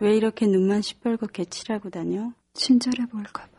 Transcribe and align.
왜 0.00 0.16
이렇게 0.16 0.46
눈만 0.46 0.80
시뻘겋게 0.80 1.44
칠하고 1.50 1.90
다녀? 1.90 2.32
친절해 2.54 3.06
보일까 3.06 3.42
봐. 3.44 3.50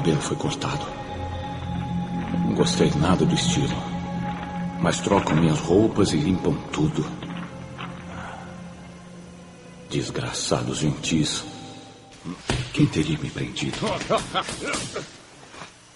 cabelo 0.06 0.22
foi 0.22 0.38
cortado. 0.38 0.86
Não 2.46 2.54
gostei 2.54 2.92
nada 2.92 3.26
do 3.26 3.34
estilo. 3.34 3.76
Mas 4.80 5.00
trocam 5.00 5.36
minhas 5.36 5.60
roupas 5.60 6.14
e 6.14 6.18
limpam 6.18 6.54
tudo. 6.72 7.04
Desgraçados 9.90 10.78
gentis. 10.78 11.44
Quem 12.72 12.86
teria 12.86 13.18
me 13.18 13.32
prendido? 13.32 13.78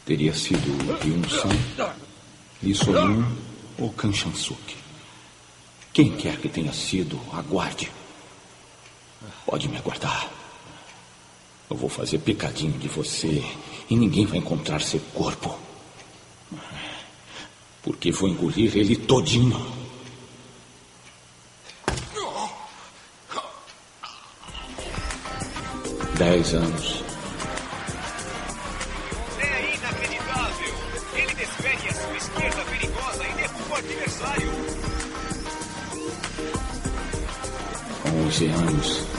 Teria 0.05 0.33
sido 0.33 0.75
Ryun-san, 1.03 1.93
Lee 2.63 2.73
Soyun 2.73 3.23
ou 3.77 3.91
Kan 3.93 4.11
Suk. 4.11 4.75
Quem 5.93 6.15
quer 6.15 6.37
que 6.37 6.49
tenha 6.49 6.73
sido, 6.73 7.19
aguarde. 7.31 7.91
Pode 9.45 9.67
me 9.67 9.77
aguardar. 9.77 10.29
Eu 11.69 11.75
vou 11.75 11.89
fazer 11.89 12.17
picadinho 12.19 12.79
de 12.79 12.87
você 12.87 13.43
e 13.89 13.95
ninguém 13.95 14.25
vai 14.25 14.37
encontrar 14.37 14.81
seu 14.81 14.99
corpo. 15.13 15.57
Porque 17.81 18.11
vou 18.11 18.29
engolir 18.29 18.77
ele 18.77 18.95
todinho. 18.95 19.79
Dez 26.17 26.53
anos. 26.53 27.03
É 29.39 29.75
inacreditável! 29.75 30.75
Ele 31.15 31.33
desfere 31.33 31.89
a 31.89 31.93
sua 31.93 32.17
esquerda 32.17 32.65
perigosa 32.65 33.23
e 33.25 33.33
derruba 33.33 33.73
o 33.73 33.77
adversário. 33.77 34.51
Onze 38.25 38.45
anos. 38.47 39.18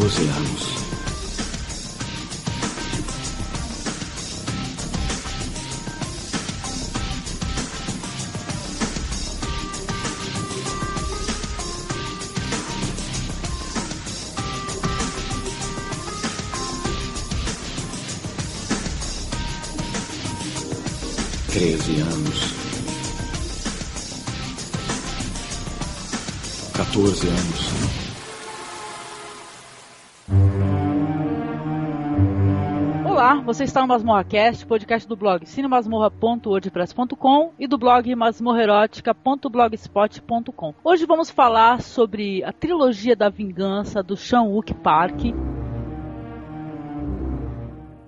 Doze 0.00 0.22
anos. 0.30 0.69
Você 33.52 33.64
está 33.64 33.80
no 33.80 33.88
MasmorraCast, 33.88 34.64
podcast 34.64 35.08
do 35.08 35.16
blog 35.16 35.44
cinemasmorra.wordpress.com 35.44 37.50
e 37.58 37.66
do 37.66 37.76
blog 37.76 38.14
masmorrerótica.blogspot.com. 38.14 40.74
Hoje 40.84 41.04
vamos 41.04 41.30
falar 41.30 41.82
sobre 41.82 42.44
a 42.44 42.52
trilogia 42.52 43.16
da 43.16 43.28
vingança 43.28 44.04
do 44.04 44.16
Chan-wook 44.16 44.72
Park, 44.74 45.34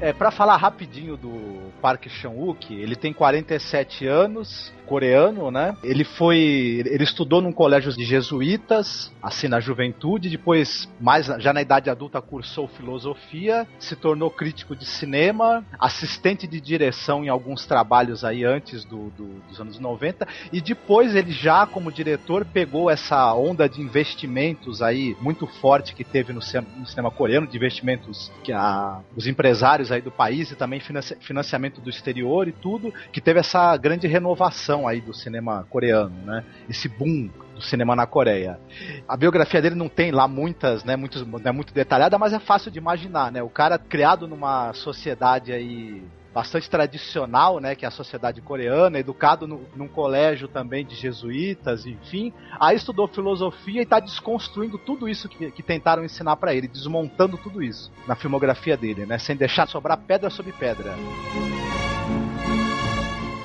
É, 0.00 0.12
pra 0.14 0.30
falar 0.30 0.56
rapidinho 0.56 1.16
do 1.16 1.72
Park 1.82 2.06
Chan-wook, 2.08 2.72
ele 2.72 2.96
tem 2.96 3.12
47 3.12 4.06
anos, 4.06 4.72
coreano, 4.90 5.52
né? 5.52 5.76
Ele 5.84 6.02
foi, 6.02 6.82
ele 6.84 7.04
estudou 7.04 7.40
num 7.40 7.52
colégio 7.52 7.92
de 7.92 8.04
jesuítas, 8.04 9.12
assim 9.22 9.46
na 9.46 9.60
juventude, 9.60 10.28
depois 10.28 10.88
mais 11.00 11.26
já 11.26 11.52
na 11.52 11.62
idade 11.62 11.88
adulta 11.88 12.20
cursou 12.20 12.66
filosofia, 12.66 13.68
se 13.78 13.94
tornou 13.94 14.28
crítico 14.32 14.74
de 14.74 14.84
cinema, 14.84 15.64
assistente 15.78 16.44
de 16.44 16.60
direção 16.60 17.24
em 17.24 17.28
alguns 17.28 17.64
trabalhos 17.66 18.24
aí 18.24 18.44
antes 18.44 18.84
do, 18.84 19.10
do, 19.10 19.40
dos 19.48 19.60
anos 19.60 19.78
90 19.78 20.26
e 20.52 20.60
depois 20.60 21.14
ele 21.14 21.30
já 21.30 21.64
como 21.66 21.92
diretor 21.92 22.44
pegou 22.44 22.90
essa 22.90 23.32
onda 23.32 23.68
de 23.68 23.80
investimentos 23.80 24.82
aí 24.82 25.16
muito 25.20 25.46
forte 25.46 25.94
que 25.94 26.02
teve 26.02 26.32
no, 26.32 26.40
no 26.76 26.86
cinema 26.86 27.12
coreano, 27.12 27.46
de 27.46 27.56
investimentos 27.56 28.32
que 28.42 28.52
a, 28.52 28.98
os 29.16 29.28
empresários 29.28 29.92
aí 29.92 30.00
do 30.00 30.10
país 30.10 30.50
e 30.50 30.56
também 30.56 30.80
financiamento 31.20 31.80
do 31.80 31.88
exterior 31.88 32.48
e 32.48 32.52
tudo, 32.52 32.92
que 33.12 33.20
teve 33.20 33.38
essa 33.38 33.76
grande 33.76 34.08
renovação 34.08 34.79
aí 34.86 35.00
do 35.00 35.14
cinema 35.14 35.66
coreano, 35.68 36.14
né? 36.24 36.44
Esse 36.68 36.88
boom 36.88 37.28
do 37.54 37.62
cinema 37.62 37.94
na 37.94 38.06
Coreia. 38.06 38.58
A 39.06 39.16
biografia 39.16 39.60
dele 39.60 39.74
não 39.74 39.88
tem 39.88 40.10
lá 40.10 40.26
muitas, 40.26 40.82
né, 40.82 40.96
muitos, 40.96 41.26
não 41.26 41.40
é 41.44 41.52
muito 41.52 41.72
detalhada, 41.72 42.18
mas 42.18 42.32
é 42.32 42.38
fácil 42.38 42.70
de 42.70 42.78
imaginar, 42.78 43.30
né? 43.30 43.42
O 43.42 43.50
cara 43.50 43.78
criado 43.78 44.26
numa 44.26 44.72
sociedade 44.72 45.52
aí 45.52 46.02
bastante 46.32 46.70
tradicional, 46.70 47.58
né, 47.58 47.74
que 47.74 47.84
é 47.84 47.88
a 47.88 47.90
sociedade 47.90 48.40
coreana, 48.40 48.98
educado 48.98 49.46
no, 49.46 49.66
num 49.74 49.88
colégio 49.88 50.46
também 50.46 50.86
de 50.86 50.94
jesuítas, 50.94 51.86
enfim. 51.86 52.32
Aí 52.58 52.76
estudou 52.76 53.08
filosofia 53.08 53.80
e 53.80 53.84
está 53.84 53.98
desconstruindo 53.98 54.78
tudo 54.78 55.08
isso 55.08 55.28
que, 55.28 55.50
que 55.50 55.62
tentaram 55.62 56.04
ensinar 56.04 56.36
para 56.36 56.54
ele, 56.54 56.68
desmontando 56.68 57.36
tudo 57.36 57.62
isso 57.62 57.90
na 58.06 58.14
filmografia 58.14 58.76
dele, 58.76 59.06
né, 59.06 59.18
sem 59.18 59.36
deixar 59.36 59.66
sobrar 59.66 59.98
pedra 59.98 60.30
sobre 60.30 60.52
pedra. 60.52 60.94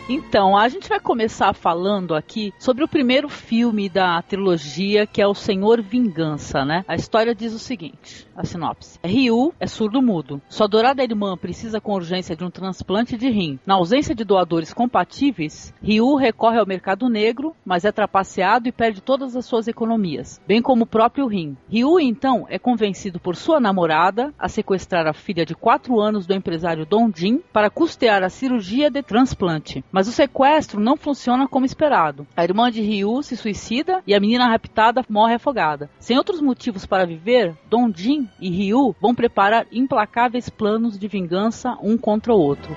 Então, 0.08 0.56
a 0.56 0.68
gente 0.70 0.88
vai 0.88 1.00
começar 1.00 1.52
falando 1.56 2.14
aqui 2.14 2.54
sobre 2.60 2.84
o 2.84 2.88
primeiro 2.88 3.28
filme 3.28 3.90
da 3.90 4.22
trilogia, 4.22 5.08
que 5.08 5.20
é 5.20 5.26
O 5.26 5.34
Senhor 5.34 5.82
Vingança, 5.82 6.64
né? 6.64 6.86
A 6.88 6.94
história 6.94 7.34
diz 7.34 7.54
o 7.54 7.60
seguinte, 7.60 8.28
a 8.38 8.46
sinopse. 8.46 9.00
Ryu 9.04 9.52
é 9.60 9.66
surdo-mudo. 9.66 10.40
Sua 10.48 10.68
adorada 10.68 11.04
irmã 11.04 11.36
precisa 11.36 11.82
com 11.82 11.94
urgência 11.94 12.36
de 12.36 12.44
um 12.44 12.52
transplante 12.52 13.18
de 13.18 13.32
rim. 13.32 13.60
Na 13.66 13.74
ausência 13.74 14.14
de 14.14 14.24
doadores 14.24 14.72
compatíveis, 14.72 15.74
Ryu 15.82 16.16
recorre 16.18 16.60
ao 16.60 16.68
mercado 16.68 17.10
negro, 17.10 17.56
mas 17.66 17.84
é 17.84 17.92
trapaceado 17.92 18.68
e 18.68 18.72
perde 18.72 19.02
todas 19.02 19.36
as 19.36 19.46
suas 19.46 19.68
economias, 19.68 20.40
bem 20.48 20.62
como 20.62 20.84
o 20.84 20.88
próprio 20.88 21.26
rim. 21.26 21.58
Ryu, 21.68 22.00
então, 22.00 22.46
é 22.48 22.60
convencido 22.60 23.20
por 23.20 23.36
sua 23.36 23.60
namorada 23.60 24.32
a 24.38 24.48
sequestrar 24.48 25.08
a 25.08 25.14
filha 25.14 25.48
de 25.48 25.56
4 25.56 26.00
anos 26.00 26.28
do 26.28 26.36
empresário 26.36 26.86
Don 26.86 27.12
Jin 27.12 27.42
para 27.52 27.72
custear 27.72 28.22
a 28.22 28.30
cirurgia 28.30 28.92
de 28.92 29.02
transplante. 29.02 29.84
Mas 29.96 30.10
o 30.10 30.12
sequestro 30.12 30.78
não 30.78 30.98
funciona 30.98 31.48
como 31.48 31.66
esperado. 31.66 32.28
A 32.36 32.44
irmã 32.44 32.70
de 32.70 32.82
Ryu 32.82 33.24
se 33.24 33.38
suicida 33.38 34.04
e 34.06 34.14
a 34.14 34.20
menina 34.20 34.46
raptada 34.46 35.06
morre 35.08 35.36
afogada. 35.36 35.90
Sem 36.00 36.18
outros 36.18 36.42
motivos 36.42 36.86
para 36.86 37.06
viver, 37.06 37.56
Don 37.70 37.90
Jin 37.96 38.28
e 38.38 38.50
Ryu 38.50 38.94
vão 39.00 39.16
preparar 39.16 39.66
implacáveis 39.72 40.50
planos 40.50 41.00
de 41.00 41.08
vingança 41.08 41.78
um 41.82 41.98
contra 41.98 42.34
o 42.34 42.38
outro. 42.38 42.76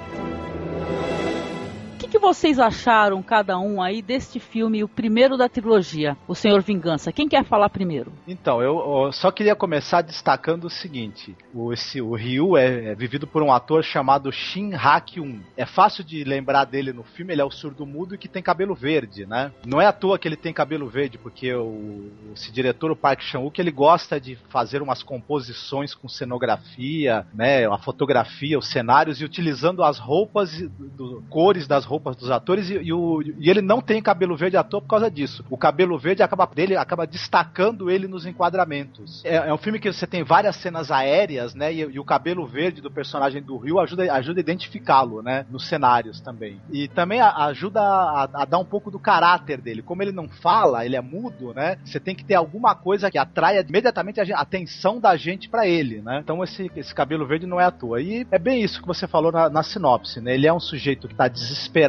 Que, 2.09 2.13
que 2.13 2.19
vocês 2.19 2.59
acharam, 2.59 3.23
cada 3.23 3.59
um 3.59 3.83
aí, 3.83 4.01
deste 4.01 4.41
filme, 4.41 4.83
o 4.83 4.89
primeiro 4.89 5.37
da 5.37 5.47
trilogia, 5.47 6.17
O 6.27 6.35
Senhor 6.35 6.63
Vingança? 6.63 7.13
Quem 7.13 7.29
quer 7.29 7.45
falar 7.45 7.69
primeiro? 7.69 8.13
Então, 8.27 8.63
eu, 8.63 9.05
eu 9.05 9.13
só 9.13 9.31
queria 9.31 9.55
começar 9.55 10.01
destacando 10.01 10.65
o 10.65 10.71
seguinte: 10.71 11.37
o, 11.53 11.71
esse, 11.71 12.01
o 12.01 12.15
Ryu 12.15 12.57
é, 12.57 12.93
é, 12.93 12.95
vivido 12.95 13.27
por 13.27 13.43
um 13.43 13.53
ator 13.53 13.85
chamado 13.85 14.33
Shin 14.33 14.73
Ha-kyun. 14.75 15.41
É 15.55 15.67
fácil 15.67 16.03
de 16.03 16.25
lembrar 16.25 16.65
dele 16.65 16.95
no 16.95 17.03
filme, 17.03 17.35
ele 17.35 17.43
é 17.43 17.45
o 17.45 17.51
surdo-mudo 17.51 18.15
e 18.15 18.19
que 18.19 18.29
tem 18.29 18.43
cabelo 18.43 18.75
verde, 18.75 19.27
né? 19.27 19.53
Não 19.67 19.81
é 19.81 19.87
à 19.87 19.93
toa 19.93 20.19
que 20.19 20.27
ele 20.27 20.37
tem 20.37 20.53
cabelo 20.53 20.89
verde, 20.89 21.19
porque 21.19 21.55
o, 21.55 22.11
esse 22.35 22.51
diretor, 22.51 22.91
o 22.91 22.97
Park 22.97 23.21
Chan-wook, 23.21 23.61
ele 23.61 23.71
gosta 23.71 24.19
de 24.19 24.37
fazer 24.49 24.81
umas 24.81 25.03
composições 25.03 25.95
com 25.95 26.09
cenografia, 26.09 27.27
né? 27.35 27.67
A 27.67 27.77
fotografia, 27.79 28.59
os 28.59 28.69
cenários 28.69 29.21
e 29.21 29.25
utilizando 29.25 29.83
as 29.83 29.99
roupas, 29.99 30.59
do, 30.97 31.23
cores 31.29 31.67
das 31.67 31.85
roupas 31.85 31.98
dos 31.99 32.31
atores 32.31 32.71
e, 32.71 32.75
e, 32.75 32.93
o, 32.93 33.23
e, 33.23 33.51
ele 33.51 33.61
não 33.61 33.81
tem 33.81 34.03
cabelo 34.03 34.37
verde 34.37 34.57
ator 34.57 34.81
por 34.81 34.89
causa 34.89 35.11
disso. 35.11 35.45
O 35.51 35.57
cabelo 35.57 35.99
verde 35.99 36.23
acaba 36.23 36.47
dele 36.47 36.77
acaba 36.77 37.07
destacando 37.07 37.91
ele 37.91 38.07
nos 38.07 38.27
enquadramentos. 38.27 39.25
É, 39.25 39.37
é 39.37 39.55
um 39.55 39.59
filme 39.59 39.79
que 39.79 39.93
você 39.93 40.07
tem 40.07 40.23
várias 40.23 40.57
cenas 40.57 40.91
aéreas, 40.91 41.55
né? 41.55 41.73
E, 41.73 41.81
e 41.81 41.99
o 41.99 42.05
cabelo 42.05 42.47
verde 42.47 42.81
do 42.81 42.91
personagem 42.91 43.43
do 43.43 43.57
Rio 43.57 43.79
ajuda, 43.81 44.13
ajuda 44.13 44.41
a 44.41 44.43
identificá-lo, 44.43 45.23
né? 45.23 45.45
Nos 45.51 45.69
cenários 45.69 46.21
também. 46.21 46.61
E 46.71 46.89
também 46.89 47.21
a, 47.21 47.47
ajuda 47.47 47.81
a, 47.81 48.29
a, 48.33 48.45
dar 48.45 48.59
um 48.59 48.65
pouco 48.65 48.91
do 48.91 48.99
caráter 48.99 49.61
dele. 49.61 49.83
Como 49.83 50.03
ele 50.03 50.13
não 50.13 50.29
fala, 50.29 50.85
ele 50.85 50.97
é 50.97 51.01
mudo, 51.01 51.53
né? 51.55 51.79
Você 51.85 52.01
tem 52.01 52.15
que 52.15 52.25
ter 52.25 52.35
alguma 52.35 52.75
coisa 52.75 53.11
que 53.11 53.19
atraia 53.19 53.65
imediatamente 53.67 54.21
a, 54.21 54.39
atenção 54.39 55.01
da 55.01 55.17
gente 55.17 55.49
para 55.49 55.67
ele, 55.67 56.01
né? 56.01 56.21
Então 56.23 56.43
esse, 56.43 56.71
esse 56.77 56.95
cabelo 56.95 57.27
verde 57.27 57.47
não 57.47 57.61
é 57.61 57.65
à 57.65 57.71
toa. 57.71 58.01
E 58.01 58.27
é 58.31 58.39
bem 58.39 58.63
isso 58.63 58.81
que 58.81 58.87
você 58.87 59.07
falou 59.07 59.33
na, 59.33 59.49
na 59.49 59.63
sinopse, 59.63 60.21
né? 60.21 60.35
Ele 60.35 60.47
é 60.47 60.53
um 60.53 60.61
sujeito 60.61 61.09
que 61.09 61.15
tá 61.15 61.29
desesperado 61.29 61.88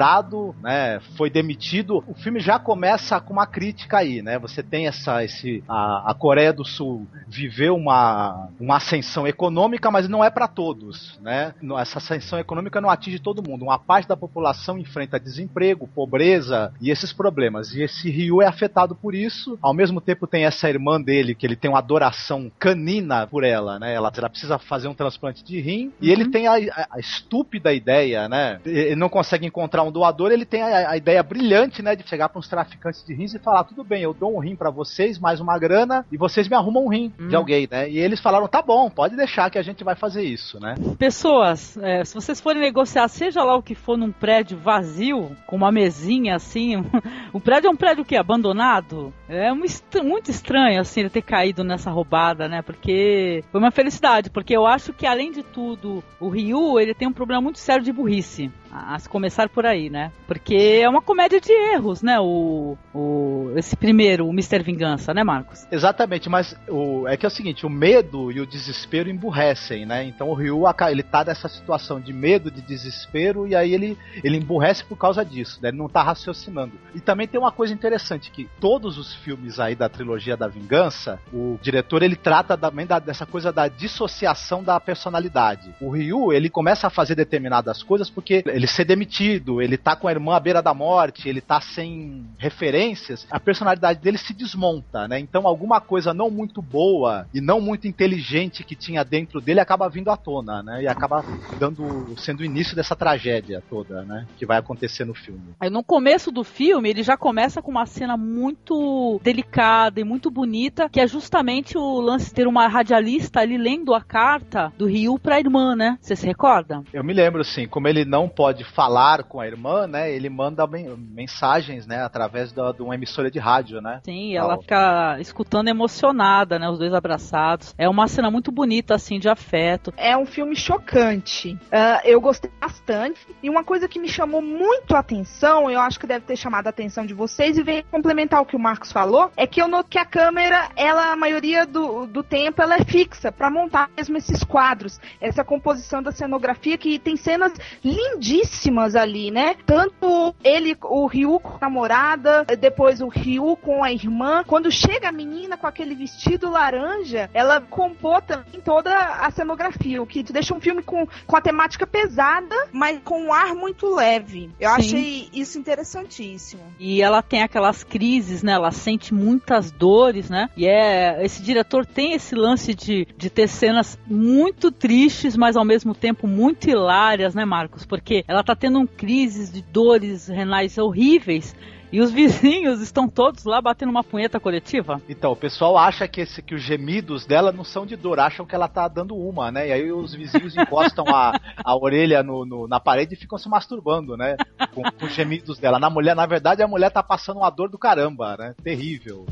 né? 0.62 1.00
Foi 1.18 1.30
demitido. 1.30 2.04
O 2.08 2.14
filme 2.14 2.40
já 2.40 2.58
começa 2.58 3.20
com 3.20 3.34
uma 3.34 3.46
crítica 3.46 3.98
aí, 3.98 4.22
né? 4.22 4.40
Você 4.40 4.64
tem 4.64 4.88
essa, 4.88 5.24
esse, 5.24 5.64
a, 5.68 6.12
a 6.12 6.14
Coreia 6.14 6.54
do 6.54 6.66
Sul 6.66 7.08
viveu 7.28 7.76
uma, 7.76 8.50
uma 8.60 8.78
ascensão 8.78 9.28
econômica, 9.28 9.92
mas 9.92 10.08
não 10.08 10.24
é 10.24 10.30
para 10.30 10.48
todos, 10.48 11.20
né? 11.22 11.54
Essa 11.80 12.00
ascensão 12.00 12.40
econômica 12.40 12.82
não 12.82 12.90
atinge 12.90 13.20
todo 13.20 13.48
mundo. 13.48 13.64
Uma 13.64 13.80
parte 13.80 14.08
da 14.08 14.18
população 14.18 14.78
enfrenta 14.78 15.20
desemprego, 15.20 15.88
pobreza 15.88 16.74
e 16.82 16.90
esses 16.90 17.12
problemas. 17.12 17.74
E 17.74 17.84
esse 17.84 18.10
Ryu 18.10 18.42
é 18.42 18.48
afetado 18.48 18.96
por 18.96 19.14
isso. 19.14 19.58
Ao 19.62 19.74
mesmo 19.74 20.02
tempo 20.02 20.28
tem 20.28 20.46
essa 20.46 20.70
irmã 20.70 21.02
dele 21.02 21.36
que 21.36 21.46
ele 21.46 21.56
tem 21.56 21.70
uma 21.70 21.80
adoração 21.80 22.52
canina 22.58 23.28
por 23.28 23.44
ela, 23.44 23.80
né? 23.80 23.94
Ela, 23.94 24.12
ela 24.16 24.30
precisa 24.30 24.58
fazer 24.58 24.88
um 24.88 24.94
transplante 24.94 25.44
de 25.44 25.60
rim 25.60 25.86
uhum. 25.86 25.92
e 26.02 26.12
ele 26.12 26.30
tem 26.30 26.48
a, 26.48 26.54
a, 26.54 26.88
a 26.92 27.00
estúpida 27.00 27.74
ideia, 27.74 28.28
né? 28.28 28.60
Ele 28.66 28.96
não 28.96 29.10
consegue 29.10 29.46
encontrar 29.46 29.84
um 29.84 29.89
um 29.90 29.92
doador 29.92 30.32
ele 30.32 30.46
tem 30.46 30.62
a, 30.62 30.92
a 30.92 30.98
ideia 30.98 31.22
brilhante, 31.22 31.82
né, 31.82 31.96
de 31.96 32.08
chegar 32.08 32.30
para 32.30 32.40
uns 32.40 32.48
traficantes 32.48 33.04
de 33.04 33.14
rins 33.14 33.34
e 33.34 33.40
falar: 33.40 33.64
tudo 33.64 33.84
bem, 33.84 34.02
eu 34.04 34.14
dou 34.14 34.36
um 34.36 34.40
rim 34.40 34.56
para 34.56 34.70
vocês, 34.70 35.20
mais 35.20 35.40
uma 35.40 35.58
grana, 35.58 36.06
e 36.12 36.18
vocês 36.18 36.48
me 36.48 36.56
arrumam 36.56 36.86
um 36.86 36.90
rim 36.90 37.12
hum. 37.20 37.28
de 37.28 37.36
alguém, 37.36 37.68
né? 37.70 37.90
E 37.90 37.98
eles 37.98 38.22
falaram: 38.22 38.48
tá 38.48 38.62
bom, 38.62 38.90
pode 38.90 39.16
deixar 39.16 39.50
que 39.50 39.58
a 39.58 39.64
gente 39.64 39.84
vai 39.84 39.96
fazer 39.96 40.24
isso, 40.24 40.60
né? 40.60 40.76
Pessoas, 40.98 41.78
é, 41.78 42.04
se 42.06 42.14
vocês 42.14 42.40
forem 42.40 42.62
negociar, 42.62 43.08
seja 43.08 43.44
lá 43.44 43.56
o 43.56 43.64
que 43.64 43.76
for, 43.76 43.98
num 43.98 44.12
prédio 44.12 44.58
vazio, 44.58 45.36
com 45.46 45.56
uma 45.56 45.72
mesinha 45.72 46.36
assim, 46.36 46.78
o 47.34 47.40
prédio 47.40 47.68
é 47.68 47.72
um 47.72 47.76
prédio 47.76 48.04
o 48.04 48.06
quê? 48.06 48.16
Abandonado? 48.16 49.14
É 49.28 49.52
um 49.52 49.64
est 49.64 49.84
muito 50.04 50.32
estranho, 50.32 50.80
assim, 50.80 51.02
ele 51.02 51.10
ter 51.10 51.22
caído 51.22 51.64
nessa 51.64 51.92
roubada, 51.92 52.48
né? 52.48 52.62
Porque 52.62 53.44
foi 53.52 53.60
uma 53.60 53.72
felicidade, 53.72 54.30
porque 54.30 54.56
eu 54.56 54.66
acho 54.66 54.94
que, 54.94 55.06
além 55.06 55.32
de 55.32 55.44
tudo, 55.44 56.04
o 56.20 56.30
Ryu, 56.30 56.80
ele 56.80 56.94
tem 56.94 57.08
um 57.08 57.14
problema 57.14 57.42
muito 57.42 57.60
sério 57.60 57.84
de 57.84 57.92
burrice. 57.92 58.52
A, 58.72 58.96
a 58.96 59.00
começar 59.10 59.50
por 59.50 59.66
aí. 59.66 59.79
Aí, 59.80 59.90
né? 59.90 60.12
Porque 60.28 60.56
é 60.56 60.88
uma 60.88 61.02
comédia 61.02 61.40
de 61.40 61.52
erros, 61.52 62.02
né? 62.02 62.20
O, 62.20 62.78
o 62.94 63.54
esse 63.56 63.76
primeiro, 63.76 64.28
o 64.28 64.32
Mr. 64.32 64.62
Vingança, 64.62 65.14
né, 65.14 65.24
Marcos? 65.24 65.66
Exatamente, 65.72 66.30
mas 66.30 66.56
o, 66.68 67.08
é 67.08 67.18
que 67.18 67.26
é 67.26 67.28
o 67.28 67.32
seguinte, 67.32 67.66
o 67.66 67.70
medo 67.70 68.32
e 68.32 68.40
o 68.40 68.46
desespero 68.46 69.10
emburrecem, 69.10 69.86
né? 69.86 70.04
Então 70.04 70.30
o 70.30 70.34
Ryu, 70.34 70.64
ele 70.90 71.04
tá 71.04 71.24
nessa 71.24 71.48
situação 71.48 72.00
de 72.00 72.14
medo, 72.14 72.52
de 72.52 72.62
desespero, 72.62 73.48
e 73.48 73.56
aí 73.56 73.74
ele, 73.74 73.98
ele 74.24 74.38
emburrece 74.38 74.84
por 74.84 74.98
causa 74.98 75.24
disso, 75.24 75.60
né? 75.62 75.70
Ele 75.70 75.78
não 75.78 75.88
tá 75.88 76.04
raciocinando. 76.04 76.74
E 76.94 77.00
também 77.00 77.28
tem 77.28 77.40
uma 77.40 77.52
coisa 77.52 77.74
interessante, 77.74 78.32
que 78.32 78.50
todos 78.60 78.98
os 78.98 79.16
filmes 79.16 79.60
aí 79.60 79.76
da 79.76 79.90
trilogia 79.90 80.36
da 80.36 80.48
vingança, 80.48 81.20
o 81.34 81.58
diretor, 81.62 82.04
ele 82.04 82.16
trata 82.16 82.58
também 82.58 82.86
da, 82.86 83.00
dessa 83.00 83.26
coisa 83.26 83.52
da 83.52 83.68
dissociação 83.68 84.64
da 84.64 84.80
personalidade. 84.80 85.74
O 85.80 85.90
Ryu, 85.90 86.34
ele 86.34 86.50
começa 86.50 86.88
a 86.88 86.90
fazer 86.90 87.16
determinadas 87.16 87.82
coisas 87.84 88.10
porque 88.10 88.44
ele 88.46 88.68
ser 88.68 88.86
demitido, 88.86 89.62
ele 89.62 89.69
tá 89.78 89.96
com 89.96 90.08
a 90.08 90.12
irmã 90.12 90.36
à 90.36 90.40
beira 90.40 90.62
da 90.62 90.74
morte, 90.74 91.28
ele 91.28 91.42
tá 91.42 91.62
sem 91.62 92.26
referências, 92.38 93.28
a 93.30 93.40
personalidade 93.40 94.00
dele 94.00 94.18
se 94.18 94.34
desmonta, 94.34 95.08
né? 95.08 95.20
Então 95.20 95.48
alguma 95.48 95.82
coisa 95.82 96.14
não 96.14 96.30
muito 96.30 96.62
boa 96.62 97.28
e 97.34 97.42
não 97.42 97.60
muito 97.60 97.88
inteligente 97.88 98.64
que 98.64 98.76
tinha 98.76 99.04
dentro 99.04 99.42
dele 99.42 99.60
acaba 99.60 99.90
vindo 99.90 100.10
à 100.10 100.18
tona, 100.18 100.64
né? 100.64 100.84
E 100.84 100.88
acaba 100.88 101.24
dando 101.58 102.16
sendo 102.18 102.42
o 102.42 102.46
início 102.46 102.76
dessa 102.76 102.96
tragédia 102.96 103.64
toda, 103.70 104.04
né? 104.04 104.26
Que 104.38 104.46
vai 104.46 104.58
acontecer 104.58 105.06
no 105.06 105.14
filme. 105.14 105.54
Aí 105.60 105.70
no 105.70 105.84
começo 105.84 106.32
do 106.32 106.44
filme, 106.44 106.90
ele 106.90 107.04
já 107.04 107.18
começa 107.18 107.62
com 107.62 107.72
uma 107.72 107.86
cena 107.86 108.16
muito 108.18 109.20
delicada 109.24 110.00
e 110.00 110.04
muito 110.04 110.32
bonita, 110.32 110.90
que 110.90 111.00
é 111.00 111.08
justamente 111.08 111.78
o 111.78 112.00
lance 112.00 112.28
de 112.28 112.34
ter 112.34 112.48
uma 112.48 112.68
radialista 112.68 113.40
ali 113.42 113.58
lendo 113.58 113.94
a 113.94 114.02
carta 114.02 114.72
do 114.78 114.86
Ryu 114.86 115.20
pra 115.20 115.40
irmã, 115.40 115.76
né? 115.76 115.98
Você 116.02 116.16
se 116.16 116.26
recorda? 116.26 116.84
Eu 116.94 117.04
me 117.04 117.14
lembro, 117.14 117.44
sim. 117.44 117.68
Como 117.68 117.88
ele 117.88 118.06
não 118.06 118.28
pode 118.28 118.64
falar 118.64 119.24
com 119.24 119.40
a 119.40 119.48
irmã, 119.48 119.59
né? 119.88 120.12
Ele 120.12 120.30
manda 120.30 120.66
mensagens, 120.68 121.86
né? 121.86 122.04
Através 122.04 122.52
da, 122.52 122.72
de 122.72 122.82
uma 122.82 122.96
emissora 122.96 123.30
de 123.30 123.40
rádio, 123.40 123.82
né? 123.82 124.02
Sim, 124.04 124.36
ela 124.36 124.58
fica 124.58 125.18
escutando 125.20 125.68
emocionada, 125.68 126.58
né? 126.58 126.70
Os 126.70 126.80
dois 126.80 126.94
abraçados. 126.94 127.74
É 127.78 127.88
uma 127.88 128.08
cena 128.08 128.32
muito 128.32 128.52
bonita, 128.52 128.96
assim, 128.96 129.20
de 129.20 129.30
afeto. 129.30 129.94
É 129.98 130.18
um 130.18 130.26
filme 130.26 130.56
chocante. 130.56 131.54
Uh, 131.54 132.02
eu 132.04 132.20
gostei 132.22 132.52
bastante. 132.60 133.20
E 133.42 133.50
uma 133.50 133.64
coisa 133.64 133.88
que 133.88 134.00
me 134.00 134.08
chamou 134.08 134.42
muito 134.42 134.96
a 134.96 135.00
atenção, 135.00 135.70
eu 135.70 135.80
acho 135.80 136.00
que 136.00 136.08
deve 136.08 136.26
ter 136.26 136.36
chamado 136.36 136.68
a 136.68 136.70
atenção 136.70 137.06
de 137.06 137.14
vocês, 137.14 137.58
e 137.58 137.64
vem 137.64 137.84
complementar 137.92 138.42
o 138.42 138.46
que 138.46 138.56
o 138.56 138.60
Marcos 138.60 138.92
falou, 138.92 139.32
é 139.36 139.46
que 139.46 139.62
eu 139.62 139.68
noto 139.68 139.90
que 139.90 139.98
a 139.98 140.06
câmera, 140.06 140.70
ela, 140.76 141.12
a 141.12 141.16
maioria 141.16 141.66
do, 141.66 142.06
do 142.06 142.24
tempo, 142.24 142.62
ela 142.62 142.76
é 142.76 142.84
fixa 142.84 143.32
para 143.32 143.50
montar 143.50 143.90
mesmo 143.96 144.18
esses 144.18 144.44
quadros. 144.44 145.00
Essa 145.20 145.44
composição 145.44 146.02
da 146.02 146.12
cenografia 146.12 146.78
que 146.78 147.00
tem 147.00 147.16
cenas 147.16 147.54
lindíssimas 147.84 148.96
ali, 148.96 149.32
né? 149.32 149.39
Tanto 149.66 150.36
ele, 150.44 150.76
o 150.82 151.06
Ryu 151.06 151.40
com 151.40 151.56
a 151.56 151.60
namorada, 151.62 152.46
depois 152.60 153.02
o 153.02 153.08
Ryu 153.08 153.56
com 153.58 153.84
a 153.84 153.92
irmã. 153.92 154.44
Quando 154.46 154.72
chega 154.72 155.10
a 155.10 155.12
menina 155.12 155.58
com 155.58 155.68
aquele 155.68 155.96
vestido 155.96 156.50
laranja, 156.50 157.30
ela 157.34 157.62
compôs 157.62 158.24
também 158.26 158.62
toda 158.62 158.94
a 158.94 159.30
cenografia, 159.32 160.02
o 160.02 160.08
que 160.08 160.24
deixa 160.24 160.54
um 160.54 160.60
filme 160.60 160.82
com, 160.82 161.08
com 161.26 161.36
a 161.36 161.42
temática 161.42 161.86
pesada, 161.86 162.56
mas 162.72 163.00
com 163.04 163.24
um 163.24 163.34
ar 163.34 163.54
muito 163.54 163.94
leve. 163.94 164.50
Eu 164.60 164.70
Sim. 164.72 164.76
achei 164.76 165.30
isso 165.34 165.58
interessantíssimo. 165.58 166.62
E 166.80 167.02
ela 167.02 167.22
tem 167.22 167.42
aquelas 167.42 167.84
crises, 167.84 168.44
né? 168.44 168.54
Ela 168.54 168.72
sente 168.72 169.14
muitas 169.14 169.72
dores, 169.72 170.30
né? 170.30 170.50
E 170.56 170.68
é 170.68 171.24
esse 171.24 171.42
diretor 171.42 171.86
tem 171.86 172.14
esse 172.14 172.36
lance 172.36 172.74
de, 172.74 173.08
de 173.18 173.30
ter 173.30 173.48
cenas 173.48 173.98
muito 174.08 174.72
tristes, 174.72 175.36
mas 175.36 175.56
ao 175.56 175.66
mesmo 175.66 175.94
tempo 175.94 176.28
muito 176.28 176.70
hilárias, 176.70 177.34
né, 177.36 177.46
Marcos? 177.46 177.86
Porque 177.86 178.24
ela 178.28 178.44
tá 178.44 178.56
tendo 178.56 178.80
um 178.80 178.86
crises 179.30 179.52
de 179.52 179.62
dores 179.62 180.28
renais 180.28 180.76
horríveis 180.80 181.56
e 181.92 182.02
os 182.02 182.10
vizinhos 182.12 182.82
estão 182.82 183.08
todos 183.08 183.46
lá 183.46 183.62
batendo 183.62 183.90
uma 183.90 184.04
punheta 184.04 184.40
coletiva? 184.40 185.00
Então, 185.08 185.32
o 185.32 185.36
pessoal 185.36 185.78
acha 185.78 186.08
que, 186.08 186.22
esse, 186.22 186.42
que 186.42 186.56
os 186.56 186.64
gemidos 186.64 187.28
dela 187.28 187.52
não 187.52 187.64
são 187.64 187.86
de 187.86 187.96
dor, 187.96 188.20
acham 188.20 188.44
que 188.44 188.56
ela 188.56 188.68
tá 188.68 188.88
dando 188.88 189.16
uma, 189.16 189.52
né? 189.52 189.68
E 189.68 189.72
aí 189.72 189.92
os 189.92 190.16
vizinhos 190.16 190.58
encostam 190.58 191.06
a, 191.08 191.40
a 191.64 191.78
orelha 191.78 192.24
no, 192.24 192.44
no, 192.44 192.68
na 192.68 192.80
parede 192.80 193.14
e 193.14 193.18
ficam 193.18 193.38
se 193.38 193.48
masturbando, 193.48 194.18
né? 194.18 194.36
Com, 194.74 194.82
com 194.82 195.06
os 195.06 195.14
gemidos 195.14 195.60
dela. 195.60 195.78
Na 195.78 195.92
mulher, 195.92 196.16
na 196.16 196.26
verdade, 196.26 196.64
a 196.64 196.68
mulher 196.68 196.90
tá 196.90 197.04
passando 197.04 197.38
uma 197.38 197.52
dor 197.52 197.70
do 197.70 197.78
caramba, 197.78 198.36
né? 198.36 198.56
Terrível 198.64 199.28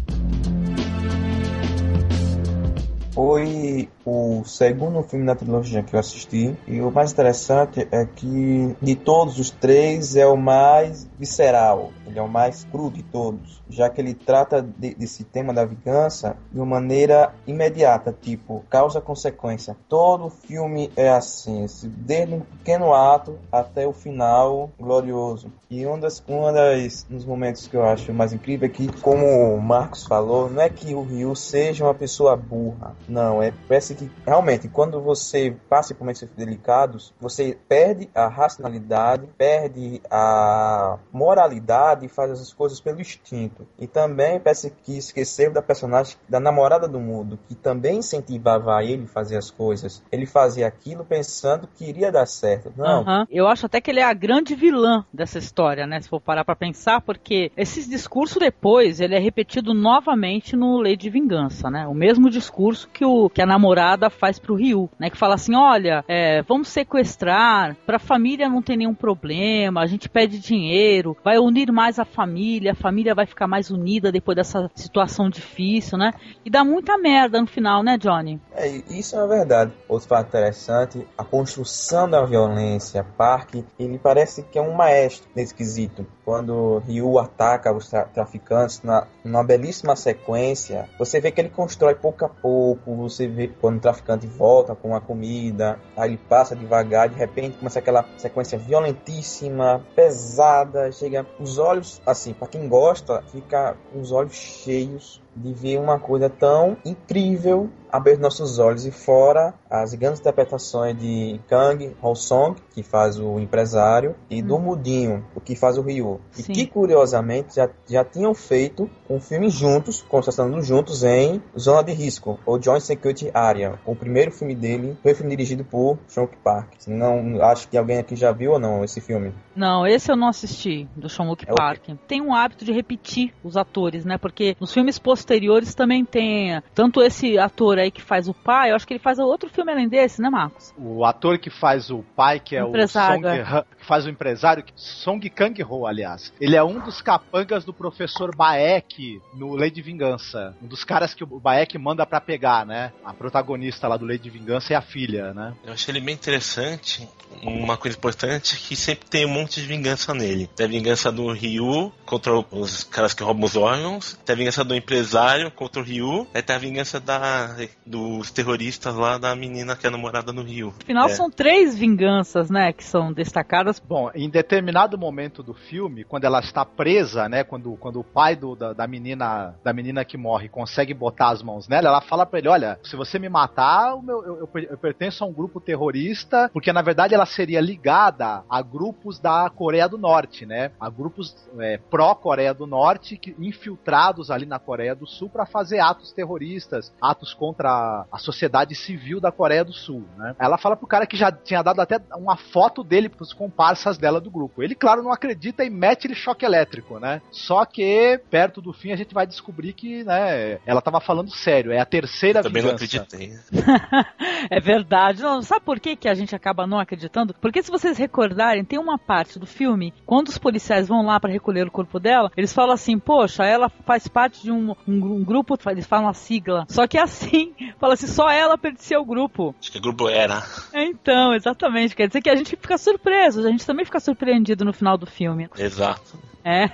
foi 3.17 3.89
o 4.05 4.43
segundo 4.45 5.01
filme 5.01 5.25
da 5.25 5.33
trilogia 5.33 5.81
que 5.81 5.95
eu 5.95 5.99
assisti. 5.99 6.55
E 6.67 6.79
o 6.79 6.91
mais 6.91 7.11
interessante 7.11 7.87
é 7.91 8.05
que 8.05 8.75
de 8.79 8.95
todos 8.95 9.39
os 9.39 9.49
três 9.49 10.15
é 10.15 10.27
o 10.27 10.37
mais 10.37 11.09
visceral, 11.17 11.89
ele 12.05 12.19
é 12.19 12.21
o 12.21 12.29
mais 12.29 12.63
cru 12.65 12.91
de 12.91 13.01
todos, 13.01 13.63
já 13.67 13.89
que 13.89 13.99
ele 13.99 14.13
trata 14.13 14.61
de, 14.61 14.93
desse 14.93 15.23
tema 15.23 15.51
da 15.51 15.65
vingança 15.65 16.37
de 16.51 16.59
uma 16.59 16.65
maneira 16.67 17.33
imediata, 17.47 18.15
tipo 18.21 18.63
causa-consequência. 18.69 19.75
Todo 19.89 20.29
filme 20.29 20.91
é 20.95 21.09
assim, 21.09 21.65
desde 21.83 22.35
um 22.35 22.41
pequeno 22.41 22.93
ato 22.93 23.39
até 23.51 23.87
o 23.87 23.93
final 23.93 24.69
glorioso. 24.79 25.51
E 25.69 25.85
um, 25.85 25.99
das, 25.99 26.23
um 26.29 26.53
das, 26.53 27.03
dos 27.09 27.25
momentos 27.25 27.67
que 27.67 27.75
eu 27.75 27.83
acho 27.83 28.13
mais 28.13 28.31
incrível 28.31 28.67
é 28.67 28.71
que, 28.71 28.87
como 29.01 29.25
o 29.25 29.59
Marcos 29.59 30.05
falou, 30.05 30.49
não 30.49 30.61
é 30.61 30.69
que 30.69 30.93
o 30.93 31.01
Ryu 31.01 31.35
seja 31.35 31.83
uma 31.83 31.93
pessoa 31.93 32.37
burra. 32.37 32.95
Não, 33.07 33.41
é 33.41 33.53
parece 33.67 33.95
que 33.95 34.09
realmente 34.25 34.67
quando 34.67 35.01
você 35.01 35.55
passa 35.69 35.93
por 35.93 36.01
momentos 36.01 36.27
delicados, 36.35 37.13
você 37.19 37.57
perde 37.67 38.09
a 38.13 38.27
racionalidade, 38.27 39.27
perde 39.37 40.01
a 40.09 40.97
moralidade 41.11 42.05
e 42.05 42.09
faz 42.09 42.31
as 42.31 42.53
coisas 42.53 42.79
pelo 42.79 43.01
instinto. 43.01 43.67
E 43.79 43.87
também 43.87 44.39
parece 44.39 44.71
que 44.83 44.97
esqueceu 44.97 45.51
da 45.51 45.61
personagem 45.61 46.15
da 46.27 46.39
namorada 46.39 46.87
do 46.87 46.99
mundo, 46.99 47.39
que 47.47 47.55
também 47.55 47.97
incentivava 47.97 48.83
ele 48.83 49.03
a 49.03 49.07
fazer 49.07 49.37
as 49.37 49.49
coisas. 49.49 50.03
Ele 50.11 50.25
fazia 50.25 50.67
aquilo 50.67 51.03
pensando 51.03 51.67
que 51.75 51.85
iria 51.85 52.11
dar 52.11 52.25
certo. 52.25 52.71
Não. 52.75 53.03
Uhum. 53.03 53.25
Eu 53.29 53.47
acho 53.47 53.65
até 53.65 53.81
que 53.81 53.89
ele 53.89 53.99
é 53.99 54.03
a 54.03 54.13
grande 54.13 54.55
vilã 54.55 55.05
dessa 55.13 55.37
história 55.37 55.87
né? 55.87 55.99
Se 56.01 56.09
for 56.09 56.21
parar 56.21 56.45
para 56.45 56.55
pensar, 56.55 57.01
porque 57.01 57.51
esse 57.57 57.89
discurso 57.89 58.39
depois 58.39 58.99
ele 58.99 59.15
é 59.15 59.19
repetido 59.19 59.73
novamente 59.73 60.55
no 60.55 60.77
Lei 60.79 60.95
de 60.95 61.09
Vingança, 61.09 61.69
né? 61.69 61.87
O 61.87 61.93
mesmo 61.93 62.29
discurso 62.29 62.89
que, 62.97 63.05
o, 63.05 63.29
que 63.29 63.41
a 63.41 63.45
namorada 63.45 64.09
faz 64.09 64.39
pro 64.39 64.55
Ryu, 64.55 64.89
né? 64.99 65.09
Que 65.09 65.17
fala 65.17 65.35
assim: 65.35 65.55
olha, 65.55 66.03
é, 66.07 66.41
vamos 66.41 66.67
sequestrar, 66.69 67.77
pra 67.85 67.99
família 67.99 68.49
não 68.49 68.61
ter 68.61 68.75
nenhum 68.75 68.95
problema, 68.95 69.81
a 69.81 69.85
gente 69.85 70.09
pede 70.09 70.39
dinheiro, 70.39 71.15
vai 71.23 71.37
unir 71.37 71.71
mais 71.71 71.99
a 71.99 72.05
família, 72.05 72.71
a 72.71 72.75
família 72.75 73.13
vai 73.13 73.27
ficar 73.27 73.47
mais 73.47 73.69
unida 73.69 74.11
depois 74.11 74.35
dessa 74.35 74.69
situação 74.73 75.29
difícil, 75.29 75.97
né? 75.97 76.11
E 76.43 76.49
dá 76.49 76.63
muita 76.63 76.97
merda 76.97 77.39
no 77.39 77.47
final, 77.47 77.83
né, 77.83 77.97
Johnny? 77.97 78.41
É, 78.53 78.67
isso 78.89 79.15
é 79.15 79.27
verdade. 79.27 79.71
Outro 79.87 80.07
fato 80.07 80.27
interessante, 80.27 81.07
a 81.15 81.23
construção 81.23 82.09
da 82.09 82.25
violência, 82.25 83.03
Park, 83.03 83.55
ele 83.77 83.99
parece 83.99 84.41
que 84.41 84.57
é 84.57 84.61
um 84.61 84.73
maestro 84.73 85.27
esquisito. 85.35 86.05
Quando 86.27 86.79
Ryu 86.79 87.19
ataca 87.19 87.71
os 87.71 87.87
tra 87.87 88.03
traficantes 88.03 88.81
na, 88.83 89.07
numa 89.23 89.45
belíssima 89.45 89.95
sequência, 89.95 90.89
você 90.99 91.21
vê 91.21 91.31
que 91.31 91.39
ele 91.39 91.47
constrói 91.47 91.95
pouco 91.95 92.25
a 92.25 92.27
pouco, 92.27 92.93
você 92.97 93.29
vê 93.29 93.47
quando 93.47 93.77
o 93.77 93.79
traficante 93.79 94.27
volta 94.27 94.75
com 94.75 94.93
a 94.93 94.99
comida, 94.99 95.79
aí 95.95 96.09
ele 96.09 96.17
passa 96.17 96.53
devagar, 96.53 97.07
de 97.07 97.15
repente 97.15 97.57
começa 97.57 97.79
aquela 97.79 98.03
sequência 98.17 98.57
violentíssima, 98.57 99.81
pesada, 99.95 100.91
chega 100.91 101.25
os 101.39 101.57
olhos, 101.57 102.01
assim, 102.05 102.33
para 102.33 102.49
quem 102.49 102.67
gosta, 102.67 103.23
fica 103.31 103.77
com 103.93 104.01
os 104.01 104.11
olhos 104.11 104.33
cheios 104.33 105.21
de 105.37 105.53
ver 105.53 105.79
uma 105.79 105.99
coisa 105.99 106.29
tão 106.29 106.77
incrível 106.83 107.69
abrir 107.91 108.17
nossos 108.17 108.59
olhos 108.59 108.85
e 108.85 108.91
fora 108.91 109.53
as 109.69 109.93
grandes 109.93 110.19
interpretações 110.19 110.97
de 110.97 111.39
Kang 111.47 111.95
Ho-song, 112.01 112.59
que 112.73 112.83
faz 112.83 113.19
o 113.19 113.39
empresário, 113.39 114.15
e 114.29 114.41
hum. 114.41 114.47
do 114.47 114.59
Mudinho, 114.59 115.25
o 115.35 115.41
que 115.41 115.55
faz 115.55 115.77
o 115.77 115.81
Ryu. 115.81 116.19
E 116.37 116.43
que 116.43 116.67
curiosamente 116.67 117.55
já, 117.55 117.69
já 117.87 118.03
tinham 118.03 118.33
feito 118.33 118.89
um 119.09 119.19
filme 119.19 119.49
juntos, 119.49 120.01
conversando 120.01 120.61
juntos 120.61 121.03
em 121.03 121.41
Zona 121.57 121.83
de 121.83 121.93
Risco, 121.93 122.39
ou 122.45 122.61
Joint 122.61 122.81
Security 122.81 123.31
Area. 123.33 123.79
O 123.85 123.95
primeiro 123.95 124.31
filme 124.31 124.55
dele 124.55 124.97
foi 125.01 125.13
um 125.13 125.15
filme 125.15 125.31
dirigido 125.31 125.63
por 125.63 125.97
Sean 126.07 126.27
Park. 126.43 126.73
Não 126.87 127.41
acho 127.41 127.67
que 127.67 127.77
alguém 127.77 127.97
aqui 127.97 128.15
já 128.15 128.31
viu 128.31 128.51
ou 128.51 128.59
não 128.59 128.83
esse 128.83 129.01
filme. 129.01 129.33
Não, 129.57 129.87
esse 129.87 130.11
eu 130.11 130.15
não 130.15 130.27
assisti 130.27 130.87
do 130.95 131.09
Sean 131.09 131.25
Luke 131.25 131.45
é 131.47 131.53
Park. 131.53 131.89
O... 131.89 131.95
Tem 131.95 132.21
um 132.21 132.33
hábito 132.33 132.63
de 132.63 132.71
repetir 132.71 133.33
os 133.43 133.57
atores, 133.57 134.05
né? 134.05 134.17
Porque 134.17 134.55
nos 134.59 134.71
filmes 134.71 134.99
posteriores 134.99 135.73
também 135.73 136.05
tem 136.05 136.61
tanto 136.75 137.01
esse 137.01 137.39
ator 137.39 137.79
aí 137.79 137.89
que 137.89 138.01
faz 138.01 138.27
o 138.27 138.33
pai, 138.33 138.71
eu 138.71 138.75
acho 138.75 138.85
que 138.85 138.93
ele 138.93 138.99
faz 138.99 139.17
outro 139.17 139.49
filme 139.49 139.71
além 139.71 139.89
desse, 139.89 140.21
né, 140.21 140.29
Marcos? 140.29 140.73
O 140.77 141.03
ator 141.03 141.39
que 141.39 141.49
faz 141.49 141.89
o 141.89 142.03
pai, 142.15 142.39
que 142.39 142.55
é 142.55 142.63
o, 142.63 142.69
o 142.71 142.87
Song, 142.87 143.25
é. 143.25 143.43
que 143.77 143.85
faz 143.85 144.05
o 144.05 144.09
empresário, 144.09 144.63
Song 144.75 145.27
Kang-ho, 145.29 145.87
aliás. 145.87 146.31
Ele 146.39 146.55
é 146.55 146.63
um 146.63 146.79
dos 146.79 147.01
capangas 147.01 147.65
do 147.65 147.73
professor 147.73 148.35
Baek 148.35 149.19
no 149.33 149.55
Lei 149.55 149.71
de 149.71 149.81
Vingança. 149.81 150.55
Um 150.61 150.67
dos 150.67 150.83
caras 150.83 151.15
que 151.15 151.23
o 151.23 151.39
Baek 151.39 151.77
manda 151.79 152.05
para 152.05 152.21
pegar, 152.21 152.63
né? 152.63 152.93
A 153.03 153.13
protagonista 153.13 153.87
lá 153.87 153.97
do 153.97 154.05
Lei 154.05 154.19
de 154.19 154.29
Vingança 154.29 154.73
é 154.73 154.75
a 154.75 154.81
filha, 154.81 155.33
né? 155.33 155.55
Eu 155.65 155.73
achei 155.73 155.91
ele 155.91 156.01
bem 156.01 156.13
interessante 156.13 157.07
uma 157.43 157.77
coisa 157.77 157.97
importante 157.97 158.55
é 158.55 158.57
que 158.57 158.75
sempre 158.75 159.07
tem 159.09 159.25
um 159.25 159.29
de 159.55 159.61
vingança 159.67 160.13
nele. 160.13 160.47
Tem 160.55 160.65
a 160.65 160.69
vingança 160.69 161.11
do 161.11 161.31
Ryu 161.31 161.91
contra 162.05 162.33
os 162.51 162.83
caras 162.83 163.13
que 163.13 163.23
roubam 163.23 163.45
os 163.45 163.55
órgãos, 163.55 164.13
tem 164.25 164.33
a 164.33 164.37
vingança 164.37 164.63
do 164.63 164.75
empresário 164.75 165.51
contra 165.51 165.81
o 165.81 165.85
Ryu, 165.85 166.27
aí 166.33 166.41
tem 166.41 166.55
a 166.55 166.59
vingança 166.59 166.99
da, 166.99 167.55
dos 167.85 168.31
terroristas 168.31 168.95
lá 168.95 169.17
da 169.17 169.35
menina 169.35 169.75
que 169.75 169.85
é 169.85 169.89
namorada 169.89 170.31
no 170.33 170.43
Ryu. 170.43 170.73
Afinal, 170.83 171.07
É. 171.07 171.09
são 171.09 171.29
três 171.29 171.77
vinganças, 171.77 172.49
né, 172.49 172.71
que 172.73 172.83
são 172.83 173.11
destacadas. 173.13 173.79
Bom, 173.79 174.09
em 174.13 174.29
determinado 174.29 174.97
momento 174.97 175.41
do 175.43 175.53
filme, 175.53 176.03
quando 176.03 176.23
ela 176.25 176.39
está 176.39 176.65
presa, 176.65 177.27
né, 177.29 177.43
quando, 177.43 177.75
quando 177.77 177.99
o 177.99 178.03
pai 178.03 178.35
do- 178.35 178.55
da, 178.55 178.73
da 178.73 178.87
menina 178.87 179.55
da 179.63 179.73
menina 179.73 180.03
que 180.05 180.17
morre 180.17 180.47
consegue 180.49 180.93
botar 180.93 181.29
as 181.29 181.41
mãos 181.43 181.67
nela, 181.67 181.89
ela 181.89 182.01
fala 182.01 182.25
pra 182.25 182.39
ele, 182.39 182.47
olha, 182.49 182.79
se 182.83 182.95
você 182.95 183.19
me 183.19 183.29
matar, 183.29 183.95
o 183.95 184.01
meu- 184.01 184.23
eu, 184.23 184.37
eu 184.53 184.67
eu 184.71 184.77
pertenço 184.77 185.23
a 185.23 185.27
um 185.27 185.31
grupo 185.33 185.59
terrorista, 185.61 186.49
porque 186.53 186.73
na 186.73 186.81
verdade 186.81 187.13
ela 187.13 187.25
seria 187.25 187.59
ligada 187.61 188.43
a 188.49 188.61
grupos 188.61 189.19
da 189.19 189.31
Coreia 189.55 189.87
do 189.87 189.97
Norte, 189.97 190.45
né, 190.45 190.71
a 190.79 190.89
grupos 190.89 191.35
é, 191.59 191.77
pró-Coreia 191.89 192.53
do 192.53 192.65
Norte, 192.67 193.17
que, 193.17 193.35
infiltrados 193.39 194.29
ali 194.31 194.45
na 194.45 194.59
Coreia 194.59 194.95
do 194.95 195.05
Sul 195.07 195.29
para 195.29 195.45
fazer 195.45 195.79
atos 195.79 196.11
terroristas, 196.11 196.93
atos 197.01 197.33
contra 197.33 198.05
a 198.11 198.17
sociedade 198.17 198.75
civil 198.75 199.19
da 199.19 199.31
Coreia 199.31 199.63
do 199.63 199.73
Sul, 199.73 200.05
né. 200.17 200.35
Ela 200.39 200.57
fala 200.57 200.75
pro 200.75 200.87
cara 200.87 201.05
que 201.05 201.17
já 201.17 201.31
tinha 201.31 201.61
dado 201.61 201.79
até 201.81 201.99
uma 202.15 202.37
foto 202.37 202.83
dele 202.83 203.09
pros 203.09 203.33
comparsas 203.33 203.97
dela 203.97 204.19
do 204.21 204.31
grupo. 204.31 204.63
Ele, 204.63 204.75
claro, 204.75 205.03
não 205.03 205.11
acredita 205.11 205.63
e 205.63 205.69
mete 205.69 206.05
ele 206.05 206.15
choque 206.15 206.45
elétrico, 206.45 206.99
né? 206.99 207.21
Só 207.31 207.65
que 207.65 208.19
perto 208.29 208.61
do 208.61 208.73
fim 208.73 208.91
a 208.91 208.95
gente 208.95 209.13
vai 209.13 209.25
descobrir 209.27 209.73
que, 209.73 210.03
né, 210.03 210.59
ela 210.65 210.81
tava 210.81 210.99
falando 210.99 211.29
sério, 211.31 211.71
é 211.71 211.79
a 211.79 211.85
terceira 211.85 212.41
Também 212.41 212.63
não 212.63 212.75
vingança. 212.75 212.97
acreditei. 212.97 213.33
É 214.49 214.59
verdade. 214.59 215.21
Não, 215.21 215.41
sabe 215.41 215.65
por 215.65 215.79
que, 215.79 215.95
que 215.95 216.07
a 216.07 216.13
gente 216.13 216.35
acaba 216.35 216.67
não 216.67 216.79
acreditando? 216.79 217.33
Porque 217.41 217.61
se 217.61 217.71
vocês 217.71 217.97
recordarem, 217.97 218.63
tem 218.63 218.79
uma 218.79 218.97
parte 218.97 219.26
do 219.35 219.45
filme, 219.45 219.93
quando 220.05 220.29
os 220.29 220.37
policiais 220.37 220.87
vão 220.87 221.05
lá 221.05 221.19
para 221.19 221.31
recolher 221.31 221.67
o 221.67 221.71
corpo 221.71 221.99
dela, 221.99 222.31
eles 222.37 222.53
falam 222.53 222.73
assim, 222.73 222.97
poxa, 222.97 223.43
ela 223.43 223.69
faz 223.69 224.07
parte 224.07 224.41
de 224.41 224.51
um, 224.51 224.71
um, 224.87 225.15
um 225.15 225.23
grupo, 225.23 225.57
eles 225.69 225.85
falam 225.85 226.07
a 226.07 226.13
sigla. 226.13 226.65
Só 226.69 226.87
que 226.87 226.97
é 226.97 227.01
assim, 227.01 227.53
fala 227.79 227.93
assim, 227.93 228.07
só 228.07 228.29
ela 228.29 228.57
pertencia 228.57 228.97
ao 228.97 229.05
grupo. 229.05 229.53
Acho 229.59 229.71
que 229.71 229.77
o 229.77 229.81
grupo 229.81 230.07
era. 230.07 230.43
É, 230.73 230.85
Então, 230.85 231.33
exatamente. 231.33 231.95
Quer 231.95 232.07
dizer 232.07 232.21
que 232.21 232.29
a 232.29 232.35
gente 232.35 232.55
fica 232.55 232.77
surpreso, 232.77 233.45
a 233.45 233.51
gente 233.51 233.65
também 233.65 233.85
fica 233.85 233.99
surpreendido 233.99 234.63
no 234.63 234.73
final 234.73 234.97
do 234.97 235.05
filme. 235.05 235.49
Exato. 235.57 236.17
É. 236.47 236.69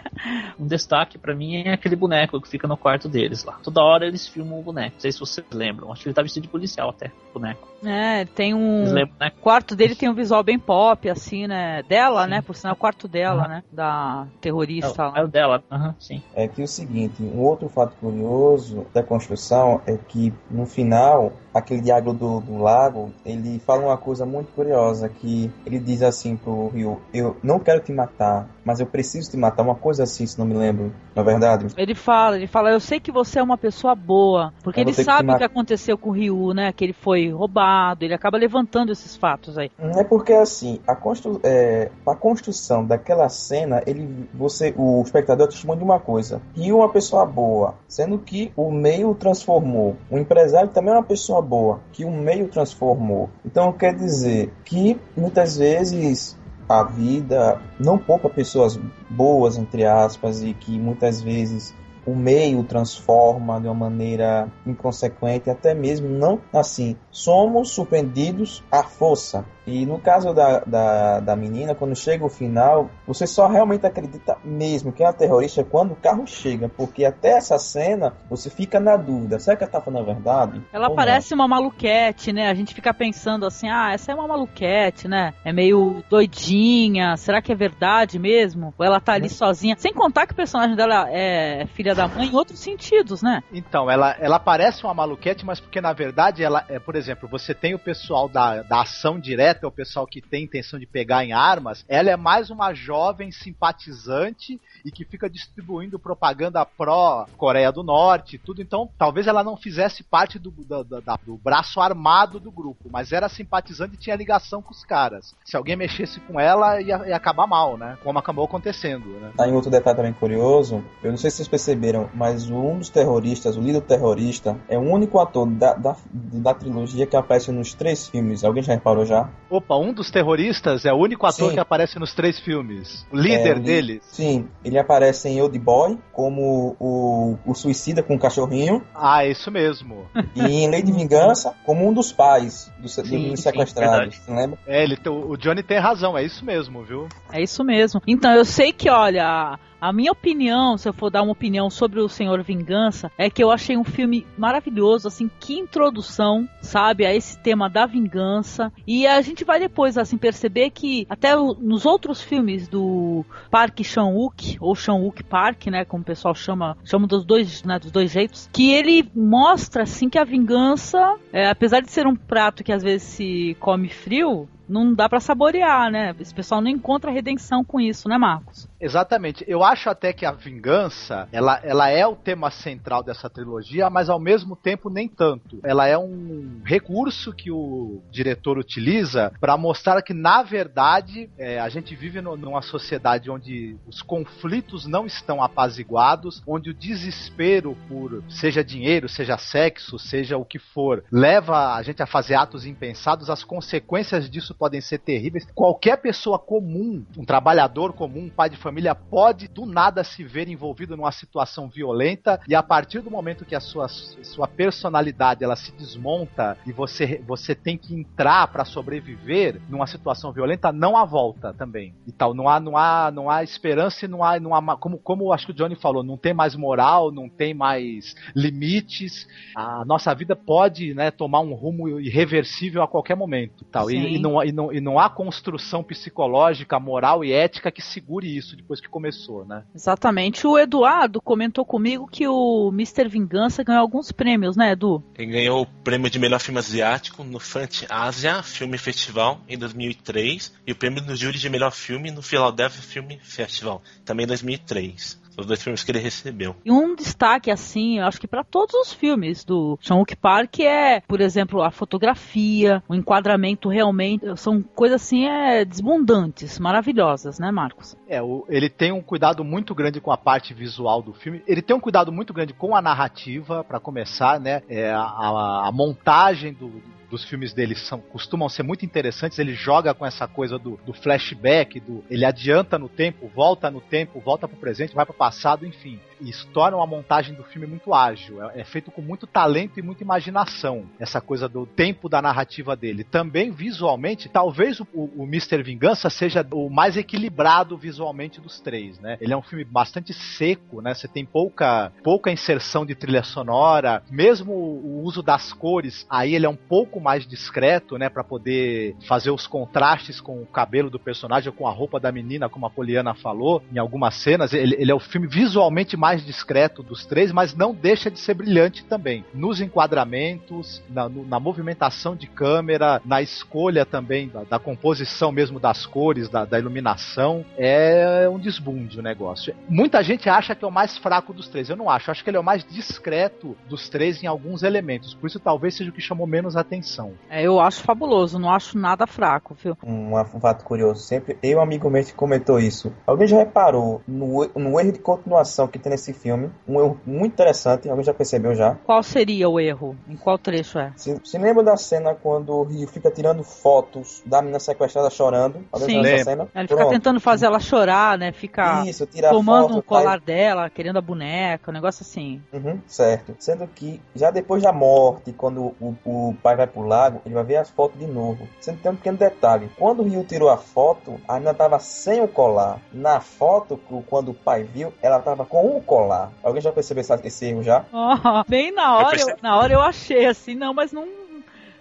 Um 0.60 0.68
destaque 0.68 1.18
pra 1.18 1.34
mim 1.34 1.64
é 1.64 1.74
aquele 1.74 1.96
boneco 1.96 2.40
que 2.40 2.48
fica 2.48 2.68
no 2.68 2.78
quarto 2.78 3.10
deles 3.10 3.44
lá. 3.44 3.58
Toda 3.64 3.82
hora 3.82 4.06
eles 4.06 4.28
filmam 4.28 4.60
o 4.60 4.64
boneco. 4.64 4.94
Não 4.94 5.00
sei 5.00 5.12
se 5.12 5.20
vocês 5.20 5.46
lembram. 5.52 5.92
Acho 5.92 6.04
que 6.04 6.10
ele 6.10 6.14
tá 6.14 6.22
vestido 6.22 6.44
de 6.44 6.50
policial 6.50 6.90
até, 6.90 7.08
o 7.32 7.40
boneco. 7.40 7.68
É, 7.84 8.24
tem 8.26 8.54
um. 8.54 8.84
Lembram, 8.84 9.16
né? 9.20 9.32
O 9.36 9.42
quarto 9.42 9.76
dele 9.76 9.96
tem 9.96 10.08
um 10.10 10.14
visual 10.14 10.44
bem 10.44 10.60
pop, 10.60 11.10
assim, 11.10 11.48
né? 11.48 11.82
Dela, 11.84 12.24
Sim. 12.26 12.30
né? 12.30 12.42
Por 12.42 12.56
sinal, 12.56 12.74
o 12.76 12.78
quarto 12.78 13.08
dela, 13.08 13.42
Aham. 13.44 13.48
né? 13.50 13.64
Da 13.72 14.28
terrorista 14.40 15.02
É, 15.02 15.06
lá. 15.06 15.14
é 15.18 15.24
o 15.24 15.28
dela. 15.28 15.64
Aham, 15.72 15.96
sim. 16.00 16.22
É 16.36 16.48
que 16.48 16.62
o 16.62 16.68
seguinte, 16.68 17.22
um 17.24 17.40
outro 17.42 17.68
fato 17.68 17.96
curioso 18.00 18.86
da 18.94 19.02
construção 19.04 19.82
é 19.88 19.98
que 19.98 20.32
no 20.50 20.66
final, 20.66 21.34
aquele 21.54 21.82
diálogo 21.82 22.14
do, 22.14 22.40
do 22.40 22.58
lago, 22.58 23.12
ele 23.26 23.60
fala 23.60 23.88
uma 23.88 23.98
coisa 23.98 24.26
muito 24.26 24.52
curiosa, 24.54 25.10
que 25.10 25.52
ele 25.66 25.80
diz 25.80 26.02
assim 26.04 26.38
pro 26.38 26.68
Ryu, 26.70 27.02
eu 27.14 27.36
não 27.44 27.60
quero 27.60 27.82
te 27.82 27.92
matar, 27.92 28.48
mas 28.64 28.80
eu 28.80 28.86
preciso 28.86 29.32
te 29.32 29.38
matar, 29.38 29.64
uma 29.64 29.76
coisa 29.76 30.04
assim, 30.04 30.26
se 30.26 30.38
não 30.38 30.46
me 30.46 30.54
lembro, 30.54 30.94
na 31.16 31.22
é 31.22 31.26
verdade. 31.26 31.68
Ele 31.78 31.96
fala, 31.96 32.38
ele 32.38 32.48
fala, 32.48 32.72
eu 32.72 32.80
sei 32.80 33.00
que 33.00 33.12
você 33.12 33.40
é 33.40 33.44
uma 33.44 33.58
pessoa 33.58 33.96
boa, 33.96 34.54
porque 34.64 34.80
Eu 34.80 34.84
ele 34.84 34.92
ter 34.92 34.98
que 34.98 35.04
sabe 35.04 35.32
o 35.32 35.38
que 35.38 35.44
aconteceu 35.44 35.98
com 35.98 36.10
o 36.10 36.14
Ryu, 36.14 36.54
né? 36.54 36.72
Que 36.72 36.84
ele 36.84 36.94
foi 36.94 37.30
roubado, 37.30 38.04
ele 38.04 38.14
acaba 38.14 38.38
levantando 38.38 38.92
esses 38.92 39.16
fatos 39.16 39.58
aí. 39.58 39.72
É 39.80 40.04
porque 40.04 40.34
assim, 40.34 40.80
a, 40.88 40.96
constru 40.96 41.40
é, 41.44 41.90
a 42.06 42.16
construção 42.16 42.86
daquela 42.86 43.30
cena, 43.30 43.82
ele, 43.86 44.28
você, 44.34 44.74
o 44.78 45.02
espectador 45.02 45.46
é 45.48 45.50
testemunha 45.50 45.78
de 45.78 45.84
uma 45.84 46.00
coisa. 46.00 46.42
Ryu 46.56 46.78
é 46.78 46.80
uma 46.80 46.90
pessoa 46.90 47.26
boa, 47.26 47.76
sendo 47.88 48.18
que 48.20 48.52
o 48.56 48.72
meio 48.72 49.16
transformou. 49.16 49.96
O 50.10 50.18
empresário 50.18 50.70
também 50.70 50.94
é 50.94 50.98
uma 50.98 51.04
pessoa 51.04 51.42
boa, 51.42 51.80
que 51.92 52.06
o 52.06 52.12
meio 52.12 52.48
transformou. 52.48 53.30
Então 53.46 53.72
quer 53.72 53.94
dizer 53.94 54.52
que 54.64 55.00
muitas 55.16 55.58
vezes 55.58 56.38
a 56.68 56.84
vida 56.84 57.62
não 57.80 57.98
poupa 57.98 58.30
pessoas 58.30 58.80
boas, 59.10 59.58
entre 59.58 59.86
aspas, 59.86 60.44
e 60.44 60.54
que 60.54 60.78
muitas 60.78 61.22
vezes 61.22 61.74
o 62.06 62.16
meio 62.16 62.64
transforma 62.64 63.60
de 63.62 63.68
uma 63.68 63.90
maneira 63.90 64.52
inconsequente, 64.66 65.50
até 65.50 65.74
mesmo 65.74 66.10
não 66.10 66.40
assim. 66.52 66.98
Somos 67.12 67.70
surpreendidos 67.70 68.64
à 68.72 68.84
força. 68.84 69.46
E 69.66 69.86
no 69.86 70.00
caso 70.00 70.34
da, 70.34 70.60
da, 70.60 71.20
da 71.20 71.36
menina, 71.36 71.74
quando 71.74 71.96
chega 71.96 72.26
o 72.26 72.30
final, 72.30 72.90
você 73.08 73.26
só 73.26 73.48
realmente 73.48 73.86
acredita 73.86 74.38
mesmo 74.44 74.92
que 74.92 75.04
é 75.04 75.08
uma 75.08 75.14
terrorista 75.14 75.64
quando 75.64 75.92
o 75.92 75.96
carro 75.96 76.28
chega, 76.28 76.68
porque 76.68 77.06
até 77.06 77.38
essa 77.38 77.58
cena 77.58 78.14
você 78.30 78.50
fica 78.50 78.80
na 78.80 78.98
dúvida: 78.98 79.40
será 79.40 79.56
que 79.56 79.64
ela 79.64 79.72
tá 79.72 79.82
falando 79.82 80.02
a 80.02 80.14
verdade? 80.14 80.62
Ela 80.72 80.86
Ou 80.86 80.90
não? 80.90 80.96
parece 80.96 81.34
uma 81.34 81.48
maluquete, 81.48 82.34
né? 82.34 82.50
A 82.50 82.54
gente 82.54 82.74
fica 82.74 82.94
pensando 82.94 83.46
assim, 83.46 83.70
ah, 83.70 83.92
essa 83.94 84.12
é 84.12 84.16
uma 84.16 84.28
maluquete, 84.28 85.08
né? 85.08 85.34
É 85.46 85.54
meio 85.54 86.04
doidinha, 86.10 87.16
será 87.18 87.42
que 87.42 87.52
é 87.52 87.56
verdade 87.56 88.20
mesmo? 88.20 88.74
Ou 88.78 88.86
ela 88.86 89.00
tá 89.00 89.14
ali 89.14 89.30
sozinha? 89.30 89.76
Sem 89.78 89.94
contar 89.94 90.28
que 90.28 90.34
o 90.34 90.36
personagem 90.36 90.76
dela 90.76 91.10
é 91.10 91.66
filha 91.68 91.96
da 91.96 92.08
mãe 92.08 92.28
em 92.28 92.36
outros 92.36 92.60
sentidos, 92.60 93.22
né? 93.22 93.42
Então, 93.52 93.90
ela, 93.90 94.16
ela 94.20 94.40
parece 94.40 94.84
uma 94.84 94.94
maluquete, 94.94 95.46
mas 95.46 95.60
porque 95.60 95.80
na 95.80 95.94
verdade 95.94 96.44
ela 96.44 96.66
é, 96.68 96.80
por 96.80 96.96
exemplo, 96.96 97.30
você 97.30 97.54
tem 97.54 97.74
o 97.74 97.80
pessoal 97.80 98.28
da, 98.28 98.62
da 98.64 98.82
ação 98.82 99.20
direta, 99.20 99.53
o 99.64 99.72
pessoal 99.72 100.08
que 100.08 100.22
tem 100.22 100.44
intenção 100.44 100.80
de 100.80 100.86
pegar 100.86 101.24
em 101.24 101.34
armas, 101.34 101.86
ela 101.88 102.10
é 102.10 102.18
mais 102.18 102.50
uma 102.50 102.74
jovem 102.74 103.32
simpatizante 103.32 104.60
e 104.86 104.92
que 104.92 105.06
fica 105.06 105.30
distribuindo 105.30 105.98
propaganda 106.00 106.66
pró 106.66 107.26
Coreia 107.38 107.72
do 107.72 107.84
Norte, 107.84 108.36
e 108.36 108.40
tudo. 108.40 108.62
Então, 108.62 108.90
talvez 108.98 109.28
ela 109.28 109.44
não 109.44 109.56
fizesse 109.58 110.04
parte 110.04 110.38
do, 110.40 110.52
da- 110.68 110.84
da- 110.84 111.18
do 111.26 111.38
braço 111.38 111.80
armado 111.80 112.40
do 112.40 112.52
grupo, 112.52 112.90
mas 112.92 113.12
era 113.12 113.30
simpatizante 113.30 113.96
e 113.96 113.98
tinha 113.98 114.16
ligação 114.16 114.62
com 114.62 114.72
os 114.72 114.84
caras. 114.84 115.34
Se 115.46 115.56
alguém 115.56 115.76
mexesse 115.76 116.20
com 116.22 116.40
ela, 116.40 116.82
ia, 116.82 117.08
ia 117.08 117.16
acabar 117.16 117.48
mal, 117.48 117.78
né? 117.78 117.98
Como 118.04 118.20
acabou 118.20 118.46
acontecendo, 118.46 119.06
né? 119.20 119.32
Tá 119.38 119.48
em 119.48 119.54
outro 119.54 119.70
detalhe 119.72 119.96
também 119.98 120.14
curioso, 120.14 120.84
eu 121.04 121.12
não 121.12 121.18
sei 121.18 121.30
se 121.30 121.38
vocês 121.38 121.48
perceberam, 121.48 122.10
mas 122.14 122.50
um 122.50 122.78
dos 122.80 122.90
terroristas, 122.90 123.58
o 123.58 123.62
líder 123.62 123.82
terrorista, 123.82 124.58
é 124.68 124.78
o 124.78 124.82
único 124.82 125.20
ator 125.20 125.48
da, 125.50 125.74
da, 125.74 125.96
da 126.12 126.54
trilogia 126.54 127.06
que 127.08 127.16
aparece 127.16 127.52
nos 127.52 127.74
três 127.74 128.08
filmes. 128.08 128.44
Alguém 128.44 128.64
já 128.64 128.74
reparou 128.74 129.06
já? 129.06 129.30
Opa, 129.50 129.76
um 129.78 129.94
dos 129.94 130.10
terroristas 130.12 130.86
é 130.86 130.92
o 130.94 130.98
único 130.98 131.26
ator 131.26 131.50
Sim. 131.50 131.54
que 131.56 131.60
aparece 131.60 131.98
nos 132.00 132.14
três 132.14 132.40
filmes. 132.40 133.06
O 133.12 133.18
líder 133.18 133.48
É, 133.48 133.54
li- 133.56 133.62
deles. 133.62 134.04
Sim, 134.06 134.48
ele 134.64 134.73
aparece 134.78 135.30
em 135.30 135.42
Old 135.42 135.58
Boy 135.60 135.98
como 136.12 136.76
o, 136.80 137.38
o 137.46 137.54
suicida 137.54 138.02
com 138.04 138.16
o 138.16 138.20
cachorrinho 138.20 138.84
Ah, 138.96 139.24
é 139.26 139.32
isso 139.32 139.50
mesmo. 139.52 140.08
e 140.36 140.42
em 140.64 140.70
Lei 140.70 140.82
de 140.82 140.92
Vingança 140.92 141.54
como 141.66 141.88
um 141.88 141.94
dos 141.94 142.12
pais 142.12 142.72
do, 142.80 142.88
Sim, 142.88 143.02
menino 143.04 143.38
sim, 143.38 143.44
sequestrado. 143.44 144.12
Você 144.12 144.32
lembra? 144.32 144.60
É, 144.68 144.84
ele, 144.84 144.98
o 145.08 145.36
Johnny 145.38 145.64
tem 145.64 145.80
razão, 145.80 146.18
é 146.18 146.24
isso 146.24 146.44
mesmo, 146.46 146.84
viu? 146.84 147.08
É 147.32 147.42
isso 147.42 147.64
mesmo. 147.64 148.02
Então, 148.08 148.32
eu 148.34 148.46
sei 148.46 148.72
que, 148.72 148.90
olha, 148.90 149.58
a- 149.88 149.94
minha 149.94 150.12
opinião, 150.12 150.78
se 150.78 150.88
eu 150.88 150.94
for 150.94 151.10
dar 151.10 151.22
uma 151.22 151.32
opinião 151.32 151.70
sobre 151.70 152.00
o 152.00 152.10
Senhor 152.10 152.42
Vingança, 152.44 153.12
é 153.18 153.30
que 153.30 153.44
eu 153.44 153.52
achei 153.52 153.78
um 153.78 153.84
filme 153.84 154.26
maravilhoso, 154.38 155.08
assim, 155.08 155.30
que 155.40 155.58
introdução, 155.60 156.48
sabe, 156.62 157.06
a 157.06 157.14
esse 157.14 157.38
tema 157.40 157.70
da 157.70 157.86
vingança. 157.86 158.72
E 158.88 159.06
a 159.08 159.22
gente 159.22 159.44
vai 159.44 159.60
depois, 159.60 159.98
assim, 159.98 160.18
perceber 160.18 160.70
que 160.72 161.06
até 161.10 161.36
nos 161.36 161.86
outros 161.86 162.22
filmes 162.22 162.68
do 162.68 163.26
Parque 163.52 163.84
Chan-wook, 163.84 164.58
ou 164.60 164.76
Chan-wook 164.76 165.24
Park, 165.24 165.68
né, 165.68 165.86
como 165.86 166.02
o 166.02 166.06
pessoal 166.06 166.34
chama, 166.36 166.78
chama 166.84 167.08
dos 167.08 167.26
dois, 167.26 167.64
né, 167.64 167.80
dos 167.80 167.92
dois 167.92 168.12
jeitos, 168.12 168.50
que 168.52 168.72
ele 168.72 169.10
mostra, 169.16 169.84
assim, 169.84 170.10
que 170.10 170.18
a 170.18 170.24
vingança, 170.24 171.16
é, 171.32 171.50
apesar 171.50 171.82
de 171.82 171.92
ser 171.92 172.08
um 172.08 172.16
prato 172.16 172.64
que 172.64 172.72
às 172.72 172.84
vezes 172.84 173.04
se 173.08 173.58
come 173.60 173.90
frio, 173.90 174.48
não 174.68 174.94
dá 174.94 175.10
pra 175.10 175.20
saborear, 175.20 175.92
né? 175.92 176.16
Esse 176.20 176.34
pessoal 176.34 176.62
não 176.62 176.70
encontra 176.70 177.12
redenção 177.12 177.64
com 177.64 177.80
isso, 177.80 178.08
né, 178.08 178.18
Marcos? 178.18 178.68
Exatamente. 178.84 179.46
Eu 179.48 179.64
acho 179.64 179.90
até 179.90 180.12
que 180.12 180.26
a 180.26 180.32
vingança, 180.34 181.28
ela, 181.32 181.58
ela 181.64 181.90
é 181.90 182.06
o 182.06 182.18
tema 182.18 182.52
central 182.52 183.02
dessa 183.02 183.30
trilogia, 183.30 183.90
mas 183.90 184.10
ao 184.10 184.20
mesmo 184.20 184.58
tempo 184.58 184.90
nem 184.90 185.08
tanto. 185.08 185.60
Ela 185.64 185.88
é 185.88 185.98
um 185.98 186.62
recurso 186.66 187.32
que 187.32 187.50
o 187.50 188.02
diretor 188.12 188.58
utiliza 188.58 189.32
para 189.40 189.56
mostrar 189.56 190.02
que, 190.02 190.14
na 190.14 190.44
verdade, 190.44 191.30
é, 191.38 191.62
a 191.62 191.70
gente 191.70 191.96
vive 191.96 192.20
no- 192.20 192.36
numa 192.36 192.62
sociedade 192.62 193.32
onde 193.32 193.78
os 193.88 194.02
conflitos 194.02 194.86
não 194.86 195.06
estão 195.06 195.42
apaziguados, 195.42 196.44
onde 196.46 196.70
o 196.72 196.74
desespero 196.74 197.78
por 197.88 198.22
seja 198.28 198.62
dinheiro, 198.64 199.08
seja 199.08 199.38
sexo, 199.38 199.98
seja 199.98 200.38
o 200.38 200.44
que 200.44 200.60
for, 200.60 201.06
leva 201.10 201.76
a 201.76 201.82
gente 201.84 202.04
a 202.04 202.06
fazer 202.06 202.36
atos 202.36 202.66
impensados, 202.66 203.30
as 203.30 203.46
consequências 203.46 204.30
disso 204.30 204.54
podem 204.54 204.82
ser 204.82 204.98
terríveis. 204.98 205.48
Qualquer 205.56 205.98
pessoa 205.98 206.38
comum, 206.38 207.06
um 207.18 207.24
trabalhador 207.24 207.94
comum, 207.94 208.26
um 208.26 208.30
pai 208.30 208.50
de 208.50 208.58
família 208.58 208.73
família 208.74 208.96
pode 208.96 209.48
do 209.48 209.68
nada 209.68 210.04
se 210.04 210.24
ver 210.24 210.48
envolvido 210.48 210.98
numa 210.98 211.12
situação 211.12 211.70
violenta 211.70 212.42
e 212.48 212.56
a 212.56 212.64
partir 212.64 213.02
do 213.02 213.12
momento 213.12 213.46
que 213.46 213.54
a 213.54 213.60
sua, 213.60 213.88
sua 213.88 214.48
personalidade 214.48 215.44
ela 215.44 215.56
se 215.56 215.72
desmonta 215.74 216.58
e 216.66 216.72
você, 216.72 217.22
você 217.24 217.54
tem 217.54 217.78
que 217.78 217.94
entrar 217.94 218.48
para 218.48 218.66
sobreviver 218.66 219.62
numa 219.70 219.86
situação 219.86 220.32
violenta, 220.32 220.72
não 220.72 220.98
há 220.98 221.06
volta 221.06 221.54
também. 221.54 221.94
E 222.08 222.12
tal, 222.12 222.34
não 222.34 222.50
há 222.50 222.60
não 222.60 222.76
há 222.76 223.12
não 223.12 223.30
há 223.30 223.44
esperança 223.44 224.06
e 224.06 224.08
não 224.08 224.24
há 224.24 224.40
não 224.40 224.56
há 224.56 224.76
como 224.76 224.98
como 224.98 225.32
acho 225.32 225.46
que 225.46 225.52
o 225.52 225.56
Johnny 225.56 225.76
falou, 225.76 226.02
não 226.02 226.18
tem 226.18 226.34
mais 226.34 226.56
moral, 226.56 227.12
não 227.12 227.30
tem 227.30 227.54
mais 227.54 228.16
limites. 228.36 229.28
A 229.56 229.86
nossa 229.86 230.16
vida 230.16 230.36
pode, 230.36 230.96
né, 230.96 231.12
tomar 231.12 231.42
um 231.42 231.54
rumo 231.54 232.00
irreversível 232.00 232.82
a 232.82 232.88
qualquer 232.88 233.16
momento, 233.16 233.64
tal. 233.66 233.92
E, 233.92 234.16
e, 234.16 234.20
não, 234.20 234.44
e, 234.44 234.52
não, 234.52 234.74
e 234.74 234.82
não 234.82 234.98
há 234.98 235.12
construção 235.12 235.84
psicológica, 235.84 236.80
moral 236.80 237.24
e 237.24 237.32
ética 237.32 237.72
que 237.72 237.82
segure 237.82 238.36
isso 238.36 238.63
depois 238.64 238.80
que 238.80 238.88
começou, 238.88 239.46
né? 239.46 239.64
Exatamente. 239.76 240.48
O 240.48 240.58
Eduardo 240.58 241.22
comentou 241.22 241.66
comigo 241.66 242.08
que 242.08 242.28
o 242.28 242.70
Mr. 242.70 243.08
Vingança 243.08 243.64
ganhou 243.64 243.82
alguns 243.82 244.12
prêmios, 244.12 244.56
né, 244.56 244.72
Edu? 244.72 245.04
Ele 245.18 245.32
ganhou 245.32 245.62
o 245.62 245.68
prêmio 245.84 246.10
de 246.10 246.18
melhor 246.18 246.40
filme 246.40 246.60
asiático 246.60 247.24
no 247.24 247.40
Fant 247.40 247.86
Asia 247.90 248.42
Film 248.42 248.74
Festival 248.74 249.42
em 249.48 249.58
2003 249.58 250.54
e 250.66 250.72
o 250.72 250.76
prêmio 250.76 251.04
no 251.04 251.16
júri 251.16 251.38
de 251.38 251.50
melhor 251.50 251.72
filme 251.72 252.10
no 252.10 252.22
Philadelphia 252.22 252.82
Film 252.82 253.20
Festival, 253.22 253.82
também 254.06 254.24
em 254.24 254.28
2003 254.28 255.23
os 255.38 255.46
dois 255.46 255.62
filmes 255.62 255.84
que 255.84 255.92
ele 255.92 256.00
recebeu. 256.00 256.56
E 256.64 256.72
um 256.72 256.96
destaque, 256.96 257.52
assim, 257.52 258.00
eu 258.00 258.06
acho 258.06 258.20
que 258.20 258.28
para 258.28 258.44
todos 258.44 258.74
os 258.76 258.94
filmes 258.94 259.44
do 259.44 259.78
Chan-wook 259.82 260.16
Park 260.16 260.60
é, 260.60 261.02
por 261.02 261.22
exemplo, 261.22 261.62
a 261.62 261.72
fotografia, 261.72 262.84
o 262.88 262.96
enquadramento 262.96 263.70
realmente, 263.70 264.26
são 264.38 264.62
coisas 264.62 265.02
assim 265.02 265.26
é, 265.26 265.66
desbundantes, 265.66 266.60
maravilhosas, 266.60 267.40
né, 267.40 267.52
Marcos? 267.52 267.96
É, 268.08 268.22
o, 268.22 268.46
ele 268.50 268.70
tem 268.70 268.92
um 268.92 269.02
cuidado 269.02 269.44
muito 269.44 269.74
grande 269.74 270.00
com 270.00 270.12
a 270.12 270.18
parte 270.18 270.54
visual 270.54 271.02
do 271.02 271.14
filme. 271.14 271.42
Ele 271.48 271.62
tem 271.62 271.76
um 271.76 271.80
cuidado 271.80 272.12
muito 272.12 272.34
grande 272.34 272.54
com 272.54 272.76
a 272.76 272.82
narrativa, 272.82 273.64
para 273.64 273.80
começar, 273.80 274.40
né? 274.40 274.62
É, 274.70 274.92
a, 274.92 275.02
a, 275.02 275.68
a 275.68 275.72
montagem 275.72 276.54
do, 276.54 276.82
dos 277.14 277.24
filmes 277.24 277.54
dele 277.54 277.76
são, 277.76 278.02
costumam 278.02 278.50
ser 278.50 278.64
muito 278.64 278.84
interessantes. 278.84 279.38
Ele 279.38 279.54
joga 279.54 279.94
com 279.94 280.04
essa 280.04 280.28
coisa 280.28 280.58
do, 280.58 280.78
do 280.84 280.94
flashback, 280.94 281.80
do 281.80 282.04
ele 282.10 282.26
adianta 282.26 282.80
no 282.80 282.90
tempo, 282.90 283.32
volta 283.36 283.70
no 283.70 283.80
tempo, 283.80 284.20
volta 284.20 284.48
pro 284.48 284.58
presente, 284.58 284.96
vai 284.96 285.06
pro 285.06 285.14
passado, 285.14 285.64
enfim. 285.64 286.00
Isso 286.24 286.48
torna 286.48 286.78
uma 286.78 286.88
montagem 286.88 287.36
do 287.36 287.44
filme 287.44 287.68
muito 287.68 287.94
ágil. 287.94 288.44
É, 288.44 288.62
é 288.62 288.64
feito 288.64 288.92
com 288.92 289.02
muito 289.02 289.28
talento 289.28 289.80
e 289.80 289.82
muita 289.82 290.04
imaginação. 290.04 290.86
Essa 291.00 291.22
coisa 291.22 291.48
do 291.48 291.66
tempo 291.66 292.10
da 292.10 292.22
narrativa 292.22 292.76
dele. 292.76 293.04
Também 293.04 293.52
visualmente, 293.52 294.30
talvez 294.30 294.80
o, 294.80 294.88
o, 294.94 295.24
o 295.24 295.24
Mr. 295.24 295.62
Vingança 295.64 296.10
seja 296.10 296.46
o 296.52 296.70
mais 296.70 296.98
equilibrado 296.98 297.78
visualmente 297.78 298.42
dos 298.42 298.60
três, 298.60 299.00
né? 299.00 299.18
Ele 299.20 299.34
é 299.34 299.38
um 299.38 299.42
filme 299.42 299.64
bastante 299.64 300.14
seco, 300.14 300.82
né? 300.82 300.94
Você 300.94 301.08
tem 301.08 301.26
pouca, 301.26 301.92
pouca 302.04 302.32
inserção 302.32 302.86
de 302.86 302.96
trilha 302.96 303.24
sonora, 303.24 304.04
mesmo 304.10 304.54
o 304.54 305.02
uso 305.04 305.22
das 305.22 305.52
cores, 305.54 306.06
aí 306.10 306.36
ele 306.36 306.46
é 306.46 306.50
um 306.50 306.56
pouco 306.56 307.00
mais 307.00 307.26
discreto, 307.28 307.98
né, 307.98 308.10
para 308.10 308.24
poder 308.24 308.96
fazer 309.08 309.32
os 309.32 309.48
contrastes 309.48 310.20
com 310.20 310.42
o 310.42 310.46
cabelo 310.46 310.90
do 310.90 311.00
personagem 311.00 311.50
ou 311.50 311.56
com 311.56 311.68
a 311.68 311.72
roupa 311.72 312.00
da 312.00 312.12
menina, 312.12 312.50
como 312.50 312.66
a 312.66 312.70
Poliana 312.70 313.14
falou, 313.14 313.64
em 313.72 313.78
algumas 313.78 314.16
cenas. 314.16 314.54
Ele, 314.54 314.76
ele 314.78 314.92
é 314.92 314.96
o 314.96 315.00
filme 315.00 315.28
visualmente 315.28 315.98
mais 315.98 316.13
discreto 316.22 316.84
dos 316.84 317.06
três, 317.06 317.32
mas 317.32 317.56
não 317.56 317.74
deixa 317.74 318.12
de 318.12 318.20
ser 318.20 318.34
brilhante 318.34 318.84
também. 318.84 319.26
Nos 319.34 319.62
enquadramentos, 319.62 320.82
na, 320.90 321.08
no, 321.08 321.26
na 321.26 321.40
movimentação 321.40 322.16
de 322.16 322.28
câmera, 322.28 323.02
na 323.06 323.22
escolha 323.22 323.86
também 323.86 324.28
da, 324.28 324.44
da 324.44 324.60
composição 324.60 325.32
mesmo 325.32 325.60
das 325.60 325.86
cores, 325.86 326.30
da, 326.30 326.46
da, 326.46 326.60
iluminação, 326.60 327.46
é 327.58 328.28
um 328.30 328.40
desbunde 328.40 329.00
o 329.00 329.04
negócio. 329.04 329.56
Muita 329.68 330.04
gente 330.04 330.30
acha 330.30 330.56
que 330.56 330.64
é 330.64 330.68
o 330.68 330.72
mais 330.72 330.98
fraco 330.98 331.34
dos 331.34 331.48
três. 331.48 331.70
Eu 331.70 331.76
não 331.76 331.90
acho. 331.90 332.10
Eu 332.10 332.12
acho 332.12 332.24
que 332.24 332.30
ele 332.30 332.38
é 332.38 332.40
o 332.40 332.44
mais 332.44 332.64
discreto 332.64 333.56
dos 333.68 333.90
três 333.90 334.22
em 334.24 334.28
alguns 334.28 334.64
elementos. 334.64 335.14
Por 335.14 335.28
isso 335.28 335.40
talvez 335.40 335.76
seja 335.76 335.90
o 335.90 335.94
que 335.94 336.02
chamou 336.02 336.28
menos 336.28 336.56
atenção. 336.56 337.14
É, 337.30 337.44
eu 337.44 337.60
acho 337.60 337.82
fabuloso, 337.84 338.40
não 338.40 338.52
acho 338.52 338.78
nada 338.78 339.08
fraco, 339.08 339.56
viu? 339.56 339.78
Um, 339.84 340.18
um 340.18 340.40
fato 340.40 340.64
curioso, 340.64 341.02
sempre 341.02 341.38
eu, 341.42 341.62
amigo 341.62 341.90
meu, 341.90 342.04
que 342.04 342.14
comentou 342.14 342.60
isso. 342.60 342.94
Alguém 343.06 343.28
já 343.28 343.38
reparou 343.38 344.02
no, 344.08 344.48
no 344.56 344.80
erro 344.80 344.92
de 344.92 345.00
continuação 345.00 345.68
que 345.68 345.80
tem 345.80 345.92
nesse 345.92 346.03
filme? 346.12 346.52
Um 346.68 346.80
erro 346.80 347.00
muito 347.06 347.34
interessante, 347.34 347.88
alguém 347.88 348.04
já 348.04 348.14
percebeu 348.14 348.56
já? 348.56 348.76
Qual 348.84 349.02
seria 349.02 349.48
o 349.48 349.60
erro? 349.60 349.96
Em 350.10 350.18
qual 350.18 350.38
trecho 350.38 350.80
é? 350.80 350.92
Se, 350.98 351.16
se 351.24 351.38
lembra 351.38 351.64
da 351.64 351.78
cena 351.78 352.16
quando 352.16 352.54
o 352.54 352.64
Rio 352.64 352.88
fica 352.88 353.10
tirando 353.12 353.44
fotos 353.44 354.22
da 354.26 354.42
menina 354.42 354.60
sequestrada 354.60 355.10
chorando? 355.10 355.64
Sim. 355.78 356.04
Cena? 356.24 356.48
Ele 356.56 356.68
fica 356.68 356.90
tentando 356.90 357.20
fazer 357.20 357.46
ela 357.46 357.60
chorar, 357.60 358.18
né? 358.18 358.32
Fica 358.32 358.84
isso, 358.86 359.08
tomando 359.30 359.70
foto, 359.70 359.80
o 359.80 359.84
colar 359.84 360.20
pai... 360.20 360.36
dela, 360.36 360.70
querendo 360.70 360.98
a 360.98 361.02
boneca, 361.02 361.70
um 361.70 361.74
negócio 361.74 362.04
assim. 362.04 362.42
Uhum, 362.52 362.80
certo. 362.88 363.36
Sendo 363.40 363.68
que 363.68 364.02
já 364.16 364.32
depois 364.32 364.64
da 364.64 364.72
morte, 364.74 365.32
quando 365.32 365.76
o, 365.80 365.96
o 366.04 366.36
pai 366.42 366.56
vai 366.56 366.68
pro 366.68 366.82
lago, 366.82 367.22
ele 367.26 367.36
vai 367.36 367.44
ver 367.44 367.58
as 367.58 367.70
fotos 367.70 368.00
de 368.00 368.08
novo. 368.08 368.48
Sempre 368.60 368.82
tem 368.82 368.92
um 368.92 368.96
pequeno 368.96 369.18
detalhe. 369.18 369.70
Quando 369.78 370.02
o 370.02 370.08
Rio 370.08 370.24
tirou 370.24 370.50
a 370.50 370.58
foto, 370.58 371.20
a 371.28 371.34
menina 371.34 371.52
estava 371.52 371.80
sem 371.80 372.22
o 372.22 372.28
colar. 372.28 372.80
Na 372.92 373.20
foto, 373.20 373.80
quando 374.10 374.32
o 374.32 374.34
pai 374.34 374.64
viu, 374.64 374.94
ela 375.02 375.20
estava 375.20 375.46
com 375.46 375.78
o 375.78 375.82
colar. 375.84 376.32
Alguém 376.44 376.62
já 376.62 376.72
percebeu 376.72 377.04
esse 377.24 377.46
erro 377.46 377.64
já? 377.64 377.86
Oh, 377.92 378.44
bem 378.48 378.72
na 378.72 378.98
hora, 378.98 379.20
eu, 379.20 379.28
na 379.42 379.58
hora 379.58 379.74
eu 379.74 379.82
achei 379.82 380.26
assim, 380.26 380.56
não, 380.56 380.74
mas 380.74 380.92
não 380.92 381.08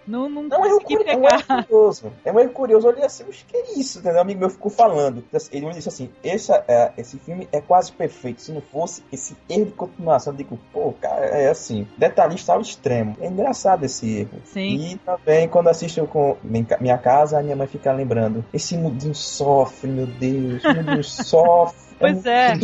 não, 0.06 0.28
não, 0.28 0.42
não 0.44 0.60
consegui 0.60 0.94
é 0.94 0.98
um, 0.98 1.04
pegar. 1.04 1.12
É 1.12 1.16
um 1.16 1.26
erro 1.26 1.64
curioso. 1.64 2.12
É 2.24 2.32
um 2.32 2.40
erro 2.40 2.50
curioso. 2.50 2.86
Eu 2.86 2.92
olhei 2.92 3.04
assim, 3.04 3.24
mas 3.26 3.44
que 3.46 3.56
é 3.56 3.78
isso? 3.78 3.98
Entendeu? 3.98 4.18
Um 4.18 4.22
amigo 4.22 4.40
meu 4.40 4.50
ficou 4.50 4.70
falando. 4.70 5.24
Ele 5.52 5.66
me 5.66 5.72
disse 5.72 5.88
assim: 5.88 6.10
esse, 6.22 6.52
é, 6.52 6.92
esse 6.96 7.18
filme 7.18 7.48
é 7.52 7.60
quase 7.60 7.92
perfeito. 7.92 8.42
Se 8.42 8.52
não 8.52 8.60
fosse 8.60 9.02
esse 9.12 9.36
erro 9.48 9.66
de 9.66 9.72
continuação, 9.72 10.32
eu 10.32 10.36
digo, 10.36 10.58
pô, 10.72 10.92
cara, 11.00 11.26
é 11.26 11.48
assim, 11.48 11.86
detalhista 11.96 12.52
ao 12.52 12.60
extremo. 12.60 13.16
É 13.20 13.26
engraçado 13.26 13.84
esse 13.84 14.18
erro. 14.18 14.40
Sim. 14.44 14.92
E 14.92 14.98
também, 14.98 15.48
quando 15.48 15.68
assisto 15.68 16.06
com 16.06 16.36
minha 16.42 16.98
casa, 16.98 17.38
a 17.38 17.42
minha 17.42 17.56
mãe 17.56 17.66
fica 17.66 17.92
lembrando: 17.92 18.44
esse 18.52 18.76
mudinho 18.76 19.14
sofre, 19.14 19.88
meu 19.88 20.06
Deus, 20.06 20.64
o 20.64 20.74
mudinho 20.74 21.04
sofre. 21.04 21.91
Pois 22.02 22.26
é. 22.26 22.54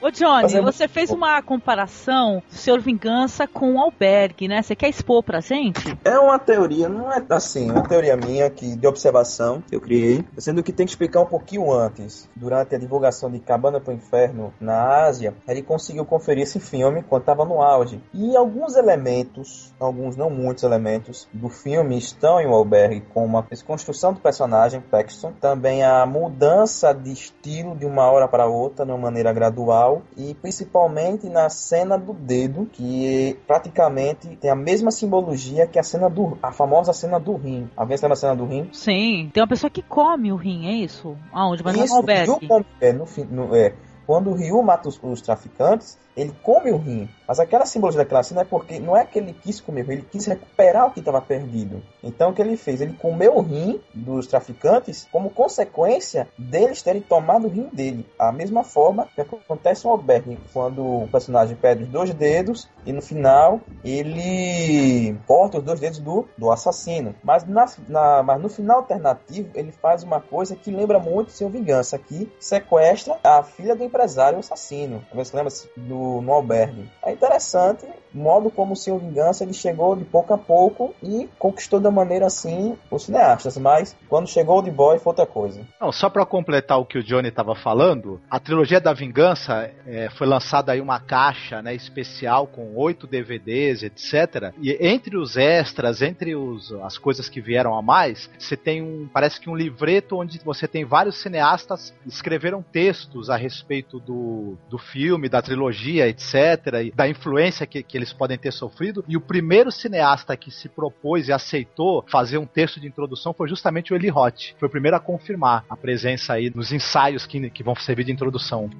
Ô 0.00 0.10
Johnny, 0.10 0.58
você 0.62 0.88
fez 0.88 1.10
uma 1.10 1.42
comparação 1.42 2.42
do 2.48 2.54
Senhor 2.54 2.80
Vingança 2.80 3.46
com 3.46 3.74
o 3.74 3.78
Albergue, 3.78 4.48
né? 4.48 4.62
Você 4.62 4.74
quer 4.74 4.88
expor 4.88 5.22
pra 5.22 5.40
gente? 5.40 5.98
É 6.02 6.18
uma 6.18 6.38
teoria, 6.38 6.88
não 6.88 7.12
é 7.12 7.22
assim, 7.28 7.70
uma 7.70 7.86
teoria 7.86 8.16
minha 8.16 8.48
que, 8.48 8.74
de 8.74 8.86
observação 8.86 9.62
que 9.68 9.76
eu 9.76 9.80
criei, 9.82 10.24
sendo 10.38 10.62
que 10.62 10.72
tem 10.72 10.86
que 10.86 10.92
explicar 10.92 11.20
um 11.20 11.26
pouquinho 11.26 11.70
antes. 11.70 12.28
Durante 12.34 12.74
a 12.74 12.78
divulgação 12.78 13.30
de 13.30 13.38
Cabana 13.38 13.80
pro 13.80 13.92
Inferno 13.92 14.52
na 14.58 15.04
Ásia, 15.04 15.34
ele 15.46 15.60
conseguiu 15.60 16.06
conferir 16.06 16.44
esse 16.44 16.58
filme 16.58 17.02
quando 17.02 17.22
estava 17.22 17.44
no 17.44 17.60
auge. 17.60 18.00
E 18.14 18.34
alguns 18.34 18.76
elementos, 18.76 19.74
alguns 19.78 20.16
não 20.16 20.30
muitos 20.30 20.64
elementos, 20.64 21.28
do 21.34 21.50
filme 21.50 21.98
estão 21.98 22.40
em 22.40 22.46
o 22.46 22.54
Albergue, 22.54 23.02
como 23.12 23.36
a 23.36 23.44
construção 23.66 24.14
do 24.14 24.20
personagem 24.20 24.80
Paxton, 24.80 25.32
também 25.38 25.82
a 25.84 26.06
mudança 26.06 26.94
de 26.94 27.12
estilo 27.12 27.76
de 27.76 27.84
uma 27.84 28.10
hora 28.10 28.26
para 28.26 28.46
outra 28.46 28.53
de 28.84 28.92
uma 28.92 28.98
maneira 28.98 29.32
gradual 29.32 30.02
e 30.16 30.34
principalmente 30.34 31.28
na 31.28 31.48
cena 31.48 31.98
do 31.98 32.12
dedo, 32.12 32.66
que 32.72 33.36
praticamente 33.46 34.36
tem 34.36 34.50
a 34.50 34.54
mesma 34.54 34.90
simbologia 34.90 35.66
que 35.66 35.78
a 35.78 35.82
cena 35.82 36.08
do 36.08 36.38
a 36.42 36.52
famosa 36.52 36.92
cena 36.92 37.18
do 37.18 37.36
rim. 37.36 37.68
Alguém 37.76 37.96
lembra 37.96 38.12
a 38.12 38.16
cena 38.16 38.36
do 38.36 38.44
rim? 38.44 38.68
Sim, 38.72 39.30
tem 39.32 39.42
uma 39.42 39.48
pessoa 39.48 39.70
que 39.70 39.82
come 39.82 40.32
o 40.32 40.36
rim, 40.36 40.66
é 40.66 40.72
isso? 40.72 41.16
Aonde? 41.32 41.62
Mas 41.64 41.76
isso, 41.76 41.94
albergue. 41.94 42.48
É, 42.80 42.92
no, 42.92 43.06
no, 43.30 43.56
é, 43.56 43.74
quando 44.06 44.30
o 44.30 44.34
Ryu 44.34 44.62
mata 44.62 44.88
os, 44.88 44.98
os 45.02 45.20
traficantes, 45.20 45.98
ele 46.16 46.32
come 46.42 46.70
o 46.70 46.76
rim. 46.76 47.08
Mas 47.26 47.40
aquela 47.40 47.64
simbologia 47.64 48.02
daquela 48.02 48.22
cena 48.22 48.42
é 48.42 48.44
porque 48.44 48.78
não 48.78 48.96
é 48.96 49.04
que 49.04 49.18
ele 49.18 49.32
quis 49.32 49.60
comer, 49.60 49.88
ele 49.88 50.06
quis 50.10 50.26
recuperar 50.26 50.86
o 50.86 50.90
que 50.90 51.00
estava 51.00 51.20
perdido. 51.20 51.82
Então 52.02 52.30
o 52.30 52.34
que 52.34 52.42
ele 52.42 52.56
fez? 52.56 52.80
Ele 52.80 52.92
comeu 52.94 53.36
o 53.36 53.40
rim 53.40 53.80
dos 53.94 54.26
traficantes 54.26 55.08
como 55.10 55.30
consequência 55.30 56.28
deles 56.36 56.82
terem 56.82 57.00
tomado 57.00 57.46
o 57.46 57.50
rim 57.50 57.68
dele. 57.72 58.06
A 58.18 58.30
mesma 58.30 58.62
forma 58.62 59.08
que 59.14 59.20
acontece 59.20 59.84
no 59.84 59.92
Albergue, 59.92 60.38
quando 60.52 60.84
o 60.84 61.08
personagem 61.08 61.56
perde 61.56 61.84
os 61.84 61.88
dois 61.88 62.12
dedos 62.12 62.68
e 62.84 62.92
no 62.92 63.00
final 63.00 63.60
ele 63.82 65.16
corta 65.26 65.58
os 65.58 65.64
dois 65.64 65.80
dedos 65.80 65.98
do, 65.98 66.28
do 66.36 66.50
assassino. 66.50 67.14
Mas, 67.22 67.46
na, 67.46 67.66
na, 67.88 68.22
mas 68.22 68.40
no 68.40 68.48
final 68.48 68.78
alternativo 68.78 69.48
ele 69.54 69.72
faz 69.72 70.02
uma 70.02 70.20
coisa 70.20 70.54
que 70.54 70.70
lembra 70.70 70.98
muito 70.98 71.32
seu 71.32 71.48
vingança, 71.48 71.98
que 71.98 72.30
sequestra 72.38 73.18
a 73.24 73.42
filha 73.42 73.74
do 73.74 73.82
empresário 73.82 74.38
assassino. 74.38 75.02
Você 75.14 75.36
lembra 75.36 75.52
do 75.76 76.03
no, 76.22 76.32
albergue. 76.32 76.90
É 77.04 77.12
interessante 77.12 77.86
o 78.14 78.18
modo 78.18 78.50
como 78.50 78.74
o 78.74 78.76
Senhor 78.76 78.98
Vingança 78.98 79.42
ele 79.42 79.52
chegou 79.52 79.96
de 79.96 80.04
pouco 80.04 80.32
a 80.32 80.38
pouco 80.38 80.94
e 81.02 81.28
conquistou 81.38 81.80
da 81.80 81.90
maneira 81.90 82.26
assim 82.26 82.76
os 82.90 83.04
cineastas, 83.04 83.58
mas 83.58 83.96
quando 84.08 84.28
chegou 84.28 84.58
o 84.58 84.62
The 84.62 84.70
Boy 84.70 84.98
foi 84.98 85.10
outra 85.10 85.26
coisa. 85.26 85.66
Não, 85.80 85.90
só 85.90 86.08
para 86.08 86.24
completar 86.24 86.78
o 86.78 86.86
que 86.86 86.98
o 86.98 87.02
Johnny 87.02 87.28
estava 87.28 87.54
falando, 87.54 88.20
a 88.30 88.38
trilogia 88.38 88.80
da 88.80 88.92
Vingança 88.92 89.70
é, 89.86 90.08
foi 90.10 90.26
lançada 90.26 90.72
aí 90.72 90.80
uma 90.80 91.00
caixa 91.00 91.60
né, 91.60 91.74
especial 91.74 92.46
com 92.46 92.76
oito 92.76 93.06
DVDs, 93.06 93.82
etc. 93.82 94.52
E 94.60 94.76
entre 94.80 95.16
os 95.16 95.36
extras, 95.36 96.00
entre 96.00 96.36
os, 96.36 96.72
as 96.82 96.96
coisas 96.96 97.28
que 97.28 97.40
vieram 97.40 97.76
a 97.76 97.82
mais, 97.82 98.30
você 98.38 98.56
tem 98.56 98.82
um, 98.82 99.08
parece 99.12 99.40
que 99.40 99.50
um 99.50 99.56
livreto 99.56 100.16
onde 100.16 100.38
você 100.44 100.68
tem 100.68 100.84
vários 100.84 101.20
cineastas 101.20 101.92
escreveram 102.06 102.62
textos 102.62 103.30
a 103.30 103.36
respeito 103.36 103.98
do, 103.98 104.56
do 104.68 104.78
filme, 104.78 105.28
da 105.28 105.42
trilogia, 105.42 105.93
etc. 106.00 106.84
E 106.84 106.90
da 106.90 107.08
influência 107.08 107.66
que, 107.66 107.82
que 107.82 107.96
eles 107.96 108.12
podem 108.12 108.38
ter 108.38 108.52
sofrido. 108.52 109.04
E 109.08 109.16
o 109.16 109.20
primeiro 109.20 109.70
cineasta 109.70 110.36
que 110.36 110.50
se 110.50 110.68
propôs 110.68 111.28
e 111.28 111.32
aceitou 111.32 112.04
fazer 112.08 112.38
um 112.38 112.46
texto 112.46 112.80
de 112.80 112.86
introdução 112.86 113.32
foi 113.32 113.48
justamente 113.48 113.92
o 113.92 113.96
Eli 113.96 114.08
Roth. 114.08 114.54
Foi 114.58 114.68
o 114.68 114.70
primeiro 114.70 114.96
a 114.96 115.00
confirmar 115.00 115.64
a 115.68 115.76
presença 115.76 116.34
aí 116.34 116.50
nos 116.54 116.72
ensaios 116.72 117.26
que, 117.26 117.50
que 117.50 117.62
vão 117.62 117.74
servir 117.74 118.04
de 118.04 118.12
introdução. 118.12 118.70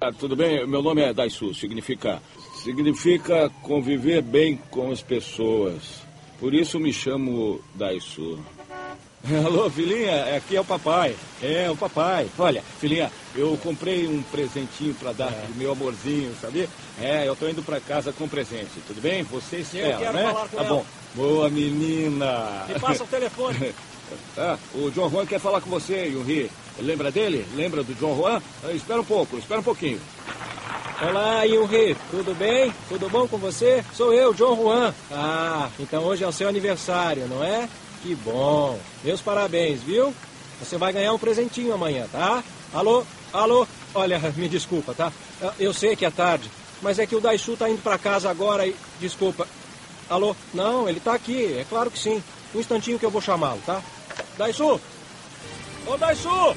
Ah, 0.00 0.10
tudo 0.12 0.34
bem, 0.34 0.66
meu 0.66 0.82
nome 0.82 1.00
é 1.00 1.14
Daisu, 1.14 1.54
significa 1.54 2.20
significa 2.56 3.48
conviver 3.62 4.20
bem 4.20 4.56
com 4.70 4.90
as 4.90 5.00
pessoas. 5.00 6.02
Por 6.40 6.54
isso 6.54 6.80
me 6.80 6.92
chamo 6.92 7.60
Daisu. 7.74 8.38
Alô, 9.46 9.70
filhinha, 9.70 10.36
aqui 10.36 10.56
é 10.56 10.60
o 10.60 10.64
papai. 10.64 11.14
É, 11.40 11.70
o 11.70 11.76
papai. 11.76 12.28
Olha, 12.36 12.60
filhinha, 12.80 13.10
eu 13.36 13.56
comprei 13.62 14.08
um 14.08 14.20
presentinho 14.20 14.94
para 14.94 15.12
dar 15.12 15.30
pro 15.30 15.54
meu 15.54 15.70
amorzinho, 15.70 16.34
sabia? 16.40 16.68
É, 17.00 17.28
eu 17.28 17.36
tô 17.36 17.48
indo 17.48 17.62
para 17.62 17.78
casa 17.80 18.12
com 18.12 18.26
presente, 18.26 18.70
tudo 18.84 19.00
bem? 19.00 19.22
Você 19.24 19.58
espera, 19.58 19.92
Eu 19.92 19.98
quero 19.98 20.12
né? 20.12 20.24
falar 20.24 20.48
com 20.48 20.56
tá 20.56 20.64
ela. 20.64 20.68
bom. 20.68 20.86
Boa 21.14 21.48
menina. 21.48 22.64
Me 22.66 22.80
passa 22.80 23.04
o 23.04 23.06
telefone. 23.06 23.72
Ah, 24.36 24.58
o 24.74 24.90
John 24.90 25.08
Juan 25.08 25.24
quer 25.24 25.38
falar 25.38 25.60
com 25.60 25.70
você, 25.70 26.06
Yuri. 26.06 26.50
Lembra 26.80 27.12
dele? 27.12 27.46
Lembra 27.54 27.84
do 27.84 27.94
John 27.94 28.16
Juan? 28.16 28.42
Ah, 28.64 28.72
espera 28.72 29.00
um 29.00 29.04
pouco, 29.04 29.38
espera 29.38 29.60
um 29.60 29.64
pouquinho. 29.64 30.00
Olá, 31.00 31.44
Yuri. 31.44 31.96
Tudo 32.10 32.34
bem? 32.34 32.74
Tudo 32.88 33.08
bom 33.08 33.28
com 33.28 33.38
você? 33.38 33.84
Sou 33.94 34.12
eu, 34.12 34.34
John 34.34 34.56
Juan. 34.56 34.92
Ah, 35.12 35.68
então 35.78 36.02
hoje 36.02 36.24
é 36.24 36.26
o 36.26 36.32
seu 36.32 36.48
aniversário, 36.48 37.28
não 37.28 37.44
é? 37.44 37.68
Que 38.02 38.16
bom. 38.16 38.78
Meus 39.04 39.20
parabéns, 39.20 39.80
viu? 39.82 40.12
Você 40.58 40.76
vai 40.76 40.92
ganhar 40.92 41.12
um 41.12 41.18
presentinho 41.18 41.72
amanhã, 41.72 42.06
tá? 42.10 42.42
Alô? 42.74 43.04
Alô? 43.32 43.66
Olha, 43.94 44.18
me 44.36 44.48
desculpa, 44.48 44.92
tá? 44.92 45.12
Eu 45.58 45.72
sei 45.72 45.94
que 45.94 46.04
é 46.04 46.10
tarde, 46.10 46.50
mas 46.80 46.98
é 46.98 47.06
que 47.06 47.14
o 47.14 47.20
Daisu 47.20 47.56
tá 47.56 47.70
indo 47.70 47.80
pra 47.80 47.98
casa 47.98 48.28
agora 48.28 48.66
e... 48.66 48.74
Desculpa. 49.00 49.46
Alô? 50.10 50.34
Não, 50.52 50.88
ele 50.88 50.98
tá 50.98 51.14
aqui, 51.14 51.56
é 51.56 51.64
claro 51.68 51.90
que 51.90 51.98
sim. 51.98 52.22
Um 52.54 52.60
instantinho 52.60 52.98
que 52.98 53.06
eu 53.06 53.10
vou 53.10 53.22
chamá-lo, 53.22 53.60
tá? 53.64 53.80
Daisu! 54.36 54.80
Ô, 55.86 55.96
Daisu! 55.96 56.56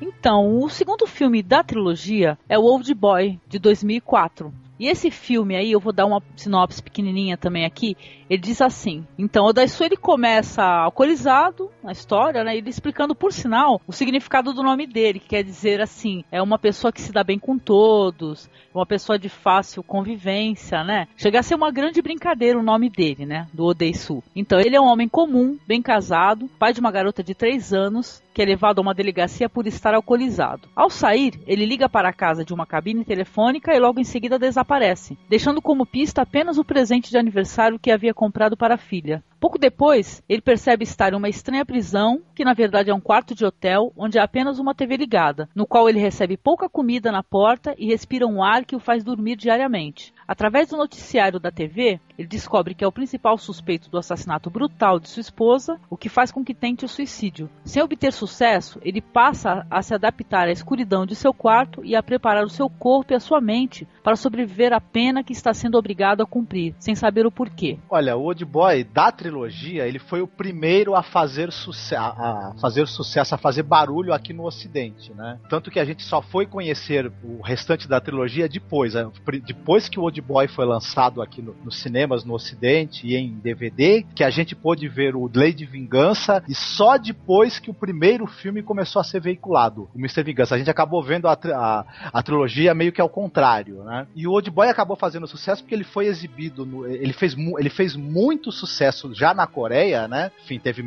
Então, 0.00 0.62
o 0.62 0.68
segundo 0.68 1.06
filme 1.06 1.42
da 1.42 1.62
trilogia 1.62 2.38
é 2.48 2.58
o 2.58 2.62
Old 2.62 2.92
Boy, 2.94 3.40
de 3.46 3.58
2004. 3.58 4.52
E 4.78 4.88
esse 4.88 5.10
filme 5.10 5.56
aí, 5.56 5.72
eu 5.72 5.80
vou 5.80 5.92
dar 5.92 6.06
uma 6.06 6.22
sinopse 6.36 6.82
pequenininha 6.82 7.36
também 7.36 7.64
aqui. 7.64 7.96
Ele 8.28 8.40
diz 8.40 8.60
assim: 8.60 9.06
então 9.18 9.46
o 9.46 9.52
Daisu 9.52 9.84
ele 9.84 9.96
começa 9.96 10.62
alcoolizado 10.62 11.70
na 11.82 11.92
história, 11.92 12.44
né? 12.44 12.56
Ele 12.56 12.68
explicando 12.68 13.14
por 13.14 13.32
sinal 13.32 13.80
o 13.86 13.92
significado 13.92 14.52
do 14.52 14.62
nome 14.62 14.86
dele, 14.86 15.18
que 15.18 15.28
quer 15.28 15.42
dizer 15.42 15.80
assim: 15.80 16.24
é 16.30 16.42
uma 16.42 16.58
pessoa 16.58 16.92
que 16.92 17.00
se 17.00 17.12
dá 17.12 17.24
bem 17.24 17.38
com 17.38 17.58
todos, 17.58 18.48
uma 18.74 18.86
pessoa 18.86 19.18
de 19.18 19.28
fácil 19.28 19.82
convivência, 19.82 20.84
né? 20.84 21.08
Chega 21.16 21.40
a 21.40 21.42
ser 21.42 21.54
uma 21.54 21.70
grande 21.70 22.02
brincadeira 22.02 22.58
o 22.58 22.62
nome 22.62 22.90
dele, 22.90 23.24
né? 23.26 23.46
Do 23.52 23.64
Odeisu. 23.64 24.22
Então 24.36 24.60
ele 24.60 24.76
é 24.76 24.80
um 24.80 24.86
homem 24.86 25.08
comum, 25.08 25.58
bem 25.66 25.82
casado, 25.82 26.48
pai 26.58 26.72
de 26.72 26.80
uma 26.80 26.92
garota 26.92 27.22
de 27.22 27.34
3 27.34 27.72
anos, 27.72 28.22
que 28.32 28.42
é 28.42 28.44
levado 28.44 28.78
a 28.78 28.82
uma 28.82 28.94
delegacia 28.94 29.48
por 29.48 29.66
estar 29.66 29.94
alcoolizado. 29.94 30.68
Ao 30.74 30.88
sair, 30.88 31.40
ele 31.46 31.66
liga 31.66 31.88
para 31.88 32.08
a 32.08 32.12
casa 32.12 32.44
de 32.44 32.54
uma 32.54 32.66
cabine 32.66 33.04
telefônica 33.04 33.74
e 33.74 33.78
logo 33.78 34.00
em 34.00 34.04
seguida 34.04 34.38
desaparece, 34.38 35.18
deixando 35.28 35.60
como 35.60 35.86
pista 35.86 36.22
apenas 36.22 36.58
o 36.58 36.64
presente 36.64 37.10
de 37.10 37.18
aniversário 37.18 37.78
que 37.78 37.90
havia 37.90 38.14
comprado 38.14 38.56
para 38.56 38.74
a 38.74 38.78
filha. 38.78 39.22
Pouco 39.40 39.56
depois, 39.56 40.22
ele 40.28 40.42
percebe 40.42 40.82
estar 40.82 41.12
em 41.12 41.16
uma 41.16 41.28
estranha 41.28 41.64
prisão, 41.64 42.20
que 42.34 42.44
na 42.44 42.54
verdade 42.54 42.90
é 42.90 42.94
um 42.94 43.00
quarto 43.00 43.36
de 43.36 43.44
hotel, 43.44 43.92
onde 43.96 44.18
há 44.18 44.24
apenas 44.24 44.58
uma 44.58 44.74
TV 44.74 44.96
ligada, 44.96 45.48
no 45.54 45.66
qual 45.66 45.88
ele 45.88 46.00
recebe 46.00 46.36
pouca 46.36 46.68
comida 46.68 47.12
na 47.12 47.22
porta 47.22 47.74
e 47.78 47.86
respira 47.86 48.26
um 48.26 48.42
ar 48.42 48.64
que 48.64 48.74
o 48.74 48.80
faz 48.80 49.04
dormir 49.04 49.36
diariamente. 49.36 50.12
Através 50.26 50.68
do 50.68 50.76
noticiário 50.76 51.38
da 51.38 51.52
TV, 51.52 52.00
ele 52.18 52.26
descobre 52.26 52.74
que 52.74 52.82
é 52.84 52.86
o 52.88 52.92
principal 52.92 53.38
suspeito 53.38 53.88
do 53.88 53.96
assassinato 53.96 54.50
brutal 54.50 54.98
de 54.98 55.08
sua 55.08 55.20
esposa, 55.20 55.78
o 55.88 55.96
que 55.96 56.08
faz 56.08 56.32
com 56.32 56.44
que 56.44 56.52
tente 56.52 56.84
o 56.84 56.88
suicídio. 56.88 57.48
Sem 57.64 57.80
obter 57.82 58.12
sucesso, 58.12 58.80
ele 58.82 59.00
passa 59.00 59.64
a 59.70 59.80
se 59.82 59.94
adaptar 59.94 60.48
à 60.48 60.50
escuridão 60.50 61.06
de 61.06 61.14
seu 61.14 61.32
quarto 61.32 61.84
e 61.84 61.94
a 61.94 62.02
preparar 62.02 62.44
o 62.44 62.50
seu 62.50 62.68
corpo 62.68 63.12
e 63.12 63.16
a 63.16 63.20
sua 63.20 63.40
mente 63.40 63.86
para 64.02 64.16
sobreviver 64.16 64.72
à 64.72 64.80
pena 64.80 65.22
que 65.22 65.32
está 65.32 65.54
sendo 65.54 65.78
obrigado 65.78 66.20
a 66.22 66.26
cumprir, 66.26 66.74
sem 66.78 66.94
saber 66.94 67.24
o 67.24 67.30
porquê. 67.30 67.78
Olha, 67.88 68.16
o 68.16 68.22
Old 68.24 68.44
Boy 68.44 68.82
da 68.82 69.12
trilogia, 69.12 69.86
ele 69.86 69.98
foi 70.00 70.20
o 70.20 70.26
primeiro 70.26 70.96
a 70.96 71.02
fazer, 71.02 71.50
a- 71.96 72.54
fazer 72.60 72.86
sucesso, 72.88 73.34
a 73.34 73.38
fazer 73.38 73.62
barulho 73.62 74.12
aqui 74.12 74.32
no 74.32 74.44
Ocidente, 74.44 75.12
né? 75.14 75.38
Tanto 75.48 75.70
que 75.70 75.78
a 75.78 75.84
gente 75.84 76.02
só 76.02 76.20
foi 76.20 76.46
conhecer 76.46 77.12
o 77.22 77.40
restante 77.42 77.86
da 77.88 78.00
trilogia 78.00 78.48
depois, 78.48 78.94
né? 78.94 79.08
Depois 79.46 79.88
que 79.88 80.00
o 80.00 80.02
Old 80.02 80.20
Boy 80.20 80.48
foi 80.48 80.64
lançado 80.66 81.22
aqui 81.22 81.40
no- 81.42 81.54
nos 81.64 81.78
cinemas 82.08 82.24
no 82.24 82.34
Ocidente 82.34 83.06
e 83.06 83.14
em 83.16 83.34
DVD, 83.38 84.04
que 84.14 84.24
a 84.24 84.30
gente 84.30 84.56
pôde 84.56 84.88
ver 84.88 85.14
o 85.14 85.28
de 85.28 85.66
Vingança 85.66 86.42
e 86.48 86.54
só 86.54 86.96
depois 86.96 87.58
que 87.58 87.70
o 87.70 87.74
primeiro 87.74 88.26
filme 88.26 88.62
começou 88.62 89.00
a 89.00 89.04
ser 89.04 89.20
veiculado, 89.20 89.88
o 89.94 89.98
Mr. 89.98 90.22
Vingança. 90.22 90.54
A 90.54 90.58
gente 90.58 90.70
acabou 90.70 91.02
vendo 91.02 91.28
a, 91.28 91.32
a, 91.32 91.84
a 92.12 92.22
trilogia 92.22 92.74
meio 92.74 92.92
que 92.92 93.00
ao 93.00 93.08
contrário, 93.08 93.84
né? 93.84 94.06
E 94.16 94.26
o 94.26 94.32
Old 94.32 94.50
Boy 94.50 94.68
acabou 94.68 94.96
fazendo 94.96 95.26
sucesso 95.26 95.62
porque 95.62 95.74
ele 95.74 95.84
foi 95.84 96.06
exibido, 96.06 96.64
no- 96.64 96.86
ele, 96.86 97.12
fez, 97.12 97.36
ele 97.58 97.70
fez 97.70 97.94
muito 97.94 98.50
sucesso 98.50 99.14
já 99.14 99.34
na 99.34 99.46
Coreia, 99.46 100.08
né? 100.08 100.32
Enfim, 100.42 100.58
teve 100.58 100.82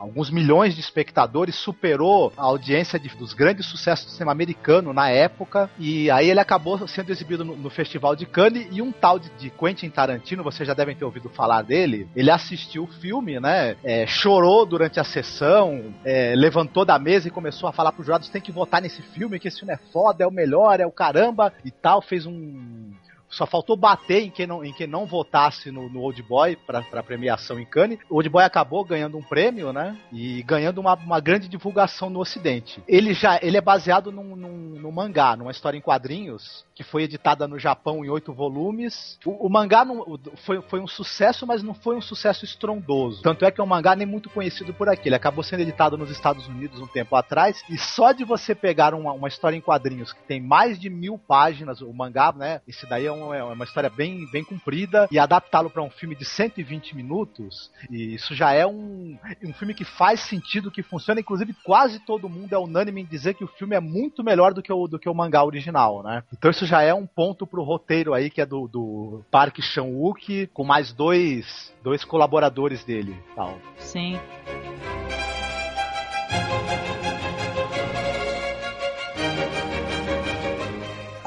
alguns 0.00 0.30
milhões 0.30 0.74
de 0.74 0.80
espectadores, 0.80 1.54
superou 1.54 2.32
a 2.36 2.44
audiência 2.44 2.98
de- 2.98 3.10
dos 3.10 3.34
grandes 3.34 3.66
sucessos 3.66 4.06
do 4.06 4.12
cinema 4.12 4.32
americano 4.32 4.94
na 4.94 5.10
época, 5.10 5.68
e 5.78 6.10
aí 6.10 6.30
ele 6.30 6.40
acabou 6.40 6.88
sendo 6.88 7.10
exibido 7.12 7.44
no, 7.44 7.54
no 7.54 7.68
Festival 7.68 8.16
de 8.16 8.24
Cannes, 8.24 8.66
e 8.72 8.80
um 8.80 8.90
tal 8.90 9.18
de, 9.18 9.28
de 9.38 9.50
Quentin 9.50 9.90
Tarantino, 9.90 10.42
vocês 10.42 10.66
já 10.66 10.72
devem 10.72 10.96
ter 10.96 11.04
ouvido 11.04 11.28
falar 11.28 11.60
dele, 11.62 12.08
ele 12.16 12.30
assistiu 12.30 12.84
o 12.84 12.86
filme, 12.86 13.38
né, 13.38 13.76
é, 13.84 14.06
chorou 14.06 14.64
durante 14.64 14.98
a 14.98 15.04
sessão, 15.04 15.94
é, 16.02 16.34
levantou 16.34 16.84
da 16.84 16.98
mesa 16.98 17.28
e 17.28 17.30
começou 17.30 17.68
a 17.68 17.72
falar 17.72 17.92
pros 17.92 18.06
jurados, 18.06 18.30
tem 18.30 18.40
que 18.40 18.50
votar 18.50 18.80
nesse 18.80 19.02
filme, 19.02 19.38
que 19.38 19.48
esse 19.48 19.58
filme 19.58 19.74
é 19.74 19.78
foda, 19.92 20.24
é 20.24 20.26
o 20.26 20.32
melhor, 20.32 20.80
é 20.80 20.86
o 20.86 20.90
caramba, 20.90 21.52
e 21.62 21.70
tal, 21.70 22.00
fez 22.00 22.24
um... 22.24 22.90
Só 23.30 23.46
faltou 23.46 23.76
bater 23.76 24.24
em 24.24 24.30
quem 24.30 24.46
não, 24.46 24.64
em 24.64 24.72
quem 24.72 24.86
não 24.86 25.06
votasse 25.06 25.70
no, 25.70 25.88
no 25.88 26.00
Old 26.00 26.20
Boy 26.22 26.56
pra, 26.56 26.82
pra 26.82 27.02
premiação 27.02 27.58
em 27.60 27.64
Cannes. 27.64 27.98
O 28.10 28.16
Old 28.16 28.28
Boy 28.28 28.42
acabou 28.42 28.84
ganhando 28.84 29.16
um 29.16 29.22
prêmio, 29.22 29.72
né? 29.72 29.96
E 30.12 30.42
ganhando 30.42 30.78
uma, 30.78 30.94
uma 30.94 31.20
grande 31.20 31.48
divulgação 31.48 32.10
no 32.10 32.20
Ocidente. 32.20 32.82
Ele 32.88 33.14
já 33.14 33.38
ele 33.40 33.56
é 33.56 33.60
baseado 33.60 34.10
num, 34.10 34.34
num, 34.34 34.80
num 34.80 34.90
mangá, 34.90 35.36
numa 35.36 35.52
história 35.52 35.78
em 35.78 35.80
quadrinhos, 35.80 36.64
que 36.80 36.84
foi 36.84 37.02
editada 37.02 37.46
no 37.46 37.58
Japão 37.58 38.02
em 38.02 38.08
oito 38.08 38.32
volumes. 38.32 39.18
O, 39.22 39.46
o 39.46 39.50
mangá 39.50 39.84
não, 39.84 40.18
foi, 40.46 40.62
foi 40.62 40.80
um 40.80 40.86
sucesso, 40.86 41.46
mas 41.46 41.62
não 41.62 41.74
foi 41.74 41.94
um 41.94 42.00
sucesso 42.00 42.42
estrondoso. 42.46 43.20
Tanto 43.20 43.44
é 43.44 43.50
que 43.50 43.60
é 43.60 43.64
um 43.64 43.66
mangá 43.66 43.94
nem 43.94 44.06
muito 44.06 44.30
conhecido 44.30 44.72
por 44.72 44.88
aqui. 44.88 45.08
Ele 45.10 45.14
acabou 45.14 45.44
sendo 45.44 45.60
editado 45.60 45.98
nos 45.98 46.10
Estados 46.10 46.46
Unidos 46.48 46.80
um 46.80 46.86
tempo 46.86 47.14
atrás. 47.16 47.62
E 47.68 47.76
só 47.76 48.12
de 48.12 48.24
você 48.24 48.54
pegar 48.54 48.94
uma, 48.94 49.12
uma 49.12 49.28
história 49.28 49.54
em 49.54 49.60
quadrinhos 49.60 50.14
que 50.14 50.22
tem 50.22 50.40
mais 50.40 50.80
de 50.80 50.88
mil 50.88 51.18
páginas, 51.18 51.82
o 51.82 51.92
mangá, 51.92 52.32
né? 52.32 52.62
Esse 52.66 52.88
daí 52.88 53.04
é, 53.04 53.12
um- 53.12 53.34
é 53.34 53.44
uma 53.44 53.64
história 53.64 53.90
bem, 53.90 54.26
bem 54.32 54.42
comprida. 54.42 55.06
E 55.10 55.18
adaptá-lo 55.18 55.68
para 55.68 55.82
um 55.82 55.90
filme 55.90 56.14
de 56.14 56.24
120 56.24 56.96
minutos, 56.96 57.70
e 57.90 58.14
isso 58.14 58.34
já 58.34 58.52
é 58.54 58.66
um, 58.66 59.18
um 59.44 59.52
filme 59.52 59.74
que 59.74 59.84
faz 59.84 60.20
sentido, 60.20 60.70
que 60.70 60.82
funciona. 60.82 61.20
Inclusive, 61.20 61.54
quase 61.62 61.98
todo 62.06 62.26
mundo 62.26 62.54
é 62.54 62.58
unânime 62.58 63.02
em 63.02 63.04
dizer 63.04 63.34
que 63.34 63.44
o 63.44 63.48
filme 63.48 63.76
é 63.76 63.80
muito 63.80 64.24
melhor 64.24 64.54
do 64.54 64.62
que 64.62 64.72
o, 64.72 64.86
do 64.88 64.98
que 64.98 65.10
o 65.10 65.14
mangá 65.14 65.44
original, 65.44 66.02
né? 66.02 66.22
Então 66.32 66.50
isso 66.50 66.69
já 66.70 66.82
é 66.82 66.94
um 66.94 67.04
ponto 67.04 67.44
pro 67.44 67.64
roteiro 67.64 68.14
aí, 68.14 68.30
que 68.30 68.40
é 68.40 68.46
do, 68.46 68.68
do 68.68 69.24
Park 69.28 69.58
Chan-wook, 69.60 70.46
com 70.54 70.62
mais 70.62 70.92
dois, 70.92 71.74
dois 71.82 72.04
colaboradores 72.04 72.84
dele. 72.84 73.16
Tal. 73.34 73.58
Sim. 73.76 74.20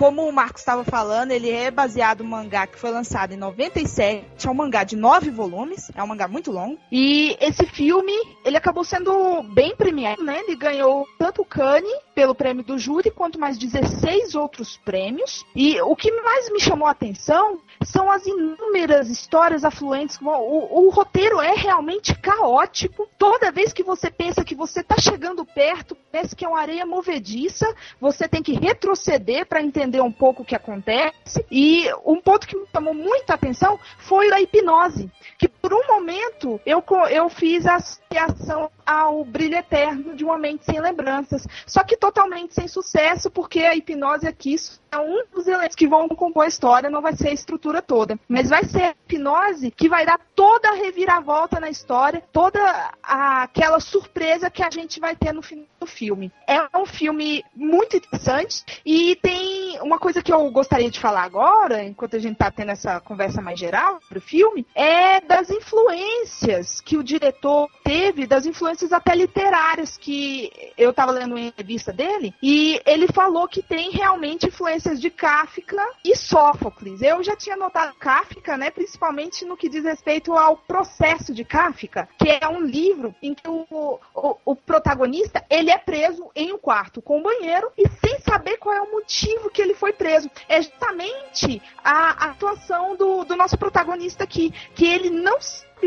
Como 0.03 0.27
o 0.27 0.33
Marcos 0.33 0.59
estava 0.59 0.83
falando, 0.83 1.31
ele 1.31 1.49
é 1.49 1.71
baseado 1.71 2.25
no 2.25 2.29
mangá 2.29 2.67
que 2.67 2.77
foi 2.77 2.91
lançado 2.91 3.31
em 3.31 3.37
97. 3.37 4.45
É 4.45 4.51
um 4.51 4.53
mangá 4.53 4.83
de 4.83 4.97
nove 4.97 5.29
volumes. 5.29 5.89
É 5.95 6.03
um 6.03 6.07
mangá 6.07 6.27
muito 6.27 6.51
longo. 6.51 6.77
E 6.91 7.37
esse 7.39 7.65
filme, 7.65 8.11
ele 8.43 8.57
acabou 8.57 8.83
sendo 8.83 9.41
bem 9.43 9.73
premiado, 9.77 10.21
né? 10.21 10.41
Ele 10.41 10.57
ganhou 10.57 11.07
tanto 11.17 11.41
o 11.41 11.45
Cannes 11.45 11.89
pelo 12.13 12.35
prêmio 12.35 12.65
do 12.65 12.77
júri, 12.77 13.09
quanto 13.11 13.39
mais 13.39 13.57
16 13.57 14.35
outros 14.35 14.75
prêmios. 14.75 15.45
E 15.55 15.79
o 15.81 15.95
que 15.95 16.11
mais 16.11 16.51
me 16.51 16.59
chamou 16.59 16.85
a 16.87 16.91
atenção 16.91 17.61
são 17.85 18.11
as 18.11 18.25
inúmeras 18.25 19.09
histórias 19.09 19.63
afluentes. 19.63 20.19
O, 20.21 20.85
o 20.85 20.89
roteiro 20.89 21.39
é 21.39 21.53
realmente 21.53 22.13
caótico. 22.19 23.07
Toda 23.17 23.53
vez 23.53 23.71
que 23.71 23.83
você 23.83 24.11
pensa 24.11 24.43
que 24.43 24.53
você 24.53 24.81
está 24.81 24.97
chegando 24.97 25.45
perto, 25.45 25.95
parece 26.11 26.35
que 26.35 26.43
é 26.45 26.47
uma 26.47 26.59
areia 26.59 26.85
movediça, 26.85 27.65
você 27.99 28.27
tem 28.27 28.43
que 28.43 28.53
retroceder 28.53 29.45
para 29.45 29.61
entender 29.61 29.92
um 30.01 30.11
pouco 30.11 30.43
o 30.43 30.45
que 30.45 30.55
acontece. 30.55 31.45
E 31.51 31.89
um 32.05 32.19
ponto 32.19 32.47
que 32.47 32.57
me 32.57 32.65
chamou 32.71 32.93
muita 32.93 33.33
atenção 33.33 33.79
foi 33.97 34.31
a 34.31 34.41
hipnose, 34.41 35.11
que 35.37 35.47
por 35.47 35.73
um 35.73 35.87
momento 35.87 36.59
eu, 36.65 36.83
eu 37.09 37.29
fiz 37.29 37.65
a 37.65 37.75
associação 37.75 38.69
ao 38.85 39.23
brilho 39.23 39.55
eterno 39.55 40.15
de 40.15 40.23
uma 40.23 40.37
mente 40.37 40.65
sem 40.65 40.79
lembranças. 40.79 41.47
Só 41.65 41.83
que 41.83 41.97
totalmente 41.97 42.53
sem 42.53 42.67
sucesso, 42.67 43.29
porque 43.31 43.59
a 43.59 43.75
hipnose 43.75 44.27
aqui 44.27 44.55
é 44.91 44.97
um 44.99 45.23
dos 45.33 45.47
elementos 45.47 45.75
que 45.75 45.87
vão 45.87 46.07
compor 46.09 46.45
a 46.45 46.47
história, 46.47 46.89
não 46.89 47.01
vai 47.01 47.15
ser 47.15 47.29
a 47.29 47.33
estrutura 47.33 47.81
toda. 47.81 48.19
Mas 48.27 48.49
vai 48.49 48.63
ser 48.63 48.83
a 48.83 48.89
hipnose 48.91 49.71
que 49.71 49.89
vai 49.89 50.05
dar 50.05 50.19
toda 50.35 50.69
a 50.69 50.75
reviravolta 50.75 51.59
na 51.59 51.69
história, 51.69 52.23
toda 52.31 52.59
a, 53.01 53.43
aquela 53.43 53.79
surpresa 53.79 54.49
que 54.49 54.63
a 54.63 54.69
gente 54.69 54.99
vai 54.99 55.15
ter 55.15 55.33
no 55.33 55.41
final 55.41 55.65
do 55.79 55.87
filme. 55.87 56.31
É 56.47 56.77
um 56.77 56.85
filme 56.85 57.43
muito 57.55 57.97
interessante 57.97 58.63
e 58.85 59.15
tem 59.17 59.79
uma 59.81 59.97
coisa 59.97 60.21
que 60.21 60.31
eu 60.31 60.49
gostaria 60.51 60.89
de 60.89 60.99
falar 60.99 61.23
agora, 61.23 61.83
enquanto 61.83 62.15
a 62.15 62.19
gente 62.19 62.33
está 62.33 62.51
tendo 62.51 62.71
essa 62.71 62.99
conversa 62.99 63.41
mais 63.41 63.59
geral 63.59 63.99
sobre 64.01 64.19
o 64.19 64.21
filme, 64.21 64.65
é 64.75 65.21
das 65.21 65.49
influências 65.49 66.81
que 66.81 66.97
o 66.97 67.03
diretor 67.03 67.69
teve, 67.83 68.27
das 68.27 68.45
influências 68.45 68.72
até 68.91 69.15
literárias 69.15 69.97
que 69.97 70.51
eu 70.77 70.91
estava 70.91 71.11
lendo 71.11 71.37
em 71.37 71.53
revista 71.55 71.91
dele, 71.91 72.33
e 72.41 72.81
ele 72.85 73.07
falou 73.07 73.47
que 73.47 73.61
tem 73.61 73.91
realmente 73.91 74.47
influências 74.47 74.99
de 74.99 75.09
Kafka 75.09 75.83
e 76.03 76.15
Sófocles. 76.15 77.01
Eu 77.01 77.23
já 77.23 77.35
tinha 77.35 77.55
notado 77.55 77.95
Kafka, 77.95 78.57
né, 78.57 78.71
principalmente 78.71 79.45
no 79.45 79.57
que 79.57 79.69
diz 79.69 79.83
respeito 79.83 80.33
ao 80.33 80.57
processo 80.57 81.33
de 81.33 81.43
Kafka, 81.43 82.07
que 82.17 82.29
é 82.29 82.47
um 82.47 82.61
livro 82.61 83.13
em 83.21 83.33
que 83.33 83.47
o, 83.47 83.99
o, 84.15 84.37
o 84.45 84.55
protagonista 84.55 85.45
ele 85.49 85.69
é 85.69 85.77
preso 85.77 86.29
em 86.35 86.53
um 86.53 86.57
quarto 86.57 87.01
com 87.01 87.19
um 87.19 87.23
banheiro 87.23 87.71
e 87.77 87.87
sem 87.87 88.19
saber 88.19 88.57
qual 88.57 88.75
é 88.75 88.81
o 88.81 88.91
motivo 88.91 89.49
que 89.49 89.61
ele 89.61 89.75
foi 89.75 89.93
preso. 89.93 90.29
É 90.47 90.61
justamente 90.61 91.61
a, 91.83 92.25
a 92.25 92.31
atuação 92.31 92.95
do, 92.95 93.23
do 93.23 93.35
nosso 93.35 93.57
protagonista 93.57 94.23
aqui, 94.23 94.51
que 94.73 94.85
ele 94.85 95.09
não 95.09 95.39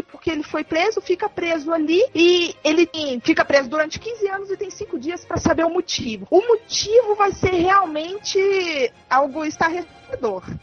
porque 0.03 0.31
ele 0.31 0.43
foi 0.43 0.65
preso, 0.65 1.01
fica 1.01 1.29
preso 1.29 1.73
ali 1.73 2.03
e 2.15 2.55
ele 2.65 2.89
fica 3.23 3.45
preso 3.45 3.69
durante 3.69 3.99
15 3.99 4.29
anos 4.29 4.51
e 4.51 4.57
tem 4.57 4.71
5 4.71 4.99
dias 4.99 5.25
para 5.25 5.39
saber 5.39 5.65
o 5.65 5.71
motivo. 5.71 6.27
O 6.31 6.41
motivo 6.47 7.15
vai 7.15 7.33
ser 7.33 7.53
realmente 7.53 8.39
algo 9.09 9.45
estarrecedor 9.45 9.97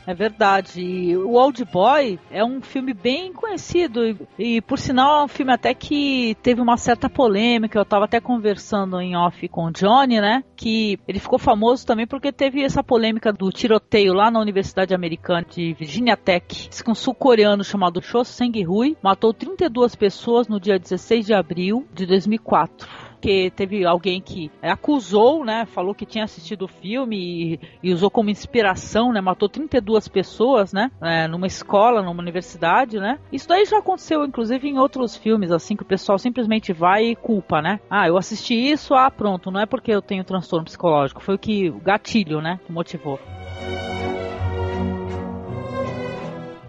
é 0.05 0.13
verdade. 0.13 1.15
O 1.17 1.33
Old 1.33 1.63
Boy 1.65 2.19
é 2.31 2.43
um 2.43 2.61
filme 2.61 2.93
bem 2.93 3.33
conhecido 3.33 4.05
e, 4.05 4.17
e, 4.37 4.61
por 4.61 4.79
sinal, 4.79 5.21
é 5.21 5.23
um 5.25 5.27
filme 5.27 5.53
até 5.53 5.73
que 5.73 6.35
teve 6.41 6.61
uma 6.61 6.77
certa 6.77 7.09
polêmica. 7.09 7.77
Eu 7.77 7.83
estava 7.83 8.05
até 8.05 8.19
conversando 8.19 8.99
em 9.01 9.15
off 9.15 9.47
com 9.49 9.65
o 9.65 9.71
Johnny, 9.71 10.19
né? 10.19 10.43
Que 10.55 10.99
ele 11.07 11.19
ficou 11.19 11.37
famoso 11.37 11.85
também 11.85 12.07
porque 12.07 12.31
teve 12.31 12.63
essa 12.63 12.83
polêmica 12.83 13.31
do 13.31 13.49
tiroteio 13.49 14.13
lá 14.13 14.31
na 14.31 14.39
Universidade 14.39 14.93
Americana 14.93 15.45
de 15.49 15.73
Virginia 15.73 16.17
Tech. 16.17 16.69
Um 16.87 16.95
sul-coreano 16.95 17.63
chamado 17.63 18.01
Cho 18.01 18.23
Seng-hui 18.23 18.97
matou 19.01 19.33
32 19.33 19.95
pessoas 19.95 20.47
no 20.47 20.59
dia 20.59 20.77
16 20.77 21.25
de 21.25 21.33
abril 21.33 21.87
de 21.93 22.05
2004 22.05 23.12
porque 23.23 23.49
teve 23.55 23.85
alguém 23.85 24.21
que 24.21 24.51
acusou, 24.61 25.45
né, 25.45 25.65
falou 25.65 25.95
que 25.95 26.05
tinha 26.05 26.25
assistido 26.25 26.63
o 26.63 26.67
filme 26.67 27.15
e, 27.53 27.59
e 27.81 27.93
usou 27.93 28.11
como 28.11 28.29
inspiração, 28.29 29.13
né, 29.13 29.21
matou 29.21 29.47
32 29.47 30.09
pessoas, 30.09 30.73
né, 30.73 30.91
é, 31.01 31.25
numa 31.25 31.47
escola, 31.47 32.01
numa 32.01 32.21
universidade, 32.21 32.99
né. 32.99 33.17
Isso 33.31 33.47
daí 33.47 33.63
já 33.63 33.77
aconteceu, 33.77 34.25
inclusive, 34.25 34.67
em 34.67 34.77
outros 34.77 35.15
filmes, 35.15 35.51
assim, 35.51 35.77
que 35.77 35.83
o 35.83 35.85
pessoal 35.85 36.19
simplesmente 36.19 36.73
vai 36.73 37.05
e 37.05 37.15
culpa, 37.15 37.61
né. 37.61 37.79
Ah, 37.89 38.09
eu 38.09 38.17
assisti 38.17 38.55
isso, 38.55 38.93
ah, 38.93 39.09
pronto, 39.09 39.49
não 39.49 39.61
é 39.61 39.65
porque 39.65 39.93
eu 39.93 40.01
tenho 40.01 40.25
transtorno 40.25 40.65
psicológico, 40.65 41.23
foi 41.23 41.35
o 41.35 41.39
que, 41.39 41.69
o 41.69 41.79
gatilho, 41.79 42.41
né, 42.41 42.59
que 42.65 42.73
motivou. 42.73 43.17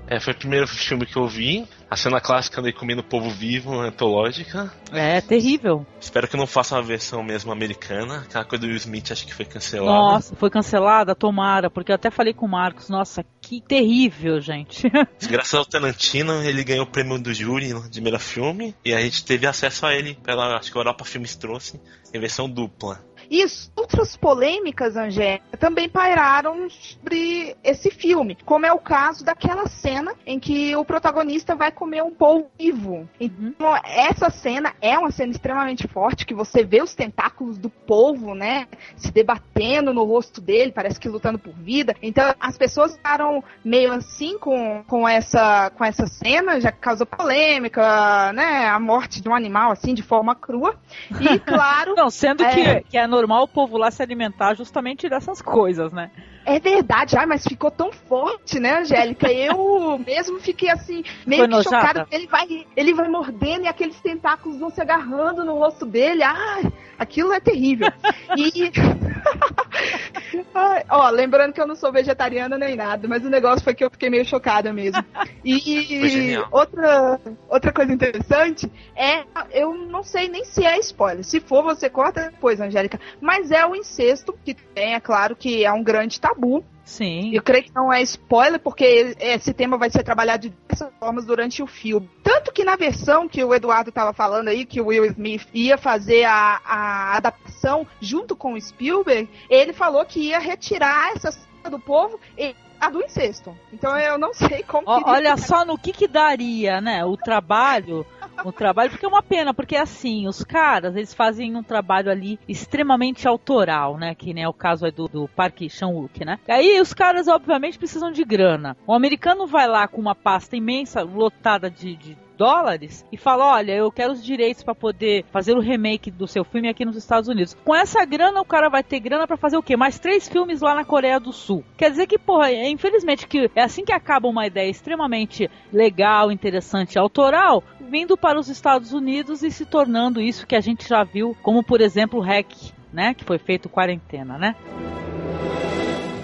É, 0.07 0.21
foi 0.21 0.35
o 0.35 0.37
primeiro 0.37 0.69
filme 0.69 1.07
que 1.07 1.17
eu 1.17 1.27
vi. 1.27 1.67
A 1.95 1.97
cena 1.97 2.21
clássica 2.21 2.61
dele 2.61 2.75
comendo 2.75 3.05
povo 3.05 3.31
vivo, 3.31 3.79
antológica. 3.79 4.69
É, 4.91 5.21
terrível. 5.21 5.87
Espero 6.01 6.27
que 6.27 6.37
não 6.37 6.45
faça 6.45 6.75
uma 6.75 6.83
versão 6.83 7.23
mesmo 7.23 7.53
americana. 7.53 8.25
Aquela 8.29 8.45
coisa 8.45 8.63
do 8.63 8.67
Will 8.67 8.79
Smith 8.79 9.13
acho 9.13 9.25
que 9.25 9.33
foi 9.33 9.45
cancelada. 9.45 9.97
Nossa, 9.97 10.35
foi 10.35 10.51
cancelada? 10.51 11.15
Tomara, 11.15 11.71
porque 11.71 11.93
eu 11.93 11.95
até 11.95 12.11
falei 12.11 12.35
com 12.35 12.47
o 12.47 12.49
Marcos. 12.49 12.89
Nossa, 12.89 13.25
que 13.41 13.61
terrível, 13.61 14.41
gente. 14.41 14.91
Graças 15.31 15.55
ao 15.55 15.65
Tarantino, 15.65 16.43
ele 16.43 16.65
ganhou 16.65 16.85
o 16.85 16.91
prêmio 16.91 17.17
do 17.17 17.33
júri 17.33 17.73
de 17.89 18.01
melhor 18.01 18.19
filme. 18.19 18.75
E 18.85 18.93
a 18.93 19.01
gente 19.01 19.25
teve 19.25 19.47
acesso 19.47 19.87
a 19.87 19.95
ele 19.95 20.17
pela, 20.17 20.57
acho 20.57 20.73
que 20.73 20.77
a 20.77 20.81
Europa 20.81 21.05
Filmes 21.05 21.37
trouxe, 21.37 21.81
em 22.13 22.19
versão 22.19 22.51
dupla. 22.51 23.05
E 23.31 23.45
outras 23.77 24.17
polêmicas, 24.17 24.97
Angélica, 24.97 25.57
também 25.59 25.89
pairaram 25.89 26.69
sobre 26.69 27.57
esse 27.63 27.91
filme, 27.91 28.37
como 28.45 28.67
é 28.67 28.73
o 28.73 28.79
caso 28.79 29.25
daquela 29.25 29.67
cena 29.67 30.15
em 30.27 30.39
que 30.39 30.75
o 30.77 30.85
protagonista 30.85 31.55
vai 31.55 31.71
comer 31.71 32.03
um 32.03 32.11
polvo 32.11 32.51
vivo. 32.59 33.09
Então, 33.21 33.75
essa 33.85 34.31
cena 34.31 34.75
é 34.81 34.99
uma 34.99 35.11
cena 35.11 35.33
extremamente 35.33 35.87
forte, 35.89 36.27
que 36.27 36.35
você 36.35 36.65
vê 36.65 36.83
os 36.83 36.95
tentáculos 36.95 37.59
do 37.59 37.71
polvo, 37.71 38.35
né, 38.35 38.67
se 38.97 39.13
debatendo 39.13 39.93
no 39.93 40.05
rosto 40.05 40.41
dele, 40.41 40.73
parece 40.73 40.99
que 40.99 41.09
lutando 41.09 41.39
por 41.39 41.53
vida. 41.55 41.95
Então, 42.03 42.35
as 42.41 42.57
pessoas 42.57 42.97
ficaram 42.97 43.43
meio 43.65 43.93
assim 43.93 44.39
com, 44.39 44.83
com, 44.87 45.09
essa, 45.09 45.71
com 45.71 45.85
essa 45.85 46.07
cena, 46.07 46.61
já 46.61 46.73
causou 46.73 47.07
polêmica, 47.07 48.33
né, 48.33 48.67
a 48.67 48.79
morte 48.79 49.23
de 49.23 49.29
um 49.29 49.35
animal, 49.35 49.71
assim, 49.71 49.95
de 49.95 50.03
forma 50.03 50.35
crua. 50.35 50.77
E, 51.21 51.39
claro... 51.41 51.95
Não, 51.97 52.11
sendo 52.11 52.45
é... 52.45 52.81
que, 52.81 52.91
que 52.91 52.99
é 52.99 53.07
normal 53.15 53.45
o 53.45 53.49
povo 53.49 53.79
lá 53.79 53.91
se 53.91 54.03
alimentar 54.03 54.55
justamente 54.55 55.09
dessas 55.09 55.41
coisas, 55.41 55.93
né? 55.93 56.11
É 56.45 56.61
verdade, 56.61 57.17
ah, 57.17 57.27
mas 57.27 57.43
ficou 57.43 57.71
tão 57.71 57.91
forte, 57.91 58.61
né, 58.61 58.81
Angélica? 58.81 59.33
Eu 59.33 59.99
mesmo 60.05 60.39
fiquei 60.41 60.69
assim, 60.69 61.03
meio 61.27 61.49
que 61.49 61.63
chocada. 61.63 62.07
Ele 62.11 62.27
vai, 62.27 62.67
ele 62.77 62.93
vai 62.93 63.09
mordendo 63.09 63.65
e 63.65 63.69
aqueles 63.69 63.99
tentáculos 64.01 64.59
vão 64.59 64.69
se 64.69 64.81
agarrando 64.81 65.45
no 65.45 65.59
rosto 65.59 65.87
dele. 65.87 66.23
Ah, 66.23 66.61
aquilo 66.99 67.33
é 67.33 67.41
terrível. 67.41 67.91
E. 68.37 68.73
Ó, 70.91 71.09
lembrando 71.11 71.53
que 71.53 71.61
eu 71.61 71.67
não 71.67 71.77
sou 71.77 71.93
vegetariana 71.93 72.59
nem 72.59 72.75
nada, 72.75 73.07
mas 73.07 73.25
o 73.25 73.31
negócio 73.31 73.63
foi 73.63 73.75
que 73.75 73.85
eu 73.85 73.91
fiquei 73.91 74.11
meio 74.11 74.25
chocada 74.25 74.73
mesmo. 74.73 75.05
E 75.45 76.37
outra, 76.51 77.21
outra 77.49 77.73
coisa 77.73 77.93
interessante 77.93 78.71
é, 78.97 79.25
eu 79.53 79.75
não 79.75 80.03
sei 80.03 80.29
nem 80.29 80.45
se 80.45 80.65
é 80.65 80.79
spoiler. 80.79 81.25
Se 81.25 81.41
for, 81.41 81.63
você 81.63 81.89
corta 81.89 82.31
depois, 82.31 82.61
Angélica. 82.61 82.99
Mas 83.21 83.51
é 83.51 83.67
o 83.67 83.75
incesto, 83.75 84.33
que 84.45 84.55
tem, 84.55 84.95
é 84.95 85.01
claro 85.01 85.37
que 85.37 85.65
é 85.65 85.73
um 85.73 85.83
grande 85.83 86.21
tabu. 86.21 86.65
Sim. 86.85 87.35
Eu 87.35 87.43
creio 87.43 87.65
que 87.65 87.75
não 87.75 87.93
é 87.93 88.03
spoiler, 88.03 88.61
porque 88.61 89.17
esse 89.19 89.55
tema 89.55 89.79
vai 89.79 89.91
ser 89.91 90.03
trabalhado 90.03 90.49
de 90.49 90.55
diversas 90.55 90.93
formas 91.01 91.25
durante 91.25 91.63
o 91.63 91.67
filme. 91.67 92.11
Tanto 92.23 92.53
que 92.53 92.63
na 92.63 92.77
versão 92.77 93.27
que 93.27 93.43
o 93.43 93.55
Eduardo 93.55 93.89
estava 93.89 94.13
falando 94.13 94.49
aí, 94.49 94.67
que 94.67 94.81
o 94.81 94.87
Will 94.87 95.07
Smith 95.07 95.49
ia 95.55 95.79
fazer 95.79 96.25
a, 96.25 96.61
a 96.65 97.17
adaptação 97.17 97.87
junto 98.01 98.37
com 98.37 98.53
o 98.53 98.61
Spielberg, 98.61 99.29
ele 99.49 99.73
falou 99.73 100.05
que 100.05 100.29
ia 100.29 100.39
retirar 100.39 101.13
essa 101.17 101.33
cena 101.33 101.71
do 101.71 101.81
povo 101.81 102.21
e 102.37 102.55
a 102.87 102.91
do 102.91 103.03
incesto. 103.03 103.57
Então 103.73 103.97
eu 103.99 104.19
não 104.19 104.33
sei 104.33 104.63
como. 104.63 104.89
O, 104.89 105.09
olha 105.09 105.37
só 105.37 105.65
no 105.65 105.79
que 105.79 105.93
que 105.93 106.09
daria, 106.09 106.81
né? 106.81 107.05
O 107.05 107.17
trabalho 107.17 108.07
o 108.43 108.53
trabalho, 108.53 108.91
porque 108.91 109.05
é 109.05 109.09
uma 109.09 109.23
pena, 109.23 109.55
porque 109.55 109.77
assim, 109.77 110.27
os 110.27 110.43
caras, 110.43 110.97
eles 110.97 111.15
fazem 111.15 111.57
um 111.57 111.63
trabalho 111.63 112.11
ali 112.11 112.39
extremamente 112.49 113.29
autoral, 113.29 113.97
né? 113.97 114.15
Que 114.15 114.33
nem 114.35 114.45
é 114.45 114.49
o 114.49 114.53
caso 114.53 114.91
do, 114.91 115.07
do 115.07 115.29
Parque 115.29 115.69
Chan-wook, 115.69 116.25
né? 116.25 116.39
E 116.49 116.53
aí 116.53 116.81
os 116.81 116.93
caras, 116.93 117.29
obviamente, 117.29 117.79
precisam 117.79 118.11
de 118.11 118.25
grana. 118.25 118.77
O 118.87 118.95
americano 118.95 119.47
vai 119.47 119.69
lá 119.69 119.87
com 119.87 120.01
uma 120.01 120.15
pasta 120.15 120.57
imensa, 120.57 121.03
lotada 121.03 121.71
de, 121.71 121.95
de 121.97 122.24
dólares 122.37 123.05
e 123.11 123.17
fala: 123.17 123.55
Olha, 123.55 123.73
eu 123.73 123.91
quero 123.91 124.13
os 124.13 124.25
direitos 124.25 124.63
para 124.63 124.75
poder 124.75 125.25
fazer 125.33 125.55
o 125.55 125.61
remake 125.61 126.11
do 126.11 126.27
seu 126.27 126.45
filme 126.45 126.69
aqui 126.69 126.85
nos 126.85 126.97
Estados 126.97 127.29
Unidos. 127.29 127.57
Com 127.65 127.75
essa 127.75 128.05
grana, 128.05 128.41
o 128.41 128.45
cara 128.45 128.69
vai 128.69 128.83
ter 128.83 129.01
grana 129.01 129.27
para 129.27 129.37
fazer 129.37 129.57
o 129.57 129.63
quê? 129.63 129.77
Mais 129.77 129.99
três 129.99 130.29
filmes 130.29 130.61
lá 130.61 130.75
na 130.75 130.85
Coreia 130.85 131.19
do 131.19 131.33
Sul. 131.33 131.65
Quer 131.77 131.91
dizer 131.91 132.07
que, 132.07 132.19
porra, 132.19 132.51
é, 132.51 132.69
infelizmente, 132.69 133.27
que 133.27 133.51
é 133.55 133.63
assim 133.63 133.85
que 133.85 133.93
acaba 133.93 134.29
uma 134.29 134.47
ideia 134.47 134.69
extremamente 134.69 135.51
legal, 135.73 136.31
interessante, 136.31 136.99
autoral, 136.99 137.63
vindo 137.81 138.17
para 138.17 138.39
os 138.39 138.49
Estados 138.49 138.93
Unidos 138.93 139.43
e 139.43 139.51
se 139.51 139.65
tornando 139.65 140.21
isso 140.21 140.47
que 140.47 140.57
a 140.57 140.61
gente 140.61 140.89
já 140.89 141.05
viu, 141.05 141.37
como 141.43 141.63
por 141.63 141.81
exemplo 141.81 142.21
o 142.21 142.23
Hack, 142.23 142.53
né? 142.93 143.15
Que 143.15 143.25
foi 143.25 143.39
feito 143.39 143.69
quarentena, 143.69 144.39
né? 144.39 144.55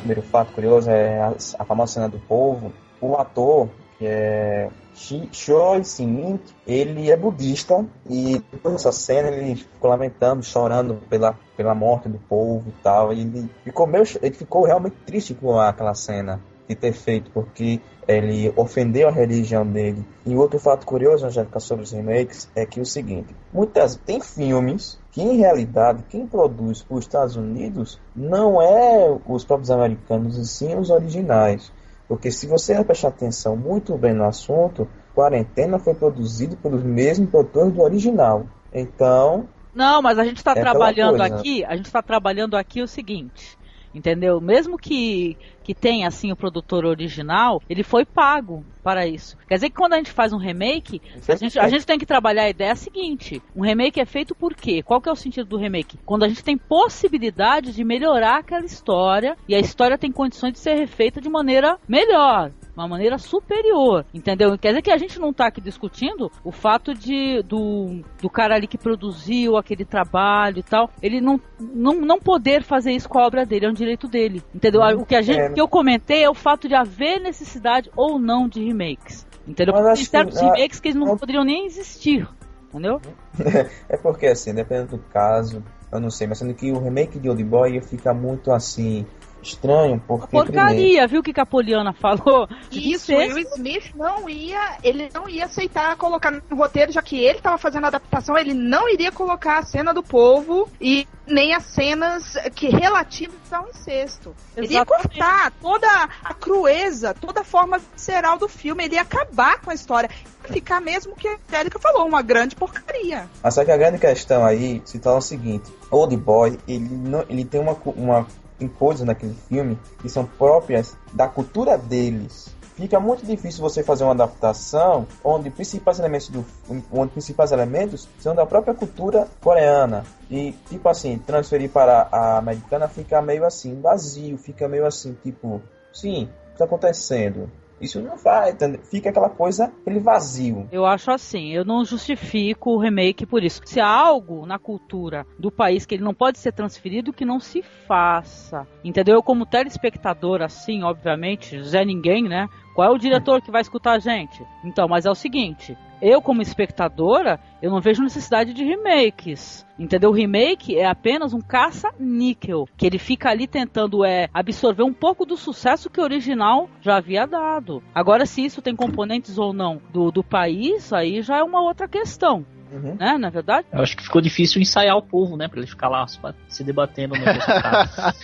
primeiro 0.00 0.22
fato 0.22 0.52
curioso 0.52 0.90
é 0.90 1.20
a, 1.20 1.34
a 1.58 1.64
famosa 1.64 1.94
cena 1.94 2.08
do 2.08 2.18
povo. 2.18 2.72
O 3.00 3.16
ator, 3.16 3.68
que 3.98 4.06
é 4.06 4.68
Choi 4.95 5.84
Sin 5.84 6.41
ele 6.66 7.11
é 7.11 7.16
budista 7.16 7.84
e 8.09 8.43
depois 8.53 8.74
dessa 8.74 8.93
cena 8.93 9.28
ele 9.28 9.57
ficou 9.57 9.91
lamentando, 9.91 10.43
chorando 10.43 11.01
pela, 11.09 11.38
pela 11.57 11.74
morte 11.74 12.09
do 12.09 12.18
povo 12.18 12.64
e 12.68 12.82
tal. 12.82 13.12
E 13.12 13.20
ele 13.20 13.51
ficou 13.64 13.86
meio, 13.86 14.05
ele 14.20 14.34
ficou 14.34 14.64
realmente 14.64 14.97
triste 15.07 15.34
com 15.34 15.59
aquela 15.59 15.95
cena 15.95 16.41
de 16.68 16.74
ter 16.76 16.93
feito, 16.93 17.30
porque 17.32 17.80
ele 18.07 18.53
ofendeu 18.57 19.09
a 19.09 19.12
religião 19.12 19.66
dele. 19.66 20.05
E 20.24 20.36
outro 20.36 20.59
fato 20.59 20.86
curioso, 20.86 21.26
Angélica, 21.26 21.59
sobre 21.59 21.84
os 21.84 21.93
remakes 21.93 22.49
é 22.55 22.64
que 22.64 22.78
é 22.78 22.82
o 22.82 22.86
seguinte: 22.86 23.34
muitas 23.53 23.97
tem 23.97 24.20
filmes 24.20 24.99
que 25.11 25.22
em 25.22 25.36
realidade 25.36 26.05
quem 26.09 26.26
produz 26.26 26.86
os 26.88 27.01
Estados 27.01 27.36
Unidos 27.36 28.01
não 28.14 28.62
é 28.62 29.18
os 29.26 29.45
próprios 29.45 29.70
americanos, 29.70 30.38
e 30.38 30.47
sim 30.47 30.76
os 30.76 30.91
originais. 30.91 31.72
Porque 32.11 32.32
se 32.32 32.44
você 32.48 32.82
prestar 32.82 33.06
atenção 33.06 33.54
muito 33.56 33.96
bem 33.96 34.12
no 34.12 34.24
assunto, 34.24 34.88
Quarentena 35.14 35.78
foi 35.78 35.94
produzido 35.94 36.56
pelos 36.56 36.82
mesmos 36.82 37.30
produtores 37.30 37.72
do 37.72 37.82
original. 37.82 38.46
Então. 38.74 39.48
Não, 39.72 40.02
mas 40.02 40.18
a 40.18 40.24
gente 40.24 40.38
está 40.38 40.50
é 40.50 40.61
trabalhando 40.61 41.22
aqui. 41.22 41.64
A 41.64 41.76
gente 41.76 41.86
está 41.86 42.02
trabalhando 42.02 42.56
aqui 42.56 42.82
o 42.82 42.88
seguinte. 42.88 43.56
Entendeu? 43.95 44.41
Mesmo 44.41 44.78
que, 44.78 45.36
que 45.64 45.74
tenha 45.74 46.07
assim 46.07 46.30
o 46.30 46.36
produtor 46.36 46.84
original, 46.84 47.61
ele 47.68 47.82
foi 47.82 48.05
pago 48.05 48.64
para 48.82 49.07
isso. 49.07 49.36
Quer 49.49 49.57
dizer 49.57 49.70
que 49.70 49.76
quando 49.76 49.95
a 49.95 49.97
gente 49.97 50.12
faz 50.12 50.32
um 50.32 50.38
remake, 50.38 51.03
a 51.28 51.34
gente, 51.34 51.59
a 51.59 51.68
gente 51.68 51.86
tem 51.86 51.99
que 51.99 52.07
trabalhar 52.07 52.45
a 52.45 52.51
ideia 52.51 52.74
seguinte: 52.76 53.43
um 53.55 53.62
remake 53.62 54.01
é 54.01 54.05
feito 54.05 54.34
por 54.34 54.55
quê? 54.55 54.82
Qual 54.82 55.01
que 55.01 55.09
é 55.09 55.12
o 55.12 55.16
sentido 55.16 55.49
do 55.49 55.57
remake? 55.57 55.99
Quando 56.07 56.22
a 56.22 56.28
gente 56.28 56.45
tem 56.45 56.57
possibilidade 56.57 57.72
de 57.72 57.84
melhorar 57.84 58.38
aquela 58.38 58.64
história 58.64 59.36
e 59.49 59.55
a 59.55 59.59
história 59.59 59.99
tem 59.99 60.12
condições 60.12 60.53
de 60.53 60.59
ser 60.61 60.74
refeita 60.74 61.20
de 61.20 61.28
maneira 61.28 61.76
melhor 61.88 62.53
uma 62.81 62.89
maneira 62.89 63.18
superior, 63.18 64.05
entendeu? 64.12 64.57
Quer 64.59 64.68
dizer 64.68 64.83
que 64.83 64.91
a 64.91 64.97
gente 64.97 65.18
não 65.18 65.31
está 65.31 65.47
aqui 65.47 65.61
discutindo 65.61 66.31
o 66.43 66.51
fato 66.51 66.95
de 66.95 67.43
do, 67.43 68.03
do 68.20 68.31
cara 68.31 68.55
ali 68.55 68.66
que 68.66 68.78
produziu 68.78 69.57
aquele 69.57 69.85
trabalho 69.85 70.59
e 70.59 70.62
tal, 70.62 70.91
ele 71.03 71.20
não, 71.20 71.41
não, 71.59 71.95
não 71.95 72.18
poder 72.18 72.62
fazer 72.62 72.93
isso 72.93 73.09
com 73.09 73.18
a 73.18 73.26
obra 73.26 73.45
dele, 73.45 73.66
é 73.66 73.68
um 73.68 73.74
direito 73.74 74.09
dele, 74.09 74.43
entendeu? 74.55 74.81
O 74.99 75.05
que, 75.05 75.14
a 75.14 75.22
gente, 75.22 75.41
é. 75.41 75.51
que 75.51 75.61
eu 75.61 75.68
comentei 75.68 76.24
é 76.24 76.31
o 76.31 76.35
fato 76.35 76.68
de 76.68 76.74
haver 76.74 77.20
necessidade 77.20 77.91
ou 77.97 78.18
não 78.18 78.49
de 78.49 78.64
remakes, 78.64 79.26
entendeu? 79.47 79.74
Porque 79.74 79.95
tem 79.95 80.05
certos 80.05 80.39
que, 80.39 80.45
remakes 80.45 80.81
que 80.81 80.89
eles 80.89 80.97
não 80.97 81.16
poderiam 81.16 81.45
nem 81.45 81.66
existir, 81.66 82.26
entendeu? 82.68 83.01
é 83.89 83.97
porque 83.97 84.26
assim, 84.26 84.55
dependendo 84.55 84.97
do 84.97 84.99
caso, 85.12 85.62
eu 85.93 86.01
não 86.01 86.11
sei, 86.11 86.26
mas 86.26 86.39
sendo 86.39 86.55
que 86.55 86.70
o 86.70 86.78
remake 86.78 87.18
de 87.18 87.28
Old 87.28 87.43
Boy 87.45 87.81
fica 87.81 88.14
muito 88.14 88.53
assim 88.53 89.05
estranho, 89.43 90.03
porque. 90.07 90.28
Porcaria, 90.28 90.74
primeiro... 90.74 91.09
viu 91.09 91.20
o 91.20 91.22
que 91.22 91.41
a 91.41 91.47
Poliana 91.47 91.93
falou? 91.93 92.49
Isso, 92.70 93.12
o 93.12 93.16
Will 93.16 93.38
Smith 93.55 93.93
não 93.95 94.28
ia, 94.28 94.78
ele 94.82 95.09
não 95.12 95.28
ia 95.28 95.45
aceitar 95.45 95.97
colocar 95.97 96.30
no 96.30 96.57
roteiro, 96.57 96.93
já 96.93 97.03
que 97.03 97.18
ele 97.18 97.38
estava 97.38 97.59
fazendo 97.59 97.84
a 97.84 97.88
adaptação, 97.88 98.36
ele 98.36 98.55
não 98.55 98.88
iria 98.88 99.12
colocar 99.12 99.59
a 99.59 99.62
cena 99.62 99.93
do 99.93 100.03
povo 100.03 100.68
e 100.80 101.07
nem 101.26 101.55
as 101.55 101.64
cenas 101.64 102.36
que 102.55 102.68
relativas 102.68 103.53
ao 103.53 103.68
incesto. 103.68 104.34
Exatamente. 104.57 104.57
Ele 104.57 104.74
ia 104.74 104.84
cortar 104.84 105.53
toda 105.61 106.09
a 106.24 106.34
crueza, 106.34 107.14
toda 107.14 107.41
a 107.41 107.45
forma 107.45 107.78
visceral 107.78 108.38
do 108.38 108.49
filme, 108.49 108.84
ele 108.84 108.95
ia 108.95 109.03
acabar 109.03 109.61
com 109.61 109.70
a 109.70 109.74
história. 109.74 110.11
Ficar 110.45 110.80
mesmo 110.80 111.14
que 111.14 111.28
a 111.28 111.38
Angélica 111.49 111.78
falou, 111.78 112.07
uma 112.07 112.22
grande 112.22 112.57
porcaria. 112.57 113.28
Mas 113.43 113.55
só 113.55 113.64
que 113.64 113.70
a 113.70 113.76
grande 113.76 113.99
questão 113.99 114.45
aí 114.45 114.82
se 114.84 114.99
torna 114.99 115.18
o 115.18 115.22
seguinte: 115.22 115.70
Old 115.91 116.16
Boy, 116.16 116.59
ele, 116.66 116.88
não, 116.88 117.24
ele 117.28 117.45
tem 117.45 117.61
uma, 117.61 117.76
uma 117.95 118.26
tem 118.61 118.68
coisas 118.68 119.06
naquele 119.06 119.34
filme 119.48 119.78
que 120.00 120.08
são 120.08 120.24
próprias 120.24 120.96
da 121.12 121.26
cultura 121.26 121.78
deles. 121.78 122.54
Fica 122.76 123.00
muito 123.00 123.26
difícil 123.26 123.61
você 123.61 123.82
fazer 123.82 124.04
uma 124.04 124.12
adaptação 124.12 125.06
onde 125.24 125.50
principais 125.50 125.98
elementos 125.98 126.28
do 126.28 126.46
onde 126.90 127.12
principais 127.12 127.52
elementos 127.52 128.08
são 128.18 128.34
da 128.34 128.46
própria 128.46 128.74
cultura 128.74 129.28
coreana 129.40 130.04
e 130.30 130.52
tipo 130.68 130.88
assim 130.88 131.18
transferir 131.18 131.70
para 131.70 132.08
a 132.11 132.38
americana 132.38 132.88
fica 132.88 133.20
meio 133.20 133.44
assim 133.44 133.78
vazio, 133.80 134.38
fica 134.38 134.66
meio 134.66 134.86
assim 134.86 135.14
tipo 135.22 135.61
sim, 135.92 136.28
está 136.52 136.64
acontecendo? 136.64 137.50
Isso 137.81 138.01
não 138.01 138.16
vai, 138.16 138.55
fica 138.83 139.11
aquela 139.11 139.31
coisa, 139.31 139.72
aquele 139.81 140.01
vazio. 140.01 140.68
Eu 140.70 140.85
acho 140.85 141.11
assim, 141.11 141.51
eu 141.53 141.64
não 141.64 141.85
justifico 141.85 142.70
o 142.70 142.78
remake 142.78 143.24
por 143.24 143.43
isso. 143.43 143.62
Se 143.64 143.81
há 143.81 143.89
algo 143.89 144.45
na 144.45 144.59
cultura 144.59 145.26
do 145.39 145.51
país 145.51 145.87
que 145.87 145.95
ele 145.95 146.05
não 146.05 146.14
pode 146.14 146.39
ser 146.39 146.53
transferido, 146.53 147.12
que 147.12 147.24
não 147.24 147.41
se 147.41 147.62
faça. 147.87 148.66
Entendeu? 148.85 149.16
Eu, 149.16 149.22
como 149.22 149.47
telespectador, 149.47 150.43
assim, 150.43 150.83
obviamente, 150.83 151.62
Zé 151.62 151.85
Ninguém, 151.85 152.24
né? 152.24 152.49
Qual 152.74 152.88
é 152.88 152.94
o 152.94 152.98
diretor 152.98 153.40
que 153.42 153.50
vai 153.50 153.60
escutar 153.60 153.92
a 153.92 153.98
gente? 153.98 154.44
Então, 154.64 154.88
mas 154.88 155.06
é 155.06 155.10
o 155.10 155.14
seguinte: 155.14 155.76
eu, 156.00 156.22
como 156.22 156.40
espectadora, 156.40 157.38
eu 157.60 157.70
não 157.70 157.80
vejo 157.80 158.02
necessidade 158.02 158.54
de 158.54 158.64
remakes. 158.64 159.66
Entendeu? 159.78 160.10
O 160.10 160.14
remake 160.14 160.76
é 160.76 160.86
apenas 160.86 161.32
um 161.32 161.40
caça-níquel, 161.40 162.66
que 162.76 162.86
ele 162.86 162.98
fica 162.98 163.30
ali 163.30 163.46
tentando 163.46 164.04
é, 164.04 164.28
absorver 164.32 164.82
um 164.82 164.92
pouco 164.92 165.26
do 165.26 165.36
sucesso 165.36 165.90
que 165.90 166.00
o 166.00 166.04
original 166.04 166.68
já 166.80 166.96
havia 166.96 167.26
dado. 167.26 167.82
Agora, 167.94 168.26
se 168.26 168.44
isso 168.44 168.62
tem 168.62 168.74
componentes 168.74 169.38
ou 169.38 169.52
não 169.52 169.80
do, 169.92 170.10
do 170.10 170.22
país, 170.22 170.92
aí 170.92 171.22
já 171.22 171.38
é 171.38 171.42
uma 171.42 171.62
outra 171.62 171.88
questão. 171.88 172.44
Uhum. 172.70 172.96
Né, 172.98 173.18
na 173.18 173.28
é 173.28 173.30
verdade? 173.30 173.66
Eu 173.72 173.80
acho 173.80 173.96
que 173.96 174.02
ficou 174.02 174.20
difícil 174.20 174.60
ensaiar 174.60 174.96
o 174.96 175.02
povo, 175.02 175.36
né? 175.36 175.48
Pra 175.48 175.58
ele 175.58 175.66
ficar 175.66 175.88
lá 175.88 176.06
se 176.48 176.64
debatendo 176.64 177.14
no 177.16 177.24
resultado. 177.24 178.14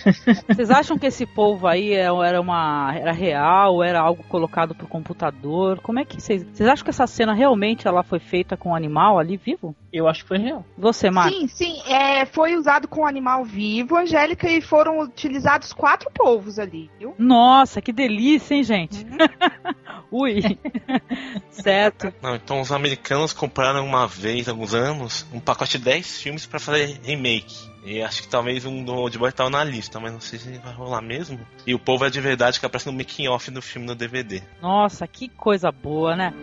Vocês 0.47 0.71
acham 0.71 0.97
que 0.97 1.07
esse 1.07 1.25
povo 1.25 1.67
aí 1.67 1.93
é, 1.93 2.05
era 2.05 2.39
uma. 2.39 2.93
era 2.95 3.11
real, 3.11 3.83
era 3.83 3.99
algo 3.99 4.23
colocado 4.23 4.73
pro 4.73 4.87
computador? 4.87 5.79
Como 5.81 5.99
é 5.99 6.05
que 6.05 6.21
vocês. 6.21 6.43
Vocês 6.43 6.67
acham 6.67 6.83
que 6.83 6.89
essa 6.89 7.07
cena 7.07 7.33
realmente 7.33 7.87
ela 7.87 8.03
foi 8.03 8.19
feita 8.19 8.55
com 8.55 8.69
um 8.69 8.75
animal 8.75 9.19
ali 9.19 9.37
vivo? 9.37 9.75
Eu 9.91 10.07
acho 10.07 10.23
que 10.23 10.27
foi 10.27 10.37
real. 10.37 10.65
Você, 10.77 11.09
Marcos? 11.09 11.37
Sim, 11.37 11.47
sim. 11.47 11.81
É, 11.91 12.25
foi 12.25 12.55
usado 12.55 12.87
com 12.87 13.01
um 13.01 13.07
animal 13.07 13.43
vivo, 13.43 13.97
Angélica, 13.97 14.49
e 14.49 14.61
foram 14.61 14.99
utilizados 14.99 15.73
quatro 15.73 16.09
povos 16.13 16.59
ali, 16.59 16.89
viu? 16.99 17.15
Nossa, 17.17 17.81
que 17.81 17.91
delícia, 17.91 18.55
hein, 18.55 18.63
gente? 18.63 19.05
Uhum. 19.05 19.17
Ui. 20.11 20.41
certo. 21.49 22.13
Não, 22.21 22.35
então 22.35 22.61
os 22.61 22.71
americanos 22.71 23.33
compraram 23.33 23.85
uma 23.85 24.07
vez, 24.07 24.36
há 24.45 24.51
alguns 24.51 24.73
anos, 24.73 25.25
um 25.33 25.39
pacote 25.39 25.77
de 25.77 25.85
10 25.85 26.21
filmes 26.21 26.45
para 26.45 26.59
fazer 26.59 26.99
remake. 27.01 27.55
E 27.85 28.01
acho 28.01 28.23
que 28.23 28.27
talvez 28.27 28.65
um 28.65 28.83
do 28.83 28.93
Old 28.93 29.17
Boy 29.17 29.31
tava 29.31 29.49
na 29.49 29.63
lista, 29.63 29.97
mas 29.97 30.11
não 30.11 30.19
sei 30.19 30.37
se 30.37 30.57
vai 30.57 30.73
rolar 30.73 31.01
mesmo. 31.01 31.39
E 31.65 31.73
o 31.73 31.79
povo 31.79 32.05
é 32.05 32.09
de 32.09 32.19
verdade 32.19 32.59
que 32.59 32.65
aparece 32.65 32.87
no 32.87 32.91
making 32.91 33.29
off 33.29 33.49
do 33.49 33.61
filme 33.61 33.87
no 33.87 33.95
DVD. 33.95 34.43
Nossa, 34.61 35.07
que 35.07 35.29
coisa 35.29 35.71
boa, 35.71 36.13
né? 36.13 36.33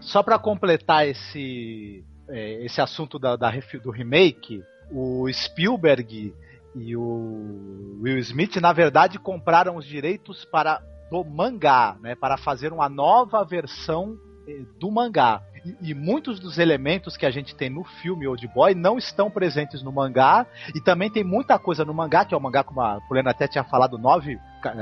Só 0.00 0.22
para 0.22 0.38
completar 0.38 1.06
esse 1.06 2.02
é, 2.28 2.64
esse 2.64 2.80
assunto 2.80 3.18
da, 3.18 3.36
da, 3.36 3.52
do 3.82 3.90
remake, 3.90 4.62
o 4.90 5.30
Spielberg 5.30 6.34
e 6.74 6.96
o 6.96 7.98
Will 8.02 8.18
Smith, 8.18 8.56
na 8.56 8.72
verdade, 8.72 9.18
compraram 9.18 9.76
os 9.76 9.84
direitos 9.84 10.44
para 10.44 10.80
do 11.10 11.22
mangá, 11.22 11.96
né, 12.00 12.14
para 12.14 12.36
fazer 12.36 12.72
uma 12.72 12.88
nova 12.88 13.44
versão 13.44 14.18
do 14.78 14.90
mangá. 14.90 15.42
E, 15.64 15.90
e, 15.90 15.94
muitos 15.94 16.38
dos 16.38 16.58
elementos 16.58 17.16
que 17.16 17.24
a 17.24 17.30
gente 17.30 17.54
tem 17.54 17.70
no 17.70 17.84
filme 17.84 18.26
Old 18.26 18.46
Boy 18.48 18.74
não 18.74 18.98
estão 18.98 19.30
presentes 19.30 19.82
no 19.82 19.90
mangá. 19.90 20.46
E 20.74 20.80
também 20.80 21.10
tem 21.10 21.24
muita 21.24 21.58
coisa 21.58 21.84
no 21.84 21.94
mangá, 21.94 22.24
que 22.24 22.34
é 22.34 22.36
o 22.36 22.40
mangá, 22.40 22.62
como 22.62 22.80
a 22.80 23.00
Poliana 23.02 23.30
até 23.30 23.48
tinha 23.48 23.64
falado, 23.64 23.98
nove, 23.98 24.38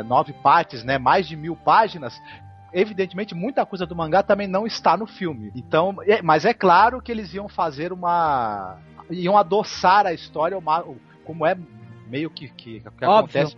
nove 0.07 0.33
partes, 0.33 0.83
né, 0.83 0.99
mais 0.99 1.27
de 1.27 1.37
mil 1.37 1.57
páginas. 1.57 2.21
Evidentemente, 2.73 3.35
muita 3.35 3.67
coisa 3.67 3.87
do 3.87 3.95
mangá 3.95 4.23
também 4.23 4.49
não 4.49 4.67
está 4.67 4.97
no 4.97 5.07
filme. 5.07 5.53
Então, 5.55 5.97
é, 6.07 6.23
mas 6.23 6.45
é 6.45 6.55
claro 6.55 7.01
que 7.01 7.13
eles 7.13 7.33
iam 7.35 7.49
fazer 7.49 7.93
uma. 7.93 8.79
iam 9.11 9.37
adoçar 9.37 10.07
a 10.07 10.13
história 10.13 10.57
como 11.25 11.47
é 11.47 11.57
meio 12.09 12.31
que, 12.31 12.49
que, 12.49 12.81
que 12.81 13.05
acontece 13.05 13.57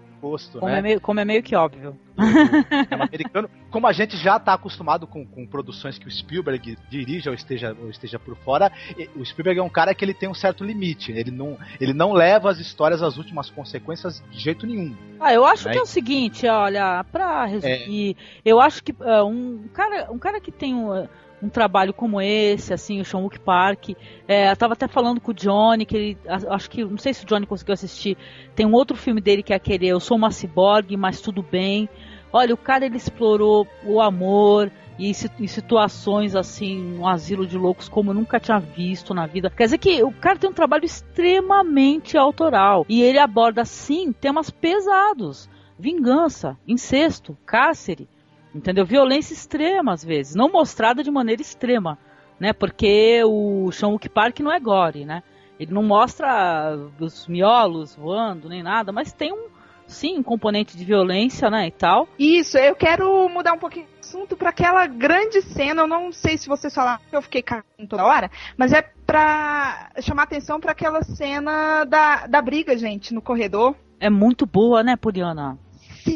como 0.52 0.66
né? 0.66 0.78
É 0.78 0.82
meio, 0.82 1.00
como 1.00 1.20
é 1.20 1.24
meio 1.24 1.42
que 1.42 1.54
óbvio. 1.54 1.96
É 2.16 2.94
americano, 2.94 3.50
como 3.70 3.86
a 3.86 3.92
gente 3.92 4.16
já 4.16 4.36
está 4.36 4.54
acostumado 4.54 5.06
com, 5.06 5.26
com, 5.26 5.46
produções 5.46 5.98
que 5.98 6.06
o 6.06 6.10
Spielberg 6.10 6.76
dirige 6.88 7.28
ou 7.28 7.34
esteja, 7.34 7.76
ou 7.80 7.90
esteja 7.90 8.18
por 8.18 8.36
fora, 8.36 8.70
o 9.16 9.24
Spielberg 9.24 9.58
é 9.58 9.62
um 9.62 9.68
cara 9.68 9.94
que 9.94 10.04
ele 10.04 10.14
tem 10.14 10.28
um 10.28 10.34
certo 10.34 10.64
limite. 10.64 11.12
Ele 11.12 11.30
não, 11.30 11.58
ele 11.80 11.92
não 11.92 12.12
leva 12.12 12.50
as 12.50 12.58
histórias 12.58 13.02
às 13.02 13.16
últimas 13.16 13.50
consequências 13.50 14.22
de 14.30 14.38
jeito 14.38 14.66
nenhum. 14.66 14.96
Ah, 15.20 15.32
eu 15.32 15.44
acho 15.44 15.66
né? 15.66 15.72
que 15.72 15.78
é 15.78 15.82
o 15.82 15.86
seguinte, 15.86 16.46
olha, 16.46 17.04
pra 17.10 17.44
resumir, 17.44 18.16
é. 18.18 18.40
eu 18.44 18.60
acho 18.60 18.82
que 18.82 18.92
uh, 18.92 19.24
um, 19.24 19.68
cara, 19.72 20.10
um 20.10 20.18
cara 20.18 20.40
que 20.40 20.52
tem 20.52 20.74
um 20.74 21.06
um 21.44 21.48
trabalho 21.48 21.92
como 21.92 22.20
esse, 22.20 22.72
assim, 22.72 23.00
o 23.00 23.04
Sean 23.04 23.28
Park. 23.44 23.90
É, 24.26 24.50
eu 24.50 24.56
tava 24.56 24.72
até 24.72 24.88
falando 24.88 25.20
com 25.20 25.30
o 25.30 25.34
Johnny, 25.34 25.84
que 25.84 25.96
ele. 25.96 26.18
Acho 26.26 26.70
que. 26.70 26.84
Não 26.84 26.98
sei 26.98 27.12
se 27.12 27.24
o 27.24 27.26
Johnny 27.26 27.46
conseguiu 27.46 27.74
assistir. 27.74 28.16
Tem 28.54 28.64
um 28.64 28.72
outro 28.72 28.96
filme 28.96 29.20
dele 29.20 29.42
que 29.42 29.52
é 29.52 29.56
aquele 29.56 29.86
Eu 29.86 30.00
Sou 30.00 30.16
uma 30.16 30.30
Cyborg, 30.30 30.96
mas 30.96 31.20
tudo 31.20 31.42
bem. 31.42 31.88
Olha, 32.32 32.54
o 32.54 32.58
cara 32.58 32.84
ele 32.84 32.96
explorou 32.96 33.66
o 33.84 34.00
amor, 34.00 34.72
e 34.98 35.10
em 35.10 35.46
situações 35.46 36.34
assim, 36.34 36.98
um 36.98 37.06
asilo 37.06 37.46
de 37.46 37.56
loucos 37.56 37.88
como 37.88 38.10
eu 38.10 38.14
nunca 38.14 38.40
tinha 38.40 38.58
visto 38.58 39.12
na 39.14 39.26
vida. 39.26 39.50
Quer 39.50 39.64
dizer 39.64 39.78
que 39.78 40.02
o 40.02 40.12
cara 40.12 40.38
tem 40.38 40.50
um 40.50 40.54
trabalho 40.54 40.84
extremamente 40.84 42.16
autoral 42.16 42.84
e 42.88 43.02
ele 43.02 43.18
aborda 43.18 43.64
sim 43.64 44.12
temas 44.12 44.50
pesados, 44.50 45.48
vingança, 45.78 46.56
incesto, 46.66 47.36
cárcere, 47.44 48.08
entendeu? 48.54 48.84
Violência 48.84 49.34
extrema 49.34 49.92
às 49.92 50.04
vezes, 50.04 50.34
não 50.34 50.50
mostrada 50.50 51.02
de 51.02 51.10
maneira 51.10 51.42
extrema, 51.42 51.98
né? 52.38 52.52
Porque 52.52 53.22
o 53.24 53.70
Sean 53.72 53.96
Park 54.12 54.40
não 54.40 54.52
é 54.52 54.60
gore, 54.60 55.04
né? 55.04 55.22
Ele 55.58 55.72
não 55.72 55.82
mostra 55.82 56.76
os 56.98 57.28
miolos 57.28 57.94
voando 57.94 58.48
nem 58.48 58.62
nada, 58.62 58.92
mas 58.92 59.12
tem 59.12 59.32
um 59.32 59.54
sim 59.86 60.18
um 60.18 60.22
componente 60.22 60.76
de 60.76 60.84
violência, 60.84 61.50
né, 61.50 61.66
e 61.66 61.70
tal. 61.70 62.08
Isso, 62.18 62.58
eu 62.58 62.74
quero 62.74 63.28
mudar 63.28 63.52
um 63.52 63.58
pouquinho 63.58 63.86
o 63.86 64.00
assunto 64.00 64.36
para 64.36 64.50
aquela 64.50 64.86
grande 64.86 65.42
cena, 65.42 65.82
eu 65.82 65.86
não 65.86 66.12
sei 66.12 66.36
se 66.36 66.48
vocês 66.48 66.74
falaram 66.74 67.00
que 67.08 67.16
eu 67.16 67.22
fiquei 67.22 67.42
caindo 67.42 67.88
toda 67.88 68.04
hora, 68.04 68.30
mas 68.56 68.72
é 68.72 68.82
para 68.82 69.90
chamar 70.00 70.24
atenção 70.24 70.58
para 70.58 70.72
aquela 70.72 71.02
cena 71.02 71.84
da, 71.84 72.26
da 72.26 72.40
briga, 72.40 72.76
gente, 72.76 73.12
no 73.12 73.20
corredor. 73.20 73.74
É 74.00 74.10
muito 74.10 74.46
boa, 74.46 74.82
né, 74.82 74.96
Poliana? 74.96 75.58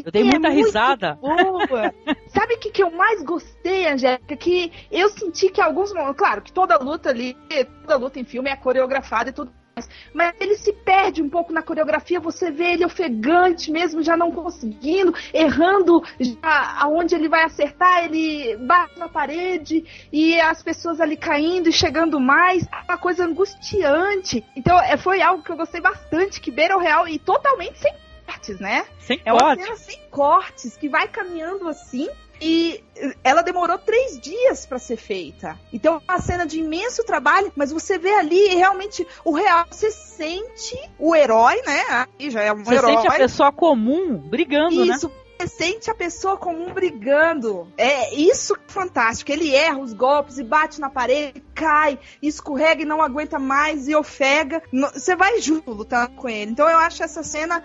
Eu 0.04 0.12
dei 0.12 0.24
muita 0.24 0.48
é 0.48 0.52
risada. 0.52 1.14
Boa. 1.14 1.94
Sabe 2.28 2.54
o 2.54 2.58
que, 2.58 2.70
que 2.70 2.82
eu 2.82 2.90
mais 2.90 3.22
gostei, 3.22 3.86
Angélica? 3.86 4.36
Que 4.36 4.72
eu 4.90 5.08
senti 5.08 5.48
que 5.48 5.60
alguns 5.60 5.92
momentos. 5.92 6.16
Claro, 6.16 6.42
que 6.42 6.52
toda 6.52 6.78
luta 6.78 7.10
ali, 7.10 7.36
toda 7.82 7.96
luta 7.96 8.18
em 8.18 8.24
filme 8.24 8.50
é 8.50 8.56
coreografada 8.56 9.30
e 9.30 9.32
tudo 9.32 9.52
mais. 9.74 9.88
Mas 10.12 10.34
ele 10.40 10.56
se 10.56 10.72
perde 10.72 11.22
um 11.22 11.28
pouco 11.28 11.52
na 11.52 11.62
coreografia, 11.62 12.18
você 12.18 12.50
vê 12.50 12.72
ele 12.72 12.84
ofegante 12.84 13.70
mesmo, 13.70 14.02
já 14.02 14.16
não 14.16 14.32
conseguindo, 14.32 15.14
errando 15.32 16.02
já 16.18 16.76
aonde 16.80 17.14
ele 17.14 17.28
vai 17.28 17.44
acertar, 17.44 18.04
ele 18.04 18.56
bate 18.56 18.98
na 18.98 19.08
parede 19.08 19.84
e 20.12 20.40
as 20.40 20.62
pessoas 20.62 21.00
ali 21.00 21.16
caindo 21.16 21.68
e 21.68 21.72
chegando 21.72 22.18
mais, 22.18 22.66
uma 22.88 22.98
coisa 22.98 23.24
angustiante. 23.24 24.44
Então, 24.56 24.78
é, 24.80 24.96
foi 24.96 25.22
algo 25.22 25.42
que 25.42 25.50
eu 25.50 25.56
gostei 25.56 25.80
bastante, 25.80 26.40
que 26.40 26.50
beira 26.50 26.76
o 26.76 26.80
real 26.80 27.06
e 27.06 27.18
totalmente 27.18 27.78
sem 27.78 27.92
cortes, 28.38 28.60
né? 28.60 28.86
Sem 29.00 29.20
é 29.24 29.32
uma 29.32 29.56
cena 29.56 29.76
sem 29.76 30.00
cortes, 30.10 30.76
que 30.76 30.88
vai 30.88 31.08
caminhando 31.08 31.68
assim. 31.68 32.08
E 32.40 32.84
ela 33.24 33.42
demorou 33.42 33.76
três 33.78 34.18
dias 34.20 34.64
para 34.64 34.78
ser 34.78 34.96
feita. 34.96 35.58
Então 35.72 36.00
é 36.06 36.12
uma 36.12 36.20
cena 36.20 36.46
de 36.46 36.60
imenso 36.60 37.02
trabalho, 37.04 37.52
mas 37.56 37.72
você 37.72 37.98
vê 37.98 38.14
ali 38.14 38.54
realmente 38.54 39.04
o 39.24 39.32
real. 39.32 39.66
Você 39.68 39.90
sente 39.90 40.78
o 41.00 41.16
herói, 41.16 41.60
né? 41.66 42.06
Aí 42.18 42.30
já 42.30 42.42
é 42.42 42.52
um 42.52 42.64
você 42.64 42.74
herói. 42.74 42.92
Você 42.92 43.02
sente 43.02 43.08
a 43.08 43.18
pessoa 43.18 43.52
comum 43.52 44.18
brigando, 44.18 44.84
Isso. 44.84 45.08
né? 45.08 45.14
Você 45.38 45.46
sente 45.46 45.88
a 45.88 45.94
pessoa 45.94 46.36
comum 46.36 46.72
brigando. 46.72 47.72
É 47.76 48.12
isso 48.12 48.54
que 48.54 48.62
é 48.68 48.72
fantástico. 48.72 49.30
Ele 49.30 49.54
erra 49.54 49.78
os 49.78 49.92
golpes 49.92 50.36
e 50.38 50.42
bate 50.42 50.80
na 50.80 50.90
parede, 50.90 51.40
cai, 51.54 51.96
escorrega 52.20 52.82
e 52.82 52.84
não 52.84 53.00
aguenta 53.00 53.38
mais 53.38 53.86
e 53.86 53.94
ofega. 53.94 54.60
Você 54.72 55.14
vai 55.14 55.40
junto 55.40 55.70
lutando 55.70 56.10
com 56.16 56.28
ele. 56.28 56.50
Então 56.50 56.68
eu 56.68 56.78
acho 56.78 57.04
essa 57.04 57.22
cena 57.22 57.62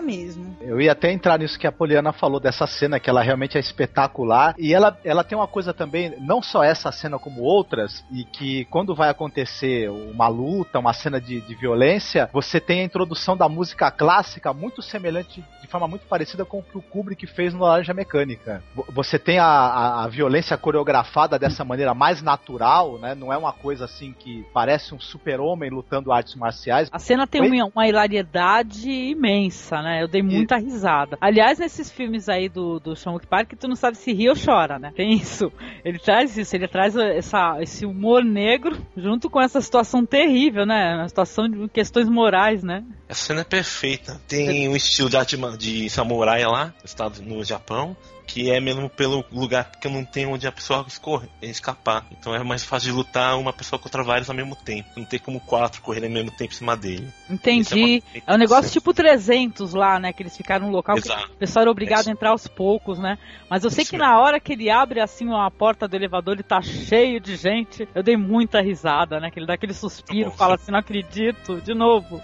mesmo. 0.00 0.56
Eu 0.60 0.80
ia 0.80 0.92
até 0.92 1.12
entrar 1.12 1.38
nisso 1.38 1.58
que 1.58 1.66
a 1.66 1.72
Poliana 1.72 2.12
falou 2.12 2.38
dessa 2.38 2.66
cena, 2.66 3.00
que 3.00 3.10
ela 3.10 3.22
realmente 3.22 3.56
é 3.56 3.60
espetacular. 3.60 4.54
E 4.58 4.72
ela, 4.72 4.96
ela 5.04 5.24
tem 5.24 5.36
uma 5.36 5.48
coisa 5.48 5.74
também, 5.74 6.14
não 6.20 6.40
só 6.40 6.62
essa 6.62 6.92
cena 6.92 7.18
como 7.18 7.42
outras, 7.42 8.04
e 8.10 8.24
que 8.24 8.64
quando 8.66 8.94
vai 8.94 9.10
acontecer 9.10 9.90
uma 9.90 10.28
luta, 10.28 10.78
uma 10.78 10.92
cena 10.92 11.20
de, 11.20 11.40
de 11.40 11.54
violência, 11.54 12.30
você 12.32 12.60
tem 12.60 12.80
a 12.80 12.84
introdução 12.84 13.36
da 13.36 13.48
música 13.48 13.90
clássica 13.90 14.52
muito 14.52 14.80
semelhante, 14.80 15.44
de 15.60 15.66
forma 15.66 15.88
muito 15.88 16.06
parecida 16.06 16.44
com 16.44 16.58
o 16.58 16.62
que 16.62 16.78
o 16.78 16.82
Kubrick 16.82 17.26
fez 17.26 17.52
no 17.52 17.60
Laranja 17.60 17.92
Mecânica. 17.92 18.62
Você 18.92 19.18
tem 19.18 19.38
a, 19.38 19.46
a, 19.46 20.04
a 20.04 20.08
violência 20.08 20.56
coreografada 20.56 21.38
dessa 21.38 21.64
maneira 21.64 21.94
mais 21.94 22.22
natural, 22.22 22.98
né? 22.98 23.14
Não 23.14 23.32
é 23.32 23.36
uma 23.36 23.52
coisa 23.52 23.86
assim 23.86 24.12
que 24.12 24.46
parece 24.52 24.94
um 24.94 25.00
super-homem 25.00 25.70
lutando 25.70 26.12
artes 26.12 26.34
marciais. 26.34 26.88
A 26.92 26.98
cena 26.98 27.26
tem 27.26 27.40
uma, 27.40 27.70
uma 27.74 27.88
hilariedade 27.88 28.88
imensa 28.88 29.63
né? 29.70 30.02
Eu 30.02 30.08
dei 30.08 30.22
muita 30.22 30.58
e... 30.58 30.62
risada. 30.62 31.16
Aliás, 31.20 31.58
nesses 31.58 31.90
filmes 31.90 32.28
aí 32.28 32.48
do, 32.48 32.78
do 32.78 32.96
Sean 32.96 33.18
Park, 33.28 33.52
tu 33.58 33.68
não 33.68 33.76
sabe 33.76 33.96
se 33.96 34.12
ri 34.12 34.28
ou 34.28 34.34
chora, 34.36 34.78
né? 34.78 34.92
Tem 34.94 35.14
isso. 35.14 35.52
Ele 35.84 35.98
traz 35.98 36.36
isso, 36.36 36.54
ele 36.54 36.68
traz 36.68 36.96
essa, 36.96 37.58
esse 37.60 37.86
humor 37.86 38.24
negro 38.24 38.76
junto 38.96 39.30
com 39.30 39.40
essa 39.40 39.60
situação 39.60 40.04
terrível, 40.04 40.66
né? 40.66 40.96
Uma 40.96 41.08
situação 41.08 41.48
de 41.48 41.68
questões 41.68 42.08
morais, 42.08 42.62
né? 42.62 42.84
A 43.08 43.14
cena 43.14 43.42
é 43.42 43.44
perfeita. 43.44 44.20
Tem 44.26 44.68
um 44.68 44.76
estilo 44.76 45.10
de 45.10 45.16
arte 45.16 45.36
de 45.58 45.90
samurai 45.90 46.44
lá, 46.44 46.72
no 47.22 47.44
Japão, 47.44 47.96
que 48.34 48.50
é 48.50 48.58
mesmo 48.58 48.90
pelo 48.90 49.24
lugar 49.30 49.70
que 49.80 49.86
eu 49.86 49.92
não 49.92 50.04
tenho 50.04 50.30
onde 50.32 50.44
a 50.44 50.50
pessoa 50.50 50.84
escapar. 51.40 52.04
Então 52.10 52.34
é 52.34 52.42
mais 52.42 52.64
fácil 52.64 52.90
de 52.90 52.96
lutar 52.96 53.38
uma 53.38 53.52
pessoa 53.52 53.78
contra 53.78 54.02
vários 54.02 54.28
ao 54.28 54.34
mesmo 54.34 54.56
tempo. 54.56 54.88
Não 54.96 55.04
tem 55.04 55.20
como 55.20 55.38
quatro 55.38 55.80
correrem 55.80 56.08
ao 56.08 56.14
mesmo 56.14 56.32
tempo 56.32 56.52
em 56.52 56.56
cima 56.56 56.76
dele. 56.76 57.06
Entendi. 57.30 58.02
É, 58.12 58.22
é, 58.26 58.34
um 58.34 58.36
negócio 58.36 58.72
tipo 58.72 58.92
300 58.92 59.72
lá, 59.72 60.00
né? 60.00 60.12
Que 60.12 60.24
eles 60.24 60.36
ficaram 60.36 60.66
no 60.66 60.72
local 60.72 60.96
Exato. 60.96 61.28
que 61.28 61.34
o 61.34 61.36
pessoal 61.36 61.62
era 61.62 61.70
obrigado 61.70 62.08
é 62.08 62.10
a 62.10 62.12
entrar 62.12 62.30
aos 62.30 62.48
poucos, 62.48 62.98
né? 62.98 63.18
Mas 63.48 63.62
eu 63.62 63.70
sei 63.70 63.82
isso 63.82 63.92
que 63.92 63.98
mesmo. 63.98 64.10
na 64.10 64.18
hora 64.18 64.40
que 64.40 64.54
ele 64.54 64.68
abre 64.68 64.98
assim 64.98 65.32
a 65.32 65.48
porta 65.48 65.86
do 65.86 65.94
elevador, 65.94 66.34
ele 66.34 66.42
tá 66.42 66.60
cheio 66.60 67.20
de 67.20 67.36
gente. 67.36 67.88
Eu 67.94 68.02
dei 68.02 68.16
muita 68.16 68.60
risada, 68.60 69.20
né? 69.20 69.30
Que 69.30 69.38
ele 69.38 69.46
dá 69.46 69.54
aquele 69.54 69.74
suspiro, 69.74 70.24
Nossa. 70.24 70.38
fala 70.38 70.54
assim, 70.56 70.72
não 70.72 70.80
acredito, 70.80 71.60
de 71.60 71.72
novo. 71.72 72.20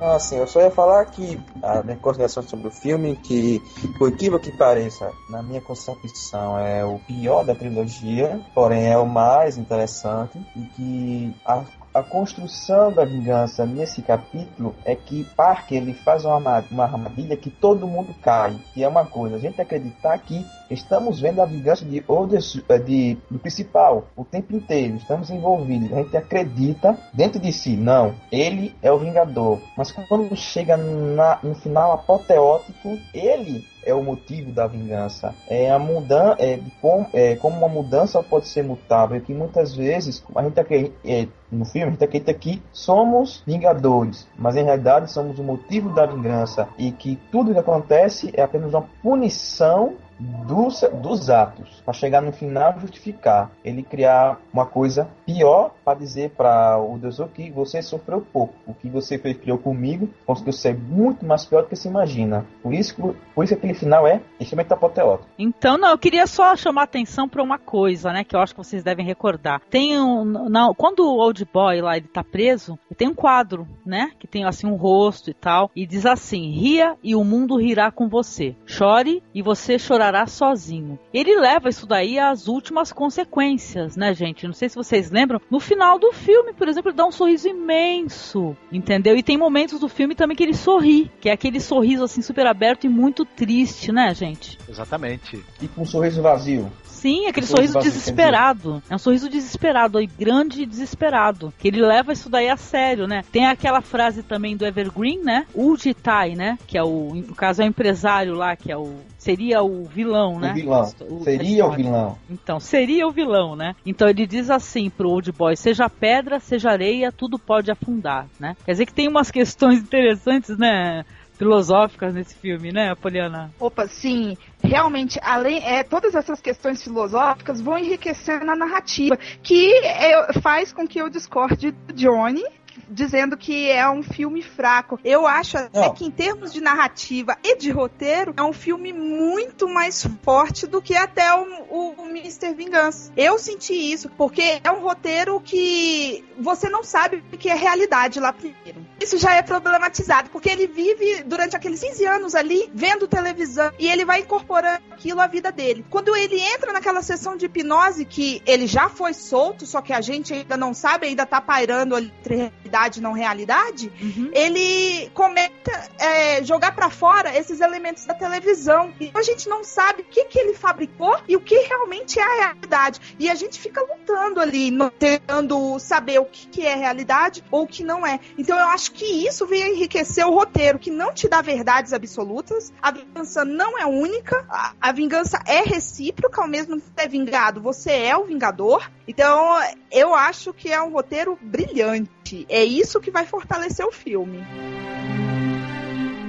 Ah, 0.00 0.18
sim, 0.18 0.36
eu 0.36 0.46
só 0.46 0.60
ia 0.60 0.70
falar 0.70 1.04
que 1.06 1.40
a 1.62 1.82
minha 1.82 1.96
consideração 1.96 2.42
sobre 2.42 2.68
o 2.68 2.70
filme, 2.70 3.16
que 3.16 3.62
por 3.98 4.08
equívoco 4.08 4.44
que 4.44 4.52
pareça, 4.52 5.10
na 5.28 5.42
minha 5.42 5.60
concepção 5.60 6.58
é 6.58 6.84
o 6.84 6.98
pior 6.98 7.44
da 7.44 7.54
trilogia, 7.54 8.40
porém 8.54 8.90
é 8.90 8.98
o 8.98 9.06
mais 9.06 9.56
interessante 9.56 10.38
e 10.54 10.60
que 10.60 11.34
a 11.44 11.64
a 11.96 12.02
construção 12.02 12.92
da 12.92 13.06
vingança 13.06 13.64
nesse 13.64 14.02
capítulo 14.02 14.74
é 14.84 14.94
que 14.94 15.24
Parker 15.34 15.78
ele 15.78 15.94
faz 15.94 16.26
uma, 16.26 16.62
uma 16.70 16.84
armadilha 16.84 17.38
que 17.38 17.48
todo 17.48 17.86
mundo 17.86 18.14
cai, 18.20 18.54
que 18.74 18.84
é 18.84 18.88
uma 18.88 19.06
coisa, 19.06 19.36
a 19.36 19.38
gente 19.38 19.58
acreditar 19.58 20.18
que 20.18 20.44
estamos 20.70 21.20
vendo 21.20 21.40
a 21.40 21.46
vingança 21.46 21.84
de, 21.84 22.00
de, 22.00 22.78
de, 22.84 23.18
do 23.30 23.38
principal 23.38 24.06
o 24.16 24.24
tempo 24.24 24.54
inteiro, 24.54 24.96
estamos 24.96 25.30
envolvidos, 25.30 25.92
a 25.92 26.02
gente 26.02 26.16
acredita 26.16 26.96
dentro 27.12 27.40
de 27.40 27.52
si, 27.52 27.76
não, 27.76 28.14
ele 28.30 28.74
é 28.82 28.90
o 28.90 28.98
vingador, 28.98 29.60
mas 29.76 29.92
quando 29.92 30.34
chega 30.36 30.76
na, 30.76 31.38
no 31.42 31.54
final 31.54 31.92
apoteótico, 31.92 32.98
ele 33.14 33.64
é 33.86 33.94
o 33.94 34.02
motivo 34.02 34.50
da 34.50 34.66
vingança. 34.66 35.32
É 35.48 35.70
a 35.70 35.78
mudança, 35.78 36.36
é, 36.40 36.56
de 36.56 36.70
com, 36.82 37.06
é, 37.12 37.36
como 37.36 37.56
uma 37.56 37.68
mudança 37.68 38.20
pode 38.20 38.48
ser 38.48 38.64
mutável, 38.64 39.20
que 39.20 39.32
muitas 39.32 39.74
vezes 39.74 40.24
a 40.34 40.42
gente 40.42 40.58
acredita, 40.58 40.94
é, 41.04 41.28
no 41.50 41.64
filme 41.64 41.86
a 41.86 41.90
gente 41.90 42.04
acredita 42.04 42.34
que 42.34 42.60
somos 42.72 43.44
vingadores, 43.46 44.26
mas 44.36 44.56
em 44.56 44.64
realidade 44.64 45.12
somos 45.12 45.38
o 45.38 45.44
motivo 45.44 45.94
da 45.94 46.04
vingança. 46.04 46.68
E 46.76 46.90
que 46.90 47.16
tudo 47.30 47.52
que 47.52 47.60
acontece 47.60 48.32
é 48.34 48.42
apenas 48.42 48.74
uma 48.74 48.82
punição 49.00 49.94
dos, 50.18 50.84
dos 51.02 51.30
atos, 51.30 51.82
para 51.84 51.94
chegar 51.94 52.22
no 52.22 52.32
final 52.32 52.78
justificar. 52.80 53.50
Ele 53.64 53.82
criar 53.82 54.38
uma 54.52 54.66
coisa 54.66 55.08
pior 55.24 55.72
para 55.84 55.98
dizer 55.98 56.30
para 56.30 56.78
o 56.78 56.98
Deus 56.98 57.20
que 57.34 57.50
você 57.50 57.82
sofreu 57.82 58.20
pouco, 58.20 58.54
o 58.66 58.74
que 58.74 58.88
você 58.88 59.18
fez 59.18 59.36
criou 59.36 59.58
comigo 59.58 60.08
conseguiu 60.24 60.52
ser 60.52 60.76
muito 60.76 61.24
mais 61.24 61.44
pior 61.44 61.62
do 61.62 61.68
que 61.68 61.76
se 61.76 61.88
imagina. 61.88 62.44
Por 62.62 62.72
isso, 62.72 63.14
por 63.34 63.44
isso 63.44 63.54
aquele 63.54 63.74
final 63.74 64.06
é 64.06 64.20
extremamente 64.40 64.72
apoteótico. 64.72 65.28
Então, 65.38 65.78
não, 65.78 65.90
eu 65.90 65.98
queria 65.98 66.26
só 66.26 66.54
chamar 66.56 66.84
atenção 66.84 67.28
para 67.28 67.42
uma 67.42 67.58
coisa, 67.58 68.12
né, 68.12 68.24
que 68.24 68.34
eu 68.34 68.40
acho 68.40 68.54
que 68.54 68.62
vocês 68.62 68.82
devem 68.82 69.04
recordar. 69.04 69.60
Tem 69.70 70.00
um, 70.00 70.24
não, 70.24 70.74
quando 70.74 71.00
o 71.00 71.18
Old 71.18 71.46
Boy 71.52 71.80
lá 71.80 71.96
ele 71.96 72.08
tá 72.08 72.24
preso, 72.24 72.78
tem 72.96 73.08
um 73.08 73.14
quadro, 73.14 73.66
né, 73.84 74.10
que 74.18 74.26
tem 74.26 74.44
assim 74.44 74.66
um 74.66 74.76
rosto 74.76 75.30
e 75.30 75.34
tal, 75.34 75.70
e 75.74 75.86
diz 75.86 76.06
assim: 76.06 76.50
"Ria 76.50 76.96
e 77.02 77.14
o 77.14 77.24
mundo 77.24 77.56
rirá 77.56 77.90
com 77.90 78.08
você. 78.08 78.54
Chore 78.66 79.22
e 79.34 79.42
você 79.42 79.78
chorará 79.78 80.05
chorará 80.06 80.26
sozinho. 80.26 80.98
Ele 81.12 81.36
leva 81.36 81.68
isso 81.68 81.86
daí 81.86 82.18
às 82.18 82.46
últimas 82.46 82.92
consequências, 82.92 83.96
né, 83.96 84.14
gente? 84.14 84.46
Não 84.46 84.54
sei 84.54 84.68
se 84.68 84.76
vocês 84.76 85.10
lembram. 85.10 85.40
No 85.50 85.58
final 85.58 85.98
do 85.98 86.12
filme, 86.12 86.52
por 86.52 86.68
exemplo, 86.68 86.90
ele 86.90 86.96
dá 86.96 87.06
um 87.06 87.12
sorriso 87.12 87.48
imenso, 87.48 88.56
entendeu? 88.70 89.16
E 89.16 89.22
tem 89.22 89.36
momentos 89.36 89.80
do 89.80 89.88
filme 89.88 90.14
também 90.14 90.36
que 90.36 90.42
ele 90.42 90.54
sorri, 90.54 91.10
que 91.20 91.28
é 91.28 91.32
aquele 91.32 91.60
sorriso 91.60 92.04
assim 92.04 92.22
super 92.22 92.46
aberto 92.46 92.84
e 92.84 92.88
muito 92.88 93.24
triste, 93.24 93.90
né, 93.90 94.14
gente? 94.14 94.58
Exatamente. 94.68 95.42
E 95.60 95.68
com 95.68 95.82
um 95.82 95.86
sorriso 95.86 96.22
vazio. 96.22 96.70
Sim, 96.96 97.26
aquele 97.26 97.46
sorriso, 97.46 97.78
desesperado. 97.78 98.82
É 98.88 98.94
um 98.94 98.98
sorriso 98.98 99.28
desesperado, 99.28 99.98
grande 100.18 100.62
e 100.62 100.66
desesperado. 100.66 101.52
Que 101.58 101.68
ele 101.68 101.82
leva 101.82 102.12
isso 102.12 102.30
daí 102.30 102.48
a 102.48 102.56
sério, 102.56 103.06
né? 103.06 103.22
Tem 103.30 103.46
aquela 103.46 103.82
frase 103.82 104.22
também 104.22 104.56
do 104.56 104.64
Evergreen, 104.64 105.22
né? 105.22 105.46
O 105.54 105.76
Jitai, 105.76 106.34
né? 106.34 106.58
Que 106.66 106.78
é 106.78 106.82
o, 106.82 107.14
no 107.14 107.34
caso, 107.34 107.62
é 107.62 107.66
o 107.66 107.68
empresário 107.68 108.34
lá, 108.34 108.56
que 108.56 108.72
é 108.72 108.76
o 108.76 108.94
seria 109.18 109.62
o 109.62 109.84
vilão, 109.84 110.38
né? 110.38 110.52
O 110.52 110.54
vilão. 110.54 110.82
O, 111.10 111.24
seria 111.24 111.66
o 111.66 111.72
vilão. 111.72 112.18
Então, 112.30 112.60
seria 112.60 113.06
o 113.06 113.10
vilão, 113.10 113.56
né? 113.56 113.74
Então 113.84 114.08
ele 114.08 114.26
diz 114.26 114.50
assim 114.50 114.88
pro 114.88 115.10
Old 115.10 115.32
Boy: 115.32 115.56
seja 115.56 115.90
pedra, 115.90 116.40
seja 116.40 116.70
areia, 116.70 117.12
tudo 117.12 117.38
pode 117.38 117.70
afundar, 117.70 118.26
né? 118.40 118.56
Quer 118.64 118.72
dizer 118.72 118.86
que 118.86 118.94
tem 118.94 119.08
umas 119.08 119.30
questões 119.32 119.80
interessantes, 119.80 120.56
né? 120.56 121.04
filosóficas 121.36 122.14
nesse 122.14 122.34
filme, 122.34 122.72
né, 122.72 122.94
Poliana? 122.94 123.50
Opa, 123.60 123.86
sim. 123.86 124.36
Realmente, 124.66 125.18
além, 125.22 125.64
é, 125.64 125.82
todas 125.82 126.14
essas 126.14 126.40
questões 126.40 126.82
filosóficas 126.82 127.60
vão 127.60 127.78
enriquecendo 127.78 128.50
a 128.50 128.56
narrativa, 128.56 129.16
que 129.42 129.72
é, 129.84 130.32
faz 130.40 130.72
com 130.72 130.86
que 130.86 131.00
eu 131.00 131.08
discorde 131.08 131.70
do 131.70 131.94
Johnny, 131.94 132.44
dizendo 132.88 133.36
que 133.36 133.70
é 133.70 133.88
um 133.88 134.02
filme 134.02 134.42
fraco. 134.42 134.98
Eu 135.04 135.26
acho 135.26 135.56
até 135.56 135.88
que 135.90 136.04
em 136.04 136.10
termos 136.10 136.52
de 136.52 136.60
narrativa 136.60 137.36
e 137.42 137.56
de 137.56 137.70
roteiro, 137.70 138.34
é 138.36 138.42
um 138.42 138.52
filme 138.52 138.92
muito 138.92 139.68
mais 139.68 140.06
forte 140.22 140.66
do 140.66 140.80
que 140.80 140.94
até 140.94 141.34
o, 141.34 141.64
o, 141.70 142.02
o 142.02 142.06
Mr. 142.08 142.54
Vingança. 142.54 143.12
Eu 143.16 143.38
senti 143.38 143.74
isso, 143.74 144.08
porque 144.10 144.60
é 144.62 144.70
um 144.70 144.80
roteiro 144.80 145.40
que 145.40 146.24
você 146.38 146.68
não 146.68 146.82
sabe 146.82 147.22
o 147.32 147.36
que 147.36 147.48
é 147.48 147.54
realidade 147.54 148.20
lá 148.20 148.32
primeiro. 148.32 148.84
Isso 149.00 149.18
já 149.18 149.34
é 149.34 149.42
problematizado, 149.42 150.30
porque 150.30 150.48
ele 150.48 150.66
vive 150.66 151.22
durante 151.24 151.56
aqueles 151.56 151.80
15 151.80 152.04
anos 152.06 152.34
ali, 152.34 152.70
vendo 152.74 153.06
televisão, 153.06 153.72
e 153.78 153.88
ele 153.88 154.04
vai 154.04 154.20
incorporando 154.20 154.82
aquilo 154.90 155.20
à 155.20 155.26
vida 155.26 155.52
dele. 155.52 155.84
Quando 155.90 156.14
ele 156.16 156.40
entra 156.40 156.72
naquela 156.72 157.02
sessão 157.02 157.36
de 157.36 157.46
hipnose, 157.46 158.04
que 158.04 158.42
ele 158.46 158.66
já 158.66 158.88
foi 158.88 159.12
solto, 159.12 159.66
só 159.66 159.80
que 159.80 159.92
a 159.92 160.00
gente 160.00 160.32
ainda 160.32 160.56
não 160.56 160.72
sabe, 160.72 161.06
ainda 161.06 161.26
tá 161.26 161.40
pairando 161.40 161.94
ali 161.94 162.12
entre 162.18 162.36
realidade 162.36 162.75
e 162.98 163.00
não 163.00 163.12
realidade, 163.12 163.90
ele 164.32 165.10
começa 165.14 165.50
a 165.98 166.42
jogar 166.42 166.74
pra 166.74 166.90
fora 166.90 167.36
esses 167.36 167.60
elementos 167.60 168.04
da 168.04 168.14
televisão. 168.14 168.92
E 169.00 169.10
a 169.14 169.22
gente 169.22 169.48
não 169.48 169.64
sabe 169.64 170.02
o 170.02 170.04
que, 170.04 170.24
que 170.26 170.38
ele 170.38 170.54
fabricou 170.54 171.18
e 171.26 171.36
o 171.36 171.40
que 171.40 171.58
realmente 171.60 172.18
é 172.18 172.22
a 172.22 172.36
realidade. 172.36 173.00
E 173.18 173.30
a 173.30 173.34
gente 173.34 173.58
fica 173.58 173.80
lutando 173.80 174.40
ali, 174.40 174.70
tentando 174.98 175.78
saber 175.78 176.18
o 176.18 176.26
que, 176.26 176.46
que 176.48 176.66
é 176.66 176.74
realidade 176.74 177.42
ou 177.50 177.62
o 177.62 177.66
que 177.66 177.82
não 177.82 178.06
é. 178.06 178.20
Então 178.36 178.58
eu 178.58 178.68
acho 178.68 178.92
que 178.92 179.04
isso 179.04 179.46
vem 179.46 179.74
enriquecer 179.74 180.26
o 180.26 180.34
roteiro, 180.34 180.78
que 180.78 180.90
não 180.90 181.12
te 181.12 181.28
dá 181.28 181.40
verdades 181.40 181.92
absolutas. 181.92 182.72
A 182.82 182.90
vingança 182.90 183.44
não 183.44 183.78
é 183.78 183.86
única, 183.86 184.44
a, 184.48 184.72
a 184.80 184.92
vingança 184.92 185.40
é 185.46 185.62
recíproca, 185.62 186.42
ao 186.42 186.48
mesmo 186.48 186.76
que 186.76 186.84
é 186.96 187.08
vingado, 187.08 187.60
você 187.60 187.92
é 187.92 188.16
o 188.16 188.24
vingador. 188.24 188.90
Então 189.08 189.58
eu 189.90 190.14
acho 190.14 190.52
que 190.52 190.70
é 190.70 190.82
um 190.82 190.90
roteiro 190.90 191.38
brilhante. 191.40 192.10
É 192.48 192.64
isso 192.64 193.00
que 193.00 193.10
vai 193.10 193.26
fortalecer 193.26 193.86
o 193.86 193.92
filme. 193.92 194.44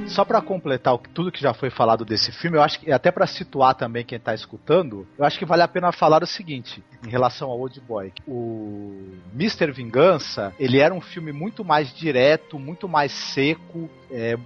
Só 0.07 0.23
pra 0.23 0.41
completar 0.41 0.97
tudo 1.13 1.31
que 1.31 1.41
já 1.41 1.53
foi 1.53 1.69
falado 1.69 2.05
desse 2.05 2.31
filme, 2.31 2.57
eu 2.57 2.61
acho 2.61 2.79
que 2.79 2.91
até 2.91 3.11
pra 3.11 3.27
situar 3.27 3.75
também 3.75 4.05
quem 4.05 4.17
tá 4.17 4.33
escutando, 4.33 5.05
eu 5.17 5.25
acho 5.25 5.37
que 5.37 5.45
vale 5.45 5.61
a 5.61 5.67
pena 5.67 5.91
falar 5.91 6.23
o 6.23 6.27
seguinte, 6.27 6.81
em 7.05 7.09
relação 7.09 7.49
ao 7.49 7.59
Old 7.59 7.79
Boy. 7.81 8.13
O 8.25 9.15
Mr. 9.33 9.71
Vingança, 9.71 10.53
ele 10.57 10.79
era 10.79 10.93
um 10.93 11.01
filme 11.01 11.33
muito 11.33 11.63
mais 11.63 11.93
direto, 11.93 12.57
muito 12.57 12.87
mais 12.87 13.11
seco, 13.11 13.89
é, 14.09 14.37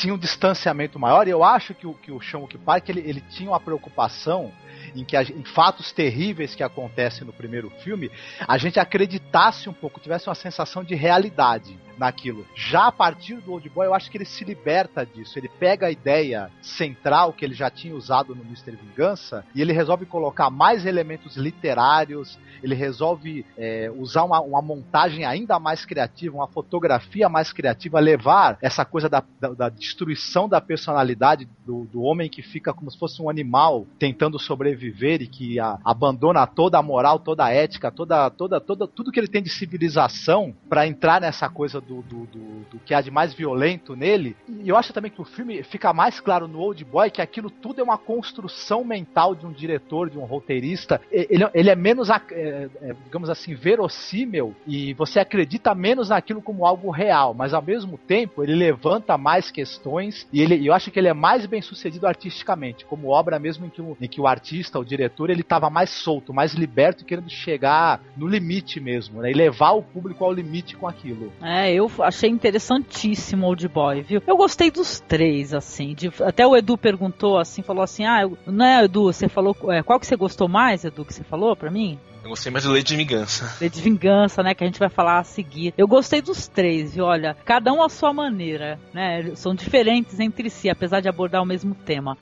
tinha 0.00 0.14
um 0.14 0.18
distanciamento 0.18 0.98
maior, 0.98 1.28
e 1.28 1.30
eu 1.30 1.44
acho 1.44 1.74
que 1.74 1.86
o, 1.86 1.92
que 1.92 2.10
o 2.10 2.22
Sean 2.22 2.40
Park 2.64 2.88
ele, 2.88 3.00
ele 3.00 3.20
tinha 3.20 3.50
uma 3.50 3.60
preocupação 3.60 4.50
em 4.96 5.04
que 5.04 5.14
a 5.14 5.22
em 5.22 5.44
fatos 5.44 5.92
terríveis 5.92 6.54
que 6.54 6.62
acontecem 6.62 7.26
no 7.26 7.32
primeiro 7.32 7.68
filme, 7.84 8.10
a 8.48 8.56
gente 8.56 8.80
acreditasse 8.80 9.68
um 9.68 9.72
pouco, 9.74 10.00
tivesse 10.00 10.28
uma 10.28 10.34
sensação 10.34 10.82
de 10.82 10.94
realidade 10.94 11.78
naquilo. 12.00 12.46
Já 12.54 12.86
a 12.86 12.92
partir 12.92 13.36
do 13.36 13.52
Old 13.52 13.68
Boy, 13.68 13.86
eu 13.86 13.94
acho 13.94 14.10
que 14.10 14.16
ele 14.16 14.24
se 14.24 14.42
liberta 14.42 15.04
disso. 15.04 15.38
Ele 15.38 15.48
pega 15.48 15.86
a 15.86 15.90
ideia 15.90 16.50
central 16.62 17.32
que 17.32 17.44
ele 17.44 17.54
já 17.54 17.68
tinha 17.70 17.94
usado 17.94 18.34
no 18.34 18.42
Mr. 18.42 18.72
Vingança 18.74 19.44
e 19.54 19.60
ele 19.60 19.72
resolve 19.72 20.06
colocar 20.06 20.48
mais 20.48 20.86
elementos 20.86 21.36
literários, 21.36 22.38
ele 22.62 22.74
resolve 22.74 23.44
é, 23.56 23.92
usar 23.94 24.24
uma, 24.24 24.40
uma 24.40 24.62
montagem 24.62 25.24
ainda 25.26 25.58
mais 25.58 25.84
criativa, 25.84 26.34
uma 26.36 26.48
fotografia 26.48 27.28
mais 27.28 27.52
criativa, 27.52 28.00
levar 28.00 28.56
essa 28.62 28.84
coisa 28.84 29.08
da, 29.08 29.22
da, 29.38 29.48
da 29.50 29.68
destruição 29.68 30.48
da 30.48 30.60
personalidade 30.60 31.46
do, 31.66 31.84
do 31.84 32.00
homem 32.02 32.30
que 32.30 32.40
fica 32.42 32.72
como 32.72 32.90
se 32.90 32.98
fosse 32.98 33.20
um 33.20 33.28
animal 33.28 33.86
tentando 33.98 34.38
sobreviver 34.38 35.20
e 35.20 35.26
que 35.26 35.60
a- 35.60 35.78
abandona 35.84 36.46
toda 36.46 36.78
a 36.78 36.82
moral, 36.82 37.18
toda 37.18 37.44
a 37.44 37.52
ética, 37.52 37.90
toda, 37.90 38.30
toda, 38.30 38.58
toda, 38.58 38.86
tudo 38.88 39.12
que 39.12 39.20
ele 39.20 39.28
tem 39.28 39.42
de 39.42 39.50
civilização 39.50 40.54
para 40.68 40.86
entrar 40.86 41.20
nessa 41.20 41.48
coisa 41.48 41.80
do, 41.80 41.89
do, 41.94 42.26
do, 42.26 42.64
do 42.70 42.78
que 42.84 42.94
há 42.94 43.00
de 43.00 43.10
mais 43.10 43.34
violento 43.34 43.96
nele. 43.96 44.36
E 44.48 44.68
eu 44.68 44.76
acho 44.76 44.92
também 44.92 45.10
que 45.10 45.20
o 45.20 45.24
filme 45.24 45.62
fica 45.62 45.92
mais 45.92 46.20
claro 46.20 46.46
no 46.46 46.60
Old 46.60 46.84
Boy 46.84 47.10
que 47.10 47.20
aquilo 47.20 47.50
tudo 47.50 47.80
é 47.80 47.84
uma 47.84 47.98
construção 47.98 48.84
mental 48.84 49.34
de 49.34 49.46
um 49.46 49.52
diretor, 49.52 50.08
de 50.08 50.18
um 50.18 50.24
roteirista. 50.24 51.00
Ele, 51.10 51.48
ele 51.52 51.70
é 51.70 51.76
menos, 51.76 52.08
é, 52.10 52.20
é, 52.30 52.94
digamos 53.04 53.28
assim, 53.28 53.54
verossímil 53.54 54.54
e 54.66 54.94
você 54.94 55.18
acredita 55.18 55.74
menos 55.74 56.10
naquilo 56.10 56.40
como 56.40 56.66
algo 56.66 56.90
real, 56.90 57.34
mas 57.34 57.52
ao 57.52 57.62
mesmo 57.62 57.98
tempo 57.98 58.42
ele 58.42 58.54
levanta 58.54 59.18
mais 59.18 59.50
questões 59.50 60.26
e 60.32 60.40
ele, 60.40 60.66
eu 60.66 60.72
acho 60.72 60.90
que 60.90 60.98
ele 60.98 61.08
é 61.08 61.14
mais 61.14 61.46
bem 61.46 61.62
sucedido 61.62 62.06
artisticamente, 62.06 62.84
como 62.84 63.08
obra 63.08 63.38
mesmo 63.38 63.66
em 63.66 63.70
que 63.70 63.82
o, 63.82 63.96
em 64.00 64.08
que 64.08 64.20
o 64.20 64.26
artista, 64.26 64.78
o 64.78 64.84
diretor, 64.84 65.30
ele 65.30 65.40
estava 65.40 65.70
mais 65.70 65.90
solto, 65.90 66.32
mais 66.32 66.54
liberto, 66.54 67.04
querendo 67.04 67.30
chegar 67.30 68.00
no 68.16 68.26
limite 68.26 68.80
mesmo, 68.80 69.20
né, 69.20 69.30
e 69.30 69.34
levar 69.34 69.72
o 69.72 69.82
público 69.82 70.24
ao 70.24 70.32
limite 70.32 70.76
com 70.76 70.86
aquilo. 70.86 71.32
É, 71.42 71.72
eu 71.72 71.79
achei 72.00 72.28
interessantíssimo 72.30 73.46
Old 73.46 73.66
Boy, 73.68 74.02
viu? 74.02 74.22
Eu 74.26 74.36
gostei 74.36 74.70
dos 74.70 75.00
três, 75.00 75.54
assim. 75.54 75.94
de- 75.94 76.12
até 76.22 76.46
o 76.46 76.56
Edu 76.56 76.76
perguntou 76.76 77.38
assim, 77.38 77.62
falou 77.62 77.82
assim: 77.82 78.04
ah, 78.04 78.22
eu- 78.22 78.36
não 78.46 78.64
é, 78.64 78.84
Edu, 78.84 79.04
você 79.04 79.28
falou. 79.28 79.56
é, 79.70 79.82
qual 79.82 79.98
que 80.00 80.06
você 80.06 80.16
gostou 80.16 80.48
mais, 80.48 80.84
Edu, 80.84 81.04
que 81.04 81.14
você 81.14 81.22
falou 81.24 81.54
pra 81.56 81.70
mim? 81.70 81.98
Eu 82.22 82.28
gostei 82.30 82.52
mais 82.52 82.64
do 82.64 82.70
Lei 82.70 82.82
de 82.82 82.94
Vingança. 82.96 83.56
Lei 83.60 83.70
de 83.70 83.80
Vingança, 83.80 84.42
né? 84.42 84.54
Que 84.54 84.62
a 84.62 84.66
gente 84.66 84.78
vai 84.78 84.90
falar 84.90 85.18
a 85.20 85.24
seguir. 85.24 85.72
Eu 85.78 85.88
gostei 85.88 86.20
dos 86.20 86.46
três, 86.46 86.94
viu? 86.94 87.06
Olha, 87.06 87.34
cada 87.46 87.72
um 87.72 87.82
à 87.82 87.88
sua 87.88 88.12
maneira, 88.12 88.78
né? 88.92 89.34
São 89.34 89.54
diferentes 89.54 90.20
entre 90.20 90.50
si, 90.50 90.68
apesar 90.68 91.00
de 91.00 91.08
abordar 91.08 91.42
o 91.42 91.46
mesmo 91.46 91.74
tema. 91.74 92.18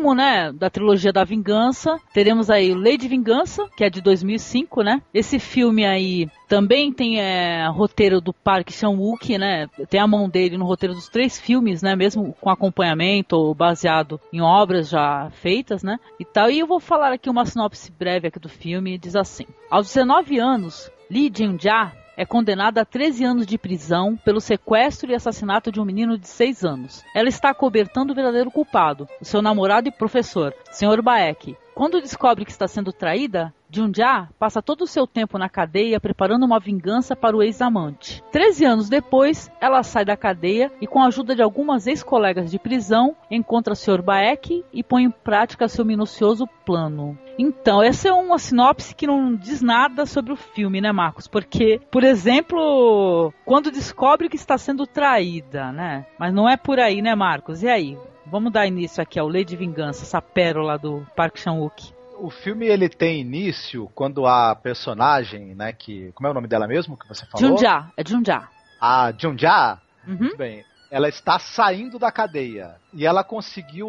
Último, 0.00 0.14
né, 0.14 0.50
da 0.52 0.70
trilogia 0.70 1.12
da 1.12 1.24
Vingança, 1.24 1.98
teremos 2.12 2.48
aí 2.48 2.74
Lei 2.74 2.96
de 2.96 3.06
Vingança, 3.06 3.68
que 3.76 3.84
é 3.84 3.90
de 3.90 4.00
2005, 4.00 4.82
né? 4.82 5.02
Esse 5.12 5.38
filme 5.38 5.84
aí 5.84 6.28
também 6.48 6.92
tem 6.92 7.20
é, 7.20 7.68
roteiro 7.68 8.20
do 8.20 8.32
Park 8.32 8.70
Chan-wook, 8.70 9.36
né? 9.36 9.66
Tem 9.88 10.00
a 10.00 10.06
mão 10.06 10.28
dele 10.28 10.56
no 10.56 10.64
roteiro 10.64 10.94
dos 10.94 11.08
três 11.08 11.38
filmes, 11.38 11.82
né? 11.82 11.94
Mesmo 11.94 12.34
com 12.40 12.50
acompanhamento 12.50 13.36
ou 13.36 13.54
baseado 13.54 14.18
em 14.32 14.40
obras 14.40 14.88
já 14.88 15.30
feitas, 15.30 15.82
né? 15.82 15.98
E 16.18 16.24
tal. 16.24 16.50
E 16.50 16.58
eu 16.58 16.66
vou 16.66 16.80
falar 16.80 17.12
aqui 17.12 17.28
uma 17.28 17.44
sinopse 17.44 17.92
breve 17.92 18.28
aqui 18.28 18.38
do 18.38 18.48
filme. 18.48 18.98
Diz 18.98 19.14
assim: 19.14 19.44
Aos 19.70 19.86
19 19.88 20.38
anos, 20.38 20.90
Lee 21.10 21.30
Jin-ja 21.32 21.92
é 22.20 22.26
condenada 22.26 22.82
a 22.82 22.84
13 22.84 23.24
anos 23.24 23.46
de 23.46 23.56
prisão 23.56 24.14
pelo 24.14 24.42
sequestro 24.42 25.10
e 25.10 25.14
assassinato 25.14 25.72
de 25.72 25.80
um 25.80 25.86
menino 25.86 26.18
de 26.18 26.28
6 26.28 26.66
anos. 26.66 27.02
Ela 27.14 27.30
está 27.30 27.54
cobertando 27.54 28.12
o 28.12 28.14
verdadeiro 28.14 28.50
culpado, 28.50 29.08
o 29.18 29.24
seu 29.24 29.40
namorado 29.40 29.88
e 29.88 29.90
professor, 29.90 30.54
Sr. 30.70 31.00
Baek. 31.00 31.56
Quando 31.74 31.98
descobre 31.98 32.44
que 32.44 32.50
está 32.50 32.68
sendo 32.68 32.92
traída, 32.92 33.54
Junja 33.70 34.28
passa 34.38 34.60
todo 34.60 34.82
o 34.82 34.86
seu 34.86 35.06
tempo 35.06 35.38
na 35.38 35.48
cadeia 35.48 35.98
preparando 35.98 36.44
uma 36.44 36.60
vingança 36.60 37.16
para 37.16 37.34
o 37.34 37.42
ex-amante. 37.42 38.22
Treze 38.30 38.66
anos 38.66 38.90
depois, 38.90 39.50
ela 39.58 39.82
sai 39.82 40.04
da 40.04 40.14
cadeia 40.14 40.70
e, 40.78 40.86
com 40.86 41.00
a 41.00 41.06
ajuda 41.06 41.34
de 41.34 41.40
algumas 41.40 41.86
ex-colegas 41.86 42.50
de 42.50 42.58
prisão, 42.58 43.16
encontra 43.30 43.74
Sr. 43.74 44.02
Baek 44.02 44.62
e 44.74 44.82
põe 44.82 45.04
em 45.04 45.10
prática 45.10 45.68
seu 45.68 45.86
minucioso 45.86 46.46
plano. 46.66 47.16
Então, 47.42 47.82
essa 47.82 48.08
é 48.08 48.12
uma 48.12 48.38
sinopse 48.38 48.94
que 48.94 49.06
não 49.06 49.34
diz 49.34 49.62
nada 49.62 50.04
sobre 50.04 50.30
o 50.30 50.36
filme, 50.36 50.78
né, 50.78 50.92
Marcos? 50.92 51.26
Porque, 51.26 51.80
por 51.90 52.04
exemplo, 52.04 53.32
quando 53.46 53.70
descobre 53.70 54.28
que 54.28 54.36
está 54.36 54.58
sendo 54.58 54.86
traída, 54.86 55.72
né? 55.72 56.04
Mas 56.18 56.34
não 56.34 56.46
é 56.46 56.58
por 56.58 56.78
aí, 56.78 57.00
né, 57.00 57.14
Marcos? 57.14 57.62
E 57.62 57.68
aí? 57.68 57.96
Vamos 58.26 58.52
dar 58.52 58.66
início 58.66 59.02
aqui 59.02 59.18
ao 59.18 59.26
Lei 59.26 59.42
de 59.42 59.56
Vingança, 59.56 60.02
essa 60.02 60.20
pérola 60.20 60.76
do 60.78 61.06
Park 61.16 61.38
Chan-wook. 61.38 61.94
O 62.18 62.28
filme 62.28 62.66
ele 62.66 62.90
tem 62.90 63.22
início 63.22 63.90
quando 63.94 64.26
a 64.26 64.54
personagem, 64.54 65.54
né, 65.54 65.72
que 65.72 66.12
como 66.12 66.26
é 66.26 66.30
o 66.30 66.34
nome 66.34 66.46
dela 66.46 66.68
mesmo 66.68 66.94
que 66.94 67.08
você 67.08 67.24
falou? 67.24 67.56
Junja, 67.56 67.86
é 67.96 68.02
Junja. 68.06 68.48
A 68.78 69.12
Junja, 69.16 69.78
Uhum. 70.06 70.16
muito 70.16 70.36
bem. 70.36 70.62
Ela 70.90 71.08
está 71.08 71.38
saindo 71.38 71.98
da 71.98 72.12
cadeia 72.12 72.74
e 72.92 73.06
ela 73.06 73.24
conseguiu 73.24 73.88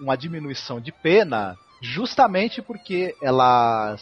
uma 0.00 0.16
diminuição 0.16 0.78
de 0.78 0.92
pena 0.92 1.56
justamente 1.86 2.60
porque 2.60 3.14
ela 3.22 3.96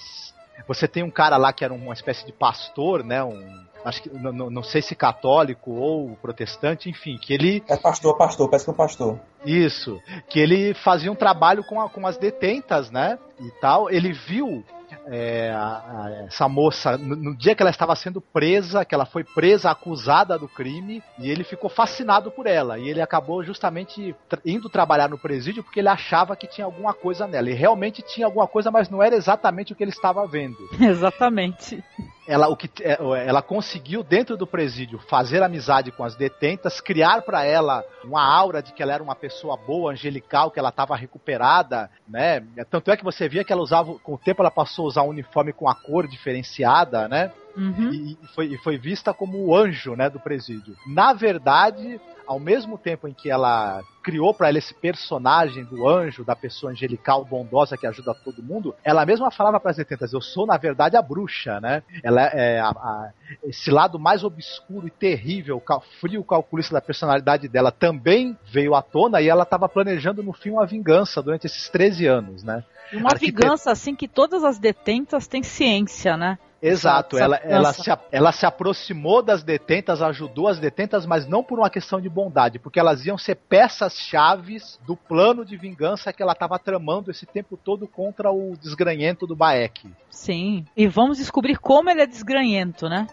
você 0.67 0.87
tem 0.89 1.03
um 1.03 1.11
cara 1.11 1.37
lá 1.37 1.53
que 1.53 1.65
era 1.65 1.75
uma 1.75 1.93
espécie 1.93 2.25
de 2.25 2.33
pastor, 2.33 3.05
né, 3.05 3.23
um 3.23 3.65
acho 3.85 4.01
que 4.03 4.09
não, 4.09 4.33
não- 4.33 4.51
não 4.51 4.63
sei 4.63 4.81
se 4.81 4.95
católico 4.95 5.71
ou 5.73 6.17
protestante, 6.23 6.89
enfim, 6.89 7.19
que 7.19 7.35
ele 7.35 7.63
É 7.69 7.77
pastor, 7.77 8.17
pastor, 8.17 8.49
parece 8.49 8.65
que 8.65 8.71
é 8.71 8.73
um 8.73 8.77
pastor. 8.77 9.19
isso, 9.45 10.01
que 10.31 10.41
ele 10.41 10.73
fazia 10.73 11.13
um 11.13 11.15
trabalho 11.15 11.63
com, 11.63 11.79
a- 11.81 11.89
com 11.91 12.07
as 12.07 12.17
detentas, 12.17 12.91
né? 12.91 13.19
E 13.39 13.51
tal. 13.61 13.91
Ele 13.91 14.13
viu 14.13 14.65
é, 15.07 15.51
a, 15.51 15.67
a, 15.67 16.25
essa 16.27 16.49
moça, 16.49 16.97
no, 16.97 17.17
no, 17.17 17.37
dia 17.37 17.55
que 17.55 17.63
ela 17.63 17.71
estava 17.71 17.95
sendo 17.95 18.21
presa, 18.21 18.85
que 18.85 18.95
ela 18.95 19.05
foi 19.05 19.25
presa, 19.25 19.71
acusada 19.71 20.39
do 20.39 20.49
crime, 20.49 21.03
e 21.19 21.31
ele 21.31 21.45
ficou 21.45 21.69
fascinado 21.69 22.31
por 22.31 22.47
ela. 22.47 22.79
E 22.79 22.89
ele 22.89 23.01
acabou 23.01 23.43
justamente 23.43 24.15
indo 24.45 24.69
trabalhar 24.69 25.09
no 25.09 25.19
presídio 25.19 25.63
porque 25.63 25.81
ele 25.81 25.89
achava 25.89 26.37
que 26.37 26.47
tinha 26.47 26.65
alguma 26.65 26.95
coisa 26.95 27.27
nela. 27.27 27.51
E 27.51 27.55
realmente 27.55 28.03
tinha 28.03 28.27
alguma 28.27 28.47
coisa, 28.47 28.71
mas 28.71 28.89
não 28.89 29.03
era 29.03 29.17
exatamente 29.17 29.73
o 29.73 29.77
que 29.77 29.85
ele 29.85 29.91
estava 29.91 30.27
vendo. 30.27 30.57
Exatamente 30.81 31.83
ela, 32.27 32.49
o 32.49 32.57
que, 32.57 32.71
é, 32.83 32.99
ela 33.27 33.43
conseguiu, 33.43 34.03
dentro 34.03 34.37
do 34.37 34.47
presídio, 34.47 34.99
fazer 35.09 35.43
amizade 35.43 35.91
com 35.91 36.05
as 36.05 36.15
detentas, 36.15 36.81
criar 36.81 37.23
para 37.23 37.45
ela 37.45 37.85
uma 38.03 38.25
aura 38.25 38.63
de 38.63 38.73
que 38.73 38.83
ela 38.83 38.93
era 38.93 39.03
uma 39.03 39.15
pessoa 39.15 39.57
boa, 39.57 39.93
angelical, 39.93 40.51
que 40.51 40.59
ela 40.59 40.71
estava 40.71 40.97
recuperada, 40.97 41.91
né? 42.09 42.43
Tanto 42.71 42.91
é 42.91 42.97
que 42.97 43.05
você 43.05 43.29
via 43.29 43.45
que 43.45 43.53
ela 43.53 43.63
usava, 43.63 43.99
com 43.99 44.15
o 44.15 44.19
tempo 44.19 44.43
ela 44.43 44.51
passou 44.51 44.87
a 44.87 44.89
usar 44.89 45.03
um 45.03 45.09
uniforme 45.09 45.53
com 45.53 45.69
a 45.69 45.75
cor 45.75 46.07
diferenciada, 46.09 47.09
né? 47.09 47.33
Uhum. 47.57 47.93
E, 47.93 48.19
foi, 48.35 48.47
e 48.47 48.59
foi 48.59 48.77
vista 48.77 49.15
como 49.15 49.39
o 49.39 49.57
anjo, 49.57 49.95
né, 49.95 50.11
do 50.11 50.19
presídio. 50.19 50.77
Na 50.87 51.13
verdade, 51.13 52.01
ao 52.27 52.41
mesmo 52.41 52.77
tempo 52.77 53.07
em 53.07 53.13
que 53.13 53.31
ela 53.31 53.83
criou 54.03 54.35
para 54.35 54.49
ela 54.49 54.59
esse 54.59 54.75
personagem 54.75 55.65
do 55.65 55.89
anjo, 55.89 56.25
da 56.25 56.37
pessoa 56.37 56.73
angelical 56.73 57.25
bondosa 57.25 57.77
que 57.77 57.87
ajuda 57.87 58.15
todo 58.15 58.43
mundo, 58.43 58.75
ela 58.83 59.07
mesma 59.07 59.31
falava 59.31 59.61
para 59.61 59.71
as 59.71 59.77
detentas: 59.77 60.13
Eu 60.13 60.21
sou, 60.21 60.47
na 60.47 60.57
verdade, 60.57 60.97
a 60.97 61.03
bruxa, 61.03 61.61
né? 61.61 61.83
Ela 62.03 62.23
é 62.23 62.61
a, 62.61 62.69
a, 62.69 63.13
esse 63.45 63.71
lado 63.71 63.99
mais 63.99 64.25
obscuro 64.25 64.87
e 64.87 64.91
terrível, 64.91 65.63
frio 66.01 66.25
calculista 66.25 66.75
da 66.75 66.81
personalidade 66.81 67.49
dela 67.49 67.71
também 67.71 68.37
veio 68.45 68.75
à 68.75 68.83
tona 68.83 69.21
e 69.21 69.29
ela 69.29 69.45
estava 69.45 69.69
planejando 69.69 70.23
no 70.23 70.33
fim 70.33 70.51
uma 70.51 70.67
vingança 70.67 71.23
durante 71.23 71.47
esses 71.47 71.69
13 71.69 72.07
anos, 72.07 72.43
né? 72.43 72.65
Uma 72.93 73.11
Arquite... 73.11 73.33
vingança 73.33 73.71
assim 73.71 73.95
que 73.95 74.07
todas 74.07 74.45
as 74.45 74.59
detentas 74.59 75.27
têm 75.27 75.43
ciência, 75.43 76.17
né? 76.17 76.39
Exato, 76.67 77.19
ela, 77.19 77.37
ela, 77.37 77.73
se, 77.73 77.91
ela 78.11 78.33
se 78.33 78.47
aproximou 78.47 79.23
das 79.23 79.43
detentas, 79.43 80.01
ajudou 80.01 80.49
as 80.49 80.59
detentas, 80.59 81.05
mas 81.05 81.27
não 81.27 81.45
por 81.45 81.59
uma 81.59 81.69
questão 81.69 82.01
de 82.01 82.09
bondade, 82.09 82.59
porque 82.59 82.81
elas 82.81 83.05
iam 83.05 83.19
ser 83.19 83.35
peças 83.35 83.99
chaves 83.99 84.81
do 84.87 84.97
plano 84.97 85.45
de 85.45 85.57
vingança 85.57 86.13
que 86.13 86.23
ela 86.23 86.33
estava 86.33 86.59
tramando 86.59 87.11
esse 87.11 87.27
tempo 87.27 87.57
todo 87.57 87.87
contra 87.87 88.31
o 88.31 88.57
desgranhento 88.57 89.27
do 89.27 89.37
Baek. 89.37 89.91
Sim, 90.09 90.65
e 90.77 90.87
vamos 90.87 91.19
descobrir 91.19 91.59
como 91.59 91.91
ele 91.91 92.01
é 92.03 92.07
desgranhento, 92.07 92.89
né? 92.89 93.07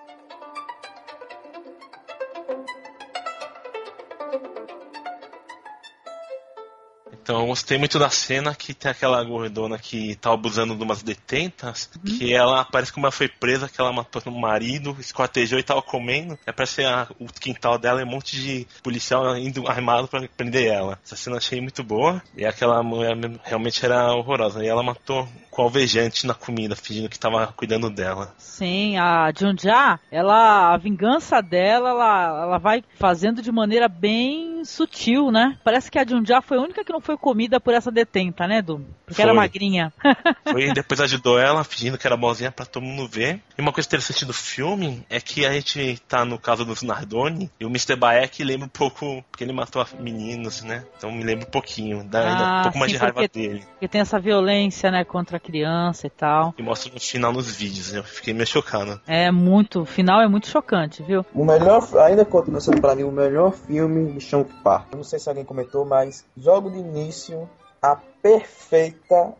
Então 7.21 7.39
eu 7.39 7.47
gostei 7.47 7.77
muito 7.77 7.99
da 7.99 8.09
cena 8.09 8.55
que 8.55 8.73
tem 8.73 8.91
aquela 8.91 9.23
gordona 9.23 9.77
que 9.77 10.15
tá 10.15 10.33
abusando 10.33 10.75
de 10.75 10.83
umas 10.83 11.03
detentas, 11.03 11.89
uhum. 11.95 12.17
que 12.17 12.33
ela 12.33 12.65
parece 12.65 12.91
que 12.91 12.99
uma 12.99 13.11
foi 13.11 13.27
presa, 13.27 13.69
que 13.69 13.79
ela 13.79 13.93
matou 13.93 14.21
o 14.25 14.41
marido, 14.41 14.95
esquartejou 14.99 15.59
e 15.59 15.63
tava 15.63 15.81
comendo. 15.81 16.37
É 16.45 16.51
parece 16.51 16.83
a, 16.83 17.07
o 17.19 17.27
quintal 17.27 17.77
dela 17.77 18.01
é 18.01 18.05
um 18.05 18.09
monte 18.09 18.35
de 18.35 18.67
policial 18.83 19.37
indo 19.37 19.67
armado 19.67 20.07
para 20.07 20.27
prender 20.27 20.67
ela. 20.67 20.99
Essa 21.03 21.15
cena 21.15 21.35
eu 21.35 21.37
achei 21.37 21.61
muito 21.61 21.83
boa. 21.83 22.21
E 22.35 22.45
aquela 22.45 22.81
mulher 22.83 23.15
realmente 23.43 23.83
era 23.85 24.13
horrorosa. 24.13 24.63
E 24.63 24.67
ela 24.67 24.83
matou 24.83 25.27
com 25.49 25.61
alvejante 25.63 26.25
na 26.25 26.33
comida, 26.33 26.75
fingindo 26.75 27.09
que 27.09 27.19
tava 27.19 27.47
cuidando 27.47 27.89
dela. 27.89 28.33
Sim, 28.37 28.97
a 28.97 29.31
Junja, 29.37 29.99
ela, 30.09 30.73
a 30.73 30.77
vingança 30.77 31.41
dela, 31.41 31.89
ela, 31.89 32.43
ela 32.43 32.57
vai 32.57 32.83
fazendo 32.95 33.41
de 33.41 33.51
maneira 33.51 33.87
bem 33.87 34.50
sutil, 34.65 35.31
né? 35.31 35.57
Parece 35.63 35.89
que 35.89 35.99
a 35.99 36.05
Junja 36.05 36.41
foi 36.41 36.57
a 36.57 36.61
única 36.61 36.83
que 36.83 36.91
não 36.91 37.01
foi 37.01 37.17
comida 37.17 37.59
por 37.59 37.73
essa 37.73 37.91
detenta, 37.91 38.47
né, 38.47 38.61
Du? 38.61 38.85
Porque 39.05 39.21
foi. 39.21 39.23
era 39.23 39.33
magrinha. 39.33 39.91
Foi, 40.49 40.73
depois 40.73 40.99
ajudou 41.01 41.39
ela, 41.39 41.63
fingindo 41.63 41.97
que 41.97 42.05
era 42.05 42.17
boazinha 42.17 42.51
pra 42.51 42.65
todo 42.65 42.83
mundo 42.83 43.07
ver. 43.07 43.41
E 43.57 43.61
uma 43.61 43.71
coisa 43.71 43.87
interessante 43.87 44.25
do 44.25 44.33
filme 44.33 45.05
é 45.09 45.19
que 45.19 45.45
a 45.45 45.53
gente 45.53 46.01
tá 46.07 46.25
no 46.25 46.37
caso 46.37 46.65
dos 46.65 46.81
Nardoni, 46.81 47.49
e 47.59 47.65
o 47.65 47.69
Mr. 47.69 47.95
Baek 47.95 48.43
lembra 48.43 48.65
um 48.65 48.69
pouco, 48.69 49.23
porque 49.29 49.43
ele 49.43 49.53
matou 49.53 49.85
meninos, 49.99 50.61
né? 50.63 50.83
Então 50.97 51.11
me 51.11 51.23
lembra 51.23 51.47
um 51.47 51.51
pouquinho, 51.51 52.03
dá 52.03 52.21
ah, 52.21 52.59
um 52.59 52.63
pouco 52.63 52.77
mais 52.79 52.91
de 52.91 52.97
raiva 52.97 53.27
dele. 53.27 53.63
Porque 53.71 53.87
tem 53.87 54.01
essa 54.01 54.19
violência, 54.19 54.91
né, 54.91 55.03
contra 55.03 55.39
criança 55.39 56.07
e 56.07 56.09
tal. 56.09 56.53
E 56.57 56.63
mostra 56.63 56.91
no 56.93 56.99
final 56.99 57.31
nos 57.31 57.51
vídeos, 57.51 57.93
eu 57.93 58.03
fiquei 58.03 58.33
meio 58.33 58.47
chocado. 58.47 58.99
É 59.07 59.31
muito, 59.31 59.81
o 59.81 59.85
final 59.85 60.21
é 60.21 60.27
muito 60.27 60.47
chocante, 60.47 61.03
viu? 61.03 61.25
O 61.33 61.45
melhor, 61.45 61.87
ainda 61.99 62.25
continua 62.25 62.59
sendo 62.59 62.81
pra 62.81 62.95
mim 62.95 63.03
o 63.03 63.11
melhor 63.11 63.53
filme 63.53 64.13
de 64.13 64.21
Shonk 64.21 64.50
Eu 64.91 64.97
não 64.97 65.03
sei 65.03 65.19
se 65.19 65.29
alguém 65.29 65.45
comentou, 65.45 65.85
mas 65.85 66.25
jogo 66.37 66.69
de 66.69 66.77
início 66.77 67.49
a 67.81 67.95
perfeita, 67.95 69.33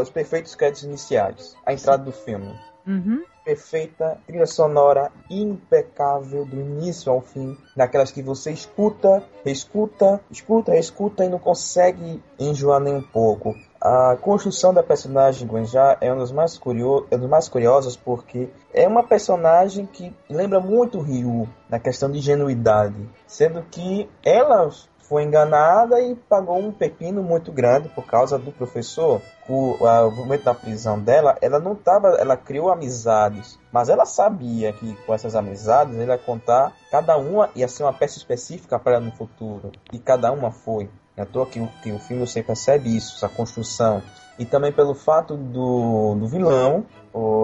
os 0.00 0.10
perfeitos 0.10 0.54
créditos 0.54 0.84
iniciais, 0.84 1.56
a 1.64 1.72
entrada 1.72 2.04
Sim. 2.04 2.10
do 2.10 2.12
filme. 2.12 2.60
Uhum 2.86 3.24
perfeita, 3.46 4.18
trilha 4.26 4.44
sonora 4.44 5.12
impecável 5.30 6.44
do 6.44 6.56
início 6.56 7.12
ao 7.12 7.20
fim, 7.20 7.56
daquelas 7.76 8.10
que 8.10 8.20
você 8.20 8.50
escuta, 8.50 9.22
escuta, 9.44 10.20
escuta, 10.28 10.76
escuta 10.76 11.24
e 11.24 11.28
não 11.28 11.38
consegue 11.38 12.20
enjoar 12.40 12.80
nem 12.80 12.96
um 12.96 13.02
pouco. 13.02 13.54
A 13.88 14.16
construção 14.16 14.74
da 14.74 14.82
personagem 14.82 15.46
Gwenja 15.46 15.96
é 16.00 16.12
um 16.12 16.18
dos 16.18 16.32
mais, 16.32 16.58
curiosos, 16.58 17.06
é 17.08 17.14
um 17.14 17.20
dos 17.20 17.30
mais 17.30 17.48
curiosos 17.48 17.96
porque 17.96 18.48
é 18.74 18.88
uma 18.88 19.04
personagem 19.04 19.86
que 19.86 20.12
lembra 20.28 20.58
muito 20.58 20.98
Ryu 20.98 21.48
na 21.70 21.78
questão 21.78 22.10
de 22.10 22.18
genuidade, 22.18 23.08
sendo 23.28 23.62
que 23.62 24.10
ela 24.24 24.68
foi 25.02 25.22
enganada 25.22 26.00
e 26.00 26.16
pagou 26.16 26.58
um 26.58 26.72
pepino 26.72 27.22
muito 27.22 27.52
grande 27.52 27.88
por 27.90 28.04
causa 28.04 28.36
do 28.36 28.50
professor. 28.50 29.22
O, 29.48 29.74
o 29.74 30.10
momento 30.10 30.42
da 30.42 30.52
prisão 30.52 30.98
dela, 30.98 31.38
ela 31.40 31.60
não 31.60 31.76
tava, 31.76 32.08
ela 32.18 32.36
criou 32.36 32.72
amizades, 32.72 33.56
mas 33.70 33.88
ela 33.88 34.04
sabia 34.04 34.72
que 34.72 34.96
com 35.06 35.14
essas 35.14 35.36
amizades 35.36 35.94
ele 35.94 36.10
ia 36.10 36.18
contar 36.18 36.72
cada 36.90 37.16
uma 37.16 37.50
ia 37.54 37.68
ser 37.68 37.84
uma 37.84 37.92
peça 37.92 38.18
específica 38.18 38.80
para 38.80 38.96
ela 38.96 39.04
no 39.04 39.12
futuro 39.12 39.70
e 39.92 39.98
cada 40.00 40.32
uma 40.32 40.50
foi. 40.50 40.90
É 41.16 41.22
à 41.22 41.26
toa 41.26 41.46
que, 41.46 41.64
que 41.82 41.92
o 41.92 41.98
filme 41.98 42.26
você 42.26 42.42
percebe 42.42 42.94
isso, 42.94 43.16
essa 43.16 43.28
construção. 43.28 44.02
E 44.38 44.44
também 44.44 44.70
pelo 44.70 44.94
fato 44.94 45.36
do, 45.36 46.14
do 46.14 46.28
vilão, 46.28 46.84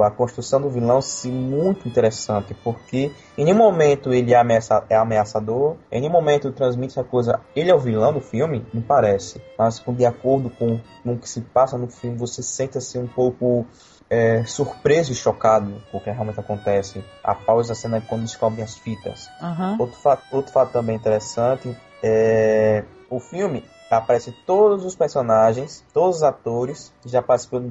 a 0.04 0.10
construção 0.10 0.60
do 0.60 0.68
vilão 0.68 1.00
ser 1.00 1.30
muito 1.30 1.88
interessante, 1.88 2.54
porque 2.62 3.10
em 3.38 3.44
nenhum 3.44 3.56
momento 3.56 4.12
ele 4.12 4.34
é, 4.34 4.36
ameaça, 4.36 4.84
é 4.90 4.96
ameaçador, 4.96 5.76
em 5.90 6.00
nenhum 6.00 6.12
momento 6.12 6.52
transmite 6.52 6.92
essa 6.92 7.04
coisa, 7.04 7.40
ele 7.56 7.70
é 7.70 7.74
o 7.74 7.78
vilão 7.78 8.12
do 8.12 8.20
filme, 8.20 8.66
não 8.74 8.82
parece, 8.82 9.40
mas 9.58 9.82
de 9.82 10.04
acordo 10.04 10.50
com, 10.50 10.78
com 11.02 11.12
o 11.14 11.18
que 11.18 11.28
se 11.28 11.40
passa 11.40 11.78
no 11.78 11.88
filme, 11.88 12.18
você 12.18 12.42
sente 12.42 12.76
assim 12.76 12.98
um 12.98 13.06
pouco 13.06 13.66
é, 14.10 14.44
surpreso 14.44 15.12
e 15.12 15.14
chocado 15.14 15.72
com 15.90 15.96
o 15.96 16.00
que 16.00 16.10
realmente 16.10 16.38
acontece 16.38 17.02
a 17.24 17.34
cena 17.74 18.02
quando 18.02 18.24
descobrem 18.24 18.62
as 18.62 18.76
fitas. 18.76 19.30
Uhum. 19.40 19.76
Outro, 19.78 19.96
fato, 19.96 20.22
outro 20.30 20.52
fato 20.52 20.72
também 20.72 20.96
interessante 20.96 21.74
é 22.02 22.84
o 23.12 23.20
filme 23.20 23.62
aparece 23.90 24.32
todos 24.46 24.86
os 24.86 24.96
personagens, 24.96 25.84
todos 25.92 26.16
os 26.16 26.22
atores 26.22 26.94
que 27.02 27.10
já 27.10 27.20
participaram, 27.20 27.70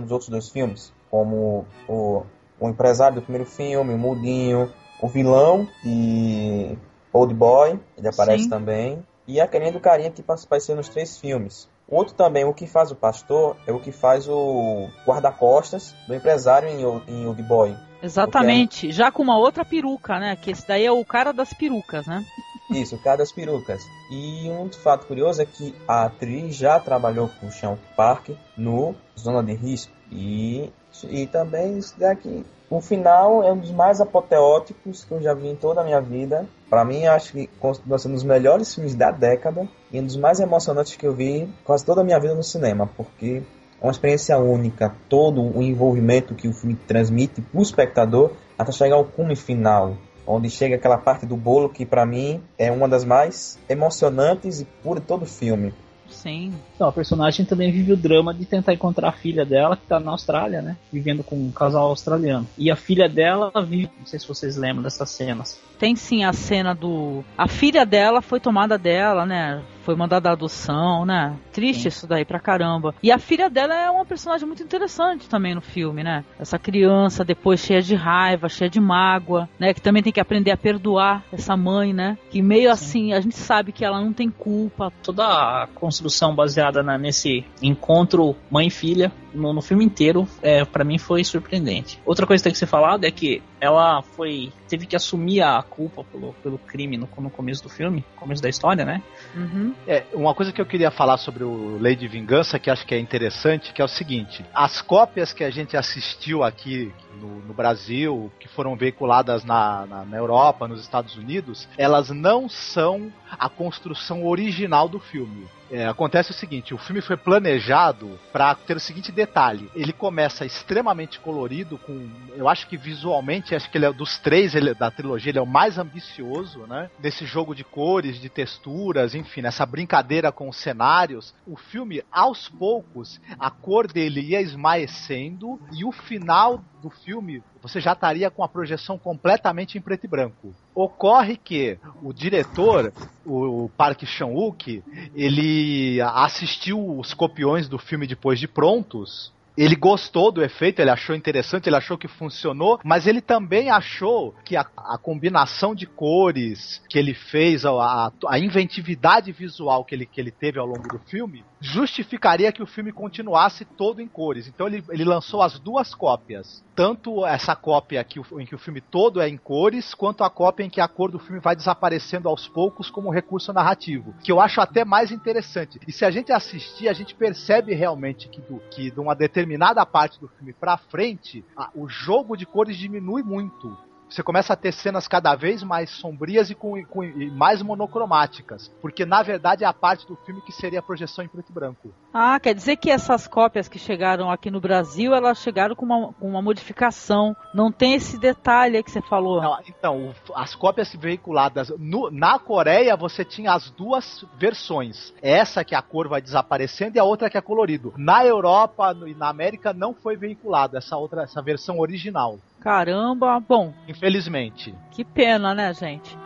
dos 0.00 0.10
outros 0.10 0.28
dois 0.28 0.48
filmes, 0.48 0.92
como 1.08 1.64
o, 1.88 2.24
o 2.58 2.68
empresário 2.68 3.14
do 3.16 3.22
primeiro 3.22 3.48
filme, 3.48 3.94
o 3.94 3.98
Mudinho, 3.98 4.72
o 5.00 5.06
vilão 5.06 5.68
de 5.84 6.76
Old 7.12 7.32
Boy, 7.32 7.78
ele 7.96 8.08
aparece 8.08 8.44
Sim. 8.44 8.50
também, 8.50 9.06
e 9.26 9.40
a 9.40 9.46
carinha 9.46 9.70
do 9.70 9.78
carinha 9.78 10.10
que 10.10 10.20
apareceu 10.26 10.74
nos 10.74 10.88
três 10.88 11.16
filmes. 11.16 11.68
O 11.86 11.94
outro 11.94 12.14
também, 12.14 12.44
o 12.44 12.52
que 12.52 12.66
faz 12.66 12.90
o 12.90 12.96
pastor, 12.96 13.56
é 13.66 13.72
o 13.72 13.78
que 13.78 13.92
faz 13.92 14.28
o 14.28 14.88
guarda-costas 15.06 15.94
do 16.08 16.14
empresário 16.14 16.68
em, 16.68 16.82
em 17.06 17.26
Old 17.26 17.42
Boy. 17.44 17.76
Exatamente, 18.02 18.88
é... 18.88 18.92
já 18.92 19.12
com 19.12 19.22
uma 19.22 19.38
outra 19.38 19.64
peruca, 19.64 20.18
né? 20.18 20.36
Que 20.36 20.50
esse 20.50 20.66
daí 20.66 20.84
é 20.84 20.92
o 20.92 21.04
cara 21.04 21.32
das 21.32 21.52
perucas, 21.52 22.06
né? 22.06 22.24
Isso, 22.70 22.96
o 22.96 22.98
cara 22.98 23.18
das 23.18 23.32
perucas. 23.32 23.82
E 24.10 24.48
um 24.50 24.70
fato 24.72 25.06
curioso 25.06 25.42
é 25.42 25.46
que 25.46 25.74
a 25.86 26.04
atriz 26.04 26.56
já 26.56 26.80
trabalhou 26.80 27.30
com 27.40 27.46
o 27.46 27.52
Sean 27.52 27.78
Park 27.96 28.30
no 28.56 28.94
Zona 29.18 29.42
de 29.42 29.52
Risco. 29.52 29.92
E, 30.10 30.70
e 31.08 31.26
também 31.26 31.78
isso 31.78 31.98
daqui. 31.98 32.44
O 32.70 32.80
final 32.80 33.42
é 33.42 33.52
um 33.52 33.58
dos 33.58 33.70
mais 33.70 34.00
apoteóticos 34.00 35.04
que 35.04 35.12
eu 35.12 35.20
já 35.20 35.34
vi 35.34 35.48
em 35.48 35.56
toda 35.56 35.82
a 35.82 35.84
minha 35.84 36.00
vida. 36.00 36.46
Para 36.70 36.84
mim, 36.84 37.06
acho 37.06 37.32
que 37.32 37.46
continua 37.60 37.98
sendo 37.98 38.12
um 38.12 38.14
dos 38.14 38.24
melhores 38.24 38.74
filmes 38.74 38.94
da 38.94 39.10
década 39.10 39.68
e 39.92 40.00
um 40.00 40.06
dos 40.06 40.16
mais 40.16 40.40
emocionantes 40.40 40.96
que 40.96 41.06
eu 41.06 41.14
vi 41.14 41.46
quase 41.64 41.84
toda 41.84 42.00
a 42.00 42.04
minha 42.04 42.18
vida 42.18 42.34
no 42.34 42.42
cinema, 42.42 42.88
porque 42.96 43.42
é 43.82 43.86
uma 43.86 43.90
experiência 43.90 44.38
única, 44.38 44.94
todo 45.08 45.42
o 45.42 45.60
envolvimento 45.60 46.34
que 46.34 46.46
o 46.46 46.52
filme 46.52 46.76
transmite 46.86 47.40
para 47.40 47.58
o 47.58 47.62
espectador 47.62 48.32
até 48.56 48.70
chegar 48.70 48.94
ao 48.94 49.04
cume 49.04 49.34
final 49.34 49.96
onde 50.26 50.48
chega 50.48 50.76
aquela 50.76 50.96
parte 50.96 51.26
do 51.26 51.36
bolo 51.36 51.68
que 51.68 51.84
para 51.84 52.06
mim 52.06 52.40
é 52.56 52.70
uma 52.70 52.88
das 52.88 53.04
mais 53.04 53.58
emocionantes 53.68 54.60
e 54.60 54.64
por 54.64 55.00
todo 55.00 55.22
o 55.22 55.26
filme. 55.26 55.72
Sim. 56.08 56.52
Então, 56.74 56.88
a 56.88 56.92
personagem 56.92 57.44
também 57.46 57.72
vive 57.72 57.92
o 57.92 57.96
drama 57.96 58.34
de 58.34 58.44
tentar 58.44 58.74
encontrar 58.74 59.08
a 59.08 59.12
filha 59.12 59.46
dela, 59.46 59.76
que 59.76 59.86
tá 59.86 59.98
na 59.98 60.10
Austrália, 60.10 60.60
né? 60.60 60.76
Vivendo 60.92 61.24
com 61.24 61.36
um 61.36 61.50
casal 61.50 61.88
australiano. 61.88 62.46
E 62.56 62.70
a 62.70 62.76
filha 62.76 63.08
dela 63.08 63.50
vive. 63.66 63.90
Não 63.98 64.06
sei 64.06 64.18
se 64.18 64.28
vocês 64.28 64.56
lembram 64.56 64.82
dessas 64.82 65.08
cenas. 65.10 65.58
Tem 65.78 65.96
sim 65.96 66.22
a 66.22 66.32
cena 66.32 66.74
do. 66.74 67.24
A 67.36 67.48
filha 67.48 67.86
dela 67.86 68.20
foi 68.20 68.38
tomada 68.38 68.76
dela, 68.76 69.24
né? 69.24 69.62
Foi 69.84 69.94
mandada 69.94 70.30
à 70.30 70.32
adoção, 70.32 71.04
né? 71.04 71.36
Triste 71.52 71.88
isso 71.88 72.06
daí 72.06 72.24
pra 72.24 72.40
caramba. 72.40 72.94
E 73.02 73.10
a 73.10 73.18
filha 73.18 73.50
dela 73.50 73.74
é 73.74 73.90
uma 73.90 74.04
personagem 74.04 74.46
muito 74.46 74.62
interessante 74.62 75.28
também 75.28 75.54
no 75.54 75.60
filme, 75.60 76.02
né? 76.02 76.24
Essa 76.38 76.58
criança 76.58 77.24
depois 77.24 77.60
cheia 77.60 77.82
de 77.82 77.94
raiva, 77.94 78.48
cheia 78.48 78.70
de 78.70 78.80
mágoa, 78.80 79.48
né? 79.58 79.74
Que 79.74 79.80
também 79.80 80.02
tem 80.02 80.12
que 80.12 80.20
aprender 80.20 80.50
a 80.50 80.56
perdoar 80.56 81.24
essa 81.32 81.56
mãe, 81.56 81.92
né? 81.92 82.16
Que 82.30 82.42
meio 82.42 82.70
assim, 82.70 83.12
a 83.12 83.20
gente 83.20 83.36
sabe 83.36 83.72
que 83.72 83.84
ela 83.84 84.00
não 84.00 84.12
tem 84.12 84.30
culpa. 84.30 84.92
Toda 85.02 85.24
a 85.24 85.66
construção 85.74 86.34
baseada 86.34 86.82
na, 86.82 86.96
nesse 86.96 87.44
encontro 87.60 88.36
mãe 88.50 88.68
e 88.68 88.70
filha 88.70 89.12
no, 89.34 89.52
no 89.52 89.62
filme 89.62 89.84
inteiro, 89.84 90.26
é, 90.42 90.64
para 90.64 90.84
mim 90.84 90.98
foi 90.98 91.24
surpreendente. 91.24 92.00
Outra 92.04 92.26
coisa 92.26 92.42
que 92.42 92.44
tem 92.44 92.52
que 92.52 92.58
ser 92.58 92.66
falada 92.66 93.06
é 93.06 93.10
que 93.10 93.42
ela 93.60 94.02
foi 94.02 94.52
teve 94.68 94.86
que 94.86 94.96
assumir 94.96 95.42
a 95.42 95.62
culpa 95.62 96.04
pelo, 96.04 96.32
pelo 96.42 96.58
crime 96.58 96.96
no, 96.96 97.08
no 97.18 97.30
começo 97.30 97.62
do 97.62 97.68
filme, 97.68 98.04
começo 98.16 98.42
da 98.42 98.48
história, 98.48 98.84
né? 98.84 99.02
Uhum. 99.34 99.71
É, 99.86 100.04
uma 100.12 100.34
coisa 100.34 100.52
que 100.52 100.60
eu 100.60 100.66
queria 100.66 100.90
falar 100.90 101.16
sobre 101.16 101.44
o 101.44 101.78
Lei 101.78 101.96
de 101.96 102.06
Vingança, 102.06 102.58
que 102.58 102.70
acho 102.70 102.86
que 102.86 102.94
é 102.94 102.98
interessante, 102.98 103.72
que 103.72 103.82
é 103.82 103.84
o 103.84 103.88
seguinte: 103.88 104.44
as 104.54 104.80
cópias 104.80 105.32
que 105.32 105.44
a 105.44 105.50
gente 105.50 105.76
assistiu 105.76 106.42
aqui 106.42 106.92
no, 107.20 107.40
no 107.40 107.54
Brasil, 107.54 108.30
que 108.38 108.48
foram 108.48 108.76
veiculadas 108.76 109.44
na, 109.44 109.86
na, 109.86 110.04
na, 110.04 110.16
Europa, 110.16 110.68
nos 110.68 110.80
Estados 110.80 111.16
Unidos, 111.16 111.68
elas 111.76 112.10
não 112.10 112.48
são 112.48 113.12
a 113.38 113.48
construção 113.48 114.26
original 114.26 114.88
do 114.88 114.98
filme. 114.98 115.46
É, 115.70 115.86
acontece 115.86 116.30
o 116.30 116.34
seguinte: 116.34 116.74
o 116.74 116.78
filme 116.78 117.00
foi 117.00 117.16
planejado 117.16 118.20
para 118.30 118.54
ter 118.54 118.76
o 118.76 118.80
seguinte 118.80 119.10
detalhe: 119.10 119.70
ele 119.74 119.92
começa 119.92 120.44
extremamente 120.44 121.18
colorido, 121.18 121.78
com, 121.78 122.10
eu 122.36 122.46
acho 122.46 122.66
que 122.68 122.76
visualmente, 122.76 123.54
acho 123.54 123.70
que 123.70 123.78
ele 123.78 123.86
é 123.86 123.92
dos 123.92 124.18
três 124.18 124.54
ele, 124.54 124.74
da 124.74 124.90
trilogia, 124.90 125.30
ele 125.30 125.38
é 125.38 125.42
o 125.42 125.46
mais 125.46 125.78
ambicioso, 125.78 126.66
né? 126.66 126.90
Desse 126.98 127.24
jogo 127.24 127.54
de 127.54 127.64
cores, 127.64 128.20
de 128.20 128.28
texturas, 128.28 129.14
enfim, 129.14 129.40
nessa 129.40 129.64
brincadeira 129.64 130.30
com 130.30 130.46
os 130.46 130.58
cenários. 130.58 131.34
O 131.46 131.56
filme, 131.56 132.02
aos 132.12 132.48
poucos, 132.50 133.18
a 133.38 133.50
cor 133.50 133.90
dele 133.90 134.20
ia 134.20 134.42
esmaecendo 134.42 135.58
e 135.72 135.86
o 135.86 135.92
final 135.92 136.62
do 136.82 136.90
filme 136.90 137.42
você 137.62 137.80
já 137.80 137.92
estaria 137.92 138.30
com 138.30 138.42
a 138.42 138.48
projeção 138.48 138.98
completamente 138.98 139.78
em 139.78 139.80
preto 139.80 140.04
e 140.04 140.08
branco. 140.08 140.54
Ocorre 140.74 141.36
que 141.36 141.78
o 142.02 142.12
diretor, 142.12 142.92
o 143.24 143.70
Park 143.76 144.02
Chan-wook, 144.04 144.82
ele 145.14 146.00
assistiu 146.00 146.98
os 146.98 147.14
copiões 147.14 147.68
do 147.68 147.78
filme 147.78 148.06
depois 148.06 148.40
de 148.40 148.48
prontos 148.48 149.32
ele 149.56 149.76
gostou 149.76 150.32
do 150.32 150.42
efeito, 150.42 150.80
ele 150.80 150.90
achou 150.90 151.14
interessante, 151.14 151.68
ele 151.68 151.76
achou 151.76 151.98
que 151.98 152.08
funcionou, 152.08 152.80
mas 152.84 153.06
ele 153.06 153.20
também 153.20 153.70
achou 153.70 154.34
que 154.44 154.56
a, 154.56 154.66
a 154.76 154.98
combinação 154.98 155.74
de 155.74 155.86
cores 155.86 156.82
que 156.88 156.98
ele 156.98 157.14
fez, 157.14 157.64
a, 157.64 158.12
a, 158.26 158.38
inventividade 158.38 159.30
visual 159.32 159.84
que 159.84 159.94
ele, 159.94 160.06
que 160.06 160.20
ele 160.20 160.30
teve 160.30 160.58
ao 160.58 160.66
longo 160.66 160.88
do 160.88 160.98
filme, 160.98 161.44
justificaria 161.60 162.52
que 162.52 162.62
o 162.62 162.66
filme 162.66 162.92
continuasse 162.92 163.64
todo 163.64 164.00
em 164.00 164.08
cores. 164.08 164.48
Então 164.48 164.66
ele, 164.66 164.82
ele 164.90 165.04
lançou 165.04 165.42
as 165.42 165.58
duas 165.58 165.94
cópias. 165.94 166.64
Tanto 166.74 167.26
essa 167.26 167.54
cópia 167.54 168.02
que 168.02 168.18
o, 168.18 168.40
em 168.40 168.46
que 168.46 168.54
o 168.54 168.58
filme 168.58 168.80
todo 168.80 169.20
é 169.20 169.28
em 169.28 169.36
cores, 169.36 169.94
quanto 169.94 170.24
a 170.24 170.30
cópia 170.30 170.64
em 170.64 170.70
que 170.70 170.80
a 170.80 170.88
cor 170.88 171.10
do 171.10 171.18
filme 171.18 171.40
vai 171.40 171.54
desaparecendo 171.54 172.28
aos 172.28 172.48
poucos 172.48 172.90
como 172.90 173.10
recurso 173.10 173.52
narrativo. 173.52 174.14
Que 174.22 174.32
eu 174.32 174.40
acho 174.40 174.60
até 174.60 174.84
mais 174.84 175.12
interessante. 175.12 175.78
E 175.86 175.92
se 175.92 176.04
a 176.04 176.10
gente 176.10 176.32
assistir, 176.32 176.88
a 176.88 176.92
gente 176.92 177.14
percebe 177.14 177.74
realmente 177.74 178.28
que, 178.28 178.40
do, 178.40 178.60
que 178.70 178.90
de 178.90 178.98
uma 178.98 179.14
determinada 179.14 179.41
determinada 179.42 179.84
parte 179.84 180.20
do 180.20 180.28
filme 180.28 180.52
pra 180.52 180.76
frente, 180.76 181.44
a, 181.56 181.70
o 181.74 181.88
jogo 181.88 182.36
de 182.36 182.46
cores 182.46 182.76
diminui 182.76 183.22
muito 183.22 183.76
você 184.12 184.22
começa 184.22 184.52
a 184.52 184.56
ter 184.56 184.72
cenas 184.72 185.08
cada 185.08 185.34
vez 185.34 185.62
mais 185.62 185.90
sombrias 185.90 186.50
e, 186.50 186.54
com, 186.54 186.84
com 186.84 187.02
e 187.02 187.30
mais 187.30 187.62
monocromáticas. 187.62 188.68
Porque, 188.80 189.06
na 189.06 189.22
verdade, 189.22 189.64
é 189.64 189.66
a 189.66 189.72
parte 189.72 190.06
do 190.06 190.16
filme 190.16 190.42
que 190.42 190.52
seria 190.52 190.80
a 190.80 190.82
projeção 190.82 191.24
em 191.24 191.28
preto 191.28 191.50
e 191.50 191.52
branco. 191.52 191.94
Ah, 192.12 192.38
quer 192.38 192.54
dizer 192.54 192.76
que 192.76 192.90
essas 192.90 193.26
cópias 193.26 193.68
que 193.68 193.78
chegaram 193.78 194.30
aqui 194.30 194.50
no 194.50 194.60
Brasil, 194.60 195.14
elas 195.14 195.38
chegaram 195.38 195.74
com 195.74 195.86
uma, 195.86 196.12
com 196.12 196.28
uma 196.28 196.42
modificação. 196.42 197.34
Não 197.54 197.72
tem 197.72 197.94
esse 197.94 198.18
detalhe 198.18 198.76
aí 198.76 198.82
que 198.82 198.90
você 198.90 199.00
falou. 199.00 199.40
Não, 199.40 199.58
então, 199.66 200.14
as 200.34 200.54
cópias 200.54 200.94
veiculadas 200.94 201.70
no, 201.78 202.10
na 202.10 202.38
Coreia, 202.38 202.96
você 202.96 203.24
tinha 203.24 203.52
as 203.52 203.70
duas 203.70 204.24
versões. 204.36 205.14
Essa 205.22 205.64
que 205.64 205.74
a 205.74 205.80
cor 205.80 206.08
vai 206.08 206.20
desaparecendo 206.20 206.96
e 206.96 207.00
a 207.00 207.04
outra 207.04 207.30
que 207.30 207.38
é 207.38 207.40
colorido. 207.40 207.94
Na 207.96 208.26
Europa 208.26 208.94
e 209.06 209.14
na 209.14 209.28
América 209.28 209.72
não 209.72 209.94
foi 209.94 210.16
veiculado 210.16 210.76
essa 210.76 210.96
outra, 210.96 211.22
essa 211.22 211.40
versão 211.40 211.78
original. 211.78 212.38
Caramba, 212.62 213.40
bom. 213.40 213.74
Infelizmente. 213.88 214.72
Que 214.92 215.04
pena, 215.04 215.52
né, 215.52 215.74
gente? 215.74 216.16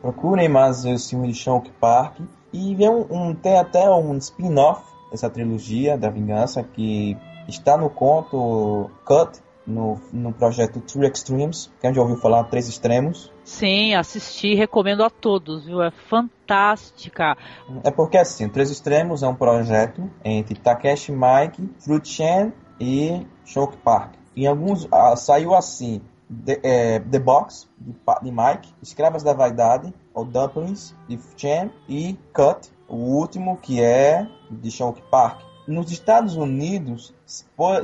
Procurem 0.00 0.48
mais 0.48 0.84
o 0.84 0.98
filme 0.98 1.28
de 1.28 1.34
Shonk 1.34 1.70
Park 1.80 2.18
e 2.52 2.74
vê 2.74 2.88
um, 2.88 3.06
um, 3.08 3.34
tem 3.34 3.56
até 3.56 3.88
um 3.88 4.16
spin-off 4.18 4.82
dessa 5.10 5.30
trilogia 5.30 5.96
da 5.96 6.10
vingança 6.10 6.64
que 6.64 7.16
está 7.48 7.76
no 7.76 7.88
conto 7.88 8.90
Cut 9.04 9.40
no, 9.66 10.00
no 10.12 10.32
projeto 10.32 10.80
True 10.80 11.06
Extremes, 11.06 11.70
que 11.80 11.86
a 11.86 11.90
gente 11.90 11.96
já 11.96 12.02
ouviu 12.02 12.16
falar, 12.16 12.44
Três 12.44 12.68
Extremos. 12.68 13.32
Sim, 13.44 13.94
assisti, 13.94 14.54
recomendo 14.54 15.02
a 15.02 15.10
todos, 15.10 15.64
viu? 15.64 15.82
É 15.82 15.90
fantástica. 15.90 17.36
É 17.82 17.90
porque 17.90 18.18
assim, 18.18 18.48
Três 18.48 18.70
Extremos 18.70 19.22
é 19.22 19.28
um 19.28 19.34
projeto 19.34 20.10
entre 20.24 20.54
Takeshi 20.54 21.12
Mike, 21.12 21.68
Fruit 21.80 22.08
Chan 22.08 22.52
e 22.80 23.26
Shock 23.44 23.76
Park. 23.78 24.14
Em 24.36 24.46
alguns 24.46 24.88
ah, 24.90 25.14
saiu 25.16 25.54
assim, 25.54 26.02
The, 26.44 26.60
é, 26.62 27.00
The 27.00 27.18
Box 27.18 27.68
de, 27.78 27.94
de, 28.22 28.30
Mike, 28.30 28.74
Escravas 28.82 29.22
da 29.22 29.32
Vaidade, 29.32 29.94
ou 30.12 30.24
Dumplings 30.24 30.94
de 31.08 31.18
Chan 31.36 31.70
e 31.88 32.18
Cut, 32.32 32.70
o 32.88 32.96
último 32.96 33.56
que 33.58 33.82
é 33.82 34.26
de 34.50 34.70
Shock 34.70 35.02
Park. 35.10 35.53
Nos 35.66 35.90
Estados 35.90 36.36
Unidos 36.36 37.14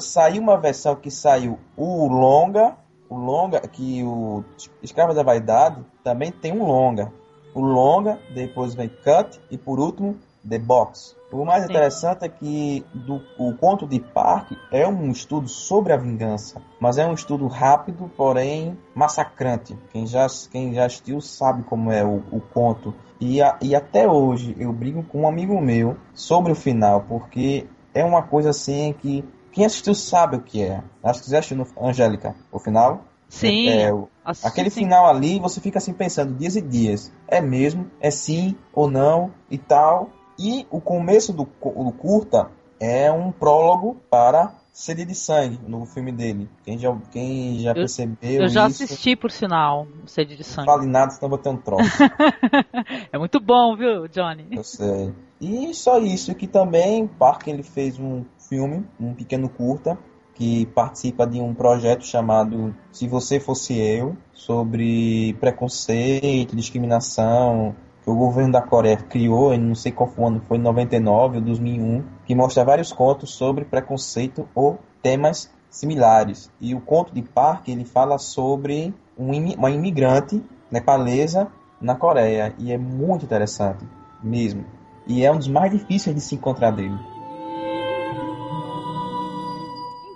saiu 0.01 0.43
uma 0.43 0.59
versão 0.59 0.95
que 0.95 1.11
saiu 1.11 1.59
o 1.77 2.09
longa, 2.09 2.77
o 3.09 3.17
longa 3.17 3.61
que 3.61 4.05
o 4.05 4.45
Escrava 4.83 5.15
da 5.15 5.23
Vaidade 5.23 5.83
também 6.05 6.31
tem 6.31 6.53
um 6.53 6.67
longa. 6.67 7.11
O 7.55 7.61
longa, 7.61 8.19
depois 8.35 8.75
vem 8.75 8.89
cut 8.89 9.41
e 9.51 9.57
por 9.57 9.81
último 9.81 10.19
The 10.49 10.59
Box. 10.59 11.17
O 11.33 11.45
mais 11.45 11.63
Sim. 11.63 11.71
interessante 11.71 12.25
é 12.25 12.29
que 12.29 12.85
do, 12.93 13.23
o 13.39 13.55
conto 13.55 13.87
de 13.87 14.01
Park 14.01 14.53
é 14.73 14.87
um 14.87 15.11
estudo 15.11 15.49
sobre 15.49 15.93
a 15.93 15.97
vingança, 15.97 16.61
mas 16.81 16.99
é 16.99 17.07
um 17.07 17.15
estudo 17.15 17.47
rápido, 17.47 18.11
porém 18.17 18.77
massacrante. 18.95 19.79
Quem 19.93 20.07
já, 20.07 20.27
quem 20.51 20.75
já 20.75 20.87
assistiu 20.87 21.21
sabe 21.21 21.63
como 21.63 21.93
é 21.93 22.05
o, 22.05 22.23
o 22.33 22.41
conto. 22.41 22.93
E, 23.21 23.41
a, 23.41 23.57
e 23.63 23.77
até 23.77 24.09
hoje 24.09 24.57
eu 24.59 24.73
brigo 24.73 25.05
com 25.05 25.23
um 25.23 25.29
amigo 25.29 25.61
meu 25.61 25.97
sobre 26.13 26.51
o 26.51 26.57
final, 26.57 27.03
porque 27.03 27.67
é 27.95 28.05
uma 28.05 28.23
coisa 28.23 28.51
assim 28.51 28.93
que 28.99 29.25
quem 29.53 29.65
assistiu 29.65 29.95
sabe 29.95 30.37
o 30.37 30.41
que 30.41 30.63
é. 30.63 30.83
Acho 31.03 31.21
que 31.21 31.29
você 31.29 31.37
assistiu 31.37 31.59
no 31.59 31.67
Angélica, 31.81 32.35
o 32.51 32.59
final. 32.59 33.05
Sim. 33.29 33.69
É, 33.69 33.91
é, 33.91 33.95
aquele 34.43 34.71
final 34.71 35.07
ali, 35.07 35.39
você 35.39 35.61
fica 35.61 35.79
assim 35.79 35.93
pensando 35.93 36.35
dias 36.35 36.57
e 36.57 36.61
dias. 36.61 37.13
É 37.29 37.41
mesmo? 37.41 37.89
É 38.01 38.11
sim 38.11 38.57
ou 38.73 38.91
não 38.91 39.33
e 39.49 39.57
tal. 39.57 40.11
E 40.43 40.67
o 40.71 40.81
começo 40.81 41.35
do, 41.35 41.45
do 41.45 41.93
curta 41.93 42.51
é 42.81 43.13
um 43.13 43.31
prólogo 43.31 44.01
para 44.09 44.55
Sede 44.73 45.05
de 45.05 45.15
Sangue, 45.15 45.61
no 45.69 45.85
filme 45.85 46.11
dele. 46.11 46.49
Quem 46.65 46.79
já, 46.79 46.97
quem 47.11 47.59
já 47.59 47.73
eu, 47.73 47.75
percebeu 47.75 48.43
Eu 48.43 48.49
já 48.49 48.67
isso, 48.67 48.85
assisti, 48.85 49.15
por 49.15 49.31
sinal, 49.31 49.87
Sede 50.07 50.39
de 50.39 50.43
Sangue. 50.43 50.67
Não 50.67 50.75
fale 50.75 50.87
nada, 50.87 51.11
senão 51.11 51.29
vou 51.29 51.37
ter 51.37 51.51
um 51.51 51.59
troço. 51.59 51.85
é 53.13 53.19
muito 53.19 53.39
bom, 53.39 53.77
viu, 53.77 54.09
Johnny? 54.09 54.47
Eu 54.51 54.65
sei. 54.65 55.13
E 55.39 55.75
só 55.75 55.99
isso, 55.99 56.35
que 56.35 56.47
também 56.47 57.07
Park 57.07 57.47
ele 57.49 57.63
fez 57.63 57.99
um 57.99 58.25
filme, 58.49 58.87
um 58.99 59.13
pequeno 59.13 59.47
curta, 59.47 59.99
que 60.35 60.65
participa 60.69 61.27
de 61.27 61.39
um 61.39 61.53
projeto 61.53 62.07
chamado 62.07 62.75
Se 62.91 63.07
Você 63.07 63.39
Fosse 63.39 63.79
Eu, 63.79 64.17
sobre 64.33 65.35
preconceito, 65.35 66.57
discriminação, 66.57 67.77
o 68.07 68.15
governo 68.15 68.53
da 68.53 68.63
Coreia 68.63 68.97
criou, 68.97 69.53
em 69.53 69.59
não 69.59 69.75
sei 69.75 69.93
qual 69.93 70.09
foi 70.09 70.41
foi 70.49 70.57
em 70.57 70.63
99 70.63 71.39
ou 71.39 71.45
2001, 71.45 72.05
que 72.25 72.35
mostra 72.35 72.65
vários 72.65 72.93
contos 72.93 73.31
sobre 73.35 73.65
preconceito 73.65 74.49
ou 74.55 74.79
temas 75.03 75.51
similares. 75.69 76.51
E 76.61 76.75
o 76.75 76.81
conto 76.81 77.15
de 77.15 77.23
Park, 77.23 77.69
ele 77.69 77.85
fala 77.85 78.19
sobre 78.19 78.95
um, 79.19 79.31
uma 79.55 79.71
imigrante 79.71 80.43
nepalesa 80.71 81.49
na 81.81 81.95
Coreia, 81.95 82.55
e 82.59 82.73
é 82.73 82.79
muito 82.79 83.25
interessante, 83.25 83.85
mesmo. 84.23 84.65
E 85.07 85.25
é 85.25 85.33
um 85.33 85.39
dos 85.39 85.49
mais 85.49 85.71
difíceis 85.71 86.15
de 86.15 86.21
se 86.21 86.35
encontrar 86.35 86.71
dele. 86.71 86.99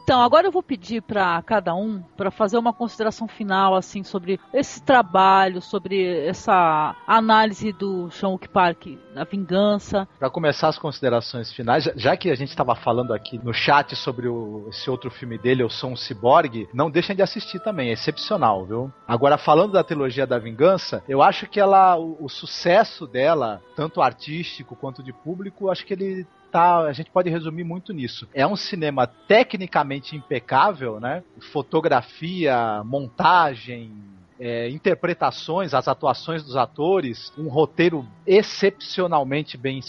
Então, 0.04 0.20
agora 0.20 0.46
eu 0.46 0.52
vou 0.52 0.62
pedir 0.62 1.00
para 1.00 1.40
cada 1.40 1.74
um 1.74 2.02
para 2.14 2.30
fazer 2.30 2.58
uma 2.58 2.74
consideração 2.74 3.26
final 3.26 3.74
assim 3.74 4.04
sobre 4.04 4.38
esse 4.52 4.82
trabalho, 4.82 5.62
sobre 5.62 6.26
essa 6.26 6.94
análise 7.06 7.72
do 7.72 8.10
Sean 8.10 8.36
Park, 8.52 8.98
a 9.16 9.24
vingança. 9.24 10.06
Para 10.18 10.28
começar 10.28 10.68
as 10.68 10.78
considerações 10.78 11.50
finais, 11.54 11.90
já 11.96 12.18
que 12.18 12.30
a 12.30 12.34
gente 12.34 12.50
estava 12.50 12.74
falando 12.74 13.14
aqui 13.14 13.40
no 13.42 13.54
chat 13.54 13.96
sobre 13.96 14.28
o, 14.28 14.66
esse 14.68 14.90
outro 14.90 15.10
filme 15.10 15.38
dele, 15.38 15.62
Eu 15.62 15.70
Sou 15.70 15.88
um 15.88 15.96
Ciborgue, 15.96 16.68
não 16.74 16.90
deixem 16.90 17.16
de 17.16 17.22
assistir 17.22 17.58
também, 17.60 17.88
é 17.88 17.92
excepcional, 17.92 18.66
viu? 18.66 18.92
Agora, 19.08 19.38
falando 19.38 19.72
da 19.72 19.82
trilogia 19.82 20.26
da 20.26 20.38
vingança, 20.38 21.02
eu 21.08 21.22
acho 21.22 21.48
que 21.48 21.58
ela, 21.58 21.96
o, 21.96 22.18
o 22.20 22.28
sucesso 22.28 23.06
dela, 23.06 23.62
tanto 23.74 24.02
artístico 24.02 24.76
quanto 24.76 25.02
de 25.02 25.14
público, 25.14 25.70
acho 25.70 25.86
que 25.86 25.94
ele 25.94 26.26
tá, 26.54 26.82
a 26.82 26.92
gente 26.92 27.10
pode 27.10 27.28
resumir 27.28 27.64
muito 27.64 27.92
nisso. 27.92 28.28
É 28.32 28.46
um 28.46 28.54
cinema 28.54 29.08
tecnicamente 29.08 30.14
impecável, 30.14 31.00
né? 31.00 31.24
Fotografia, 31.52 32.80
montagem, 32.84 33.92
é, 34.38 34.68
interpretações, 34.70 35.74
as 35.74 35.88
atuações 35.88 36.42
dos 36.42 36.56
atores, 36.56 37.32
um 37.38 37.48
roteiro 37.48 38.06
excepcionalmente 38.26 39.56
bem. 39.56 39.80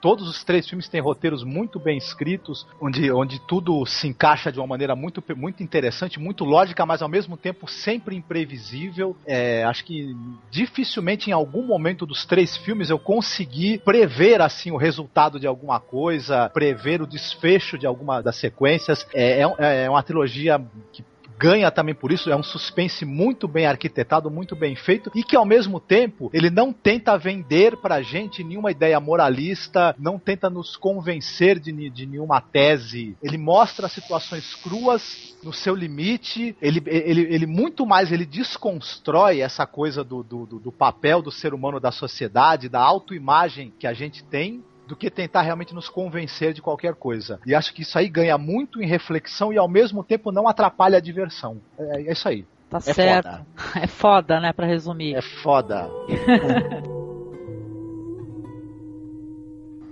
Todos 0.00 0.28
os 0.28 0.44
três 0.44 0.68
filmes 0.68 0.88
têm 0.88 1.00
roteiros 1.00 1.44
muito 1.44 1.78
bem 1.78 1.96
escritos, 1.98 2.66
onde, 2.80 3.10
onde 3.10 3.40
tudo 3.40 3.84
se 3.86 4.08
encaixa 4.08 4.52
de 4.52 4.58
uma 4.58 4.66
maneira 4.66 4.94
muito, 4.94 5.22
muito 5.36 5.62
interessante, 5.62 6.20
muito 6.20 6.44
lógica, 6.44 6.84
mas 6.86 7.02
ao 7.02 7.08
mesmo 7.08 7.36
tempo 7.36 7.68
sempre 7.68 8.16
imprevisível. 8.16 9.16
É, 9.26 9.64
acho 9.64 9.84
que 9.84 10.14
dificilmente 10.50 11.30
em 11.30 11.32
algum 11.32 11.62
momento 11.62 12.06
dos 12.06 12.24
três 12.24 12.56
filmes 12.56 12.90
eu 12.90 12.98
consegui 12.98 13.78
prever 13.78 14.40
assim 14.40 14.70
o 14.70 14.76
resultado 14.76 15.38
de 15.38 15.46
alguma 15.46 15.80
coisa, 15.80 16.48
prever 16.50 17.02
o 17.02 17.06
desfecho 17.06 17.78
de 17.78 17.86
alguma 17.86 18.22
das 18.22 18.36
sequências. 18.36 19.06
É, 19.12 19.42
é, 19.58 19.84
é 19.84 19.90
uma 19.90 20.02
trilogia 20.02 20.60
que 20.92 21.02
ganha 21.40 21.70
também 21.70 21.94
por 21.94 22.12
isso, 22.12 22.30
é 22.30 22.36
um 22.36 22.42
suspense 22.42 23.06
muito 23.06 23.48
bem 23.48 23.64
arquitetado, 23.64 24.30
muito 24.30 24.54
bem 24.54 24.76
feito 24.76 25.10
e 25.14 25.24
que 25.24 25.34
ao 25.34 25.46
mesmo 25.46 25.80
tempo 25.80 26.30
ele 26.34 26.50
não 26.50 26.70
tenta 26.70 27.16
vender 27.16 27.78
pra 27.78 28.02
gente 28.02 28.44
nenhuma 28.44 28.70
ideia 28.70 29.00
moralista, 29.00 29.94
não 29.98 30.18
tenta 30.18 30.50
nos 30.50 30.76
convencer 30.76 31.58
de, 31.58 31.88
de 31.88 32.04
nenhuma 32.04 32.42
tese. 32.42 33.16
Ele 33.22 33.38
mostra 33.38 33.88
situações 33.88 34.54
cruas 34.56 35.34
no 35.42 35.50
seu 35.50 35.74
limite, 35.74 36.54
ele, 36.60 36.82
ele, 36.86 37.22
ele 37.22 37.46
muito 37.46 37.86
mais 37.86 38.12
ele 38.12 38.26
desconstrói 38.26 39.40
essa 39.40 39.66
coisa 39.66 40.04
do, 40.04 40.22
do, 40.22 40.44
do 40.44 40.70
papel 40.70 41.22
do 41.22 41.30
ser 41.30 41.54
humano 41.54 41.80
da 41.80 41.90
sociedade, 41.90 42.68
da 42.68 42.80
autoimagem 42.80 43.72
que 43.78 43.86
a 43.86 43.94
gente 43.94 44.22
tem 44.24 44.62
do 44.90 44.96
que 44.96 45.08
tentar 45.08 45.42
realmente 45.42 45.72
nos 45.72 45.88
convencer 45.88 46.52
de 46.52 46.60
qualquer 46.60 46.96
coisa. 46.96 47.38
E 47.46 47.54
acho 47.54 47.72
que 47.72 47.82
isso 47.82 47.96
aí 47.96 48.08
ganha 48.08 48.36
muito 48.36 48.82
em 48.82 48.86
reflexão 48.88 49.52
e 49.52 49.56
ao 49.56 49.68
mesmo 49.68 50.02
tempo 50.02 50.32
não 50.32 50.48
atrapalha 50.48 50.98
a 50.98 51.00
diversão. 51.00 51.58
É, 51.78 52.08
é 52.08 52.12
isso 52.12 52.28
aí. 52.28 52.44
Tá 52.68 52.78
é 52.78 52.80
certo. 52.80 53.28
Foda. 53.28 53.46
É 53.80 53.86
foda, 53.86 54.40
né, 54.40 54.52
para 54.52 54.66
resumir. 54.66 55.14
É 55.14 55.22
foda. 55.22 55.88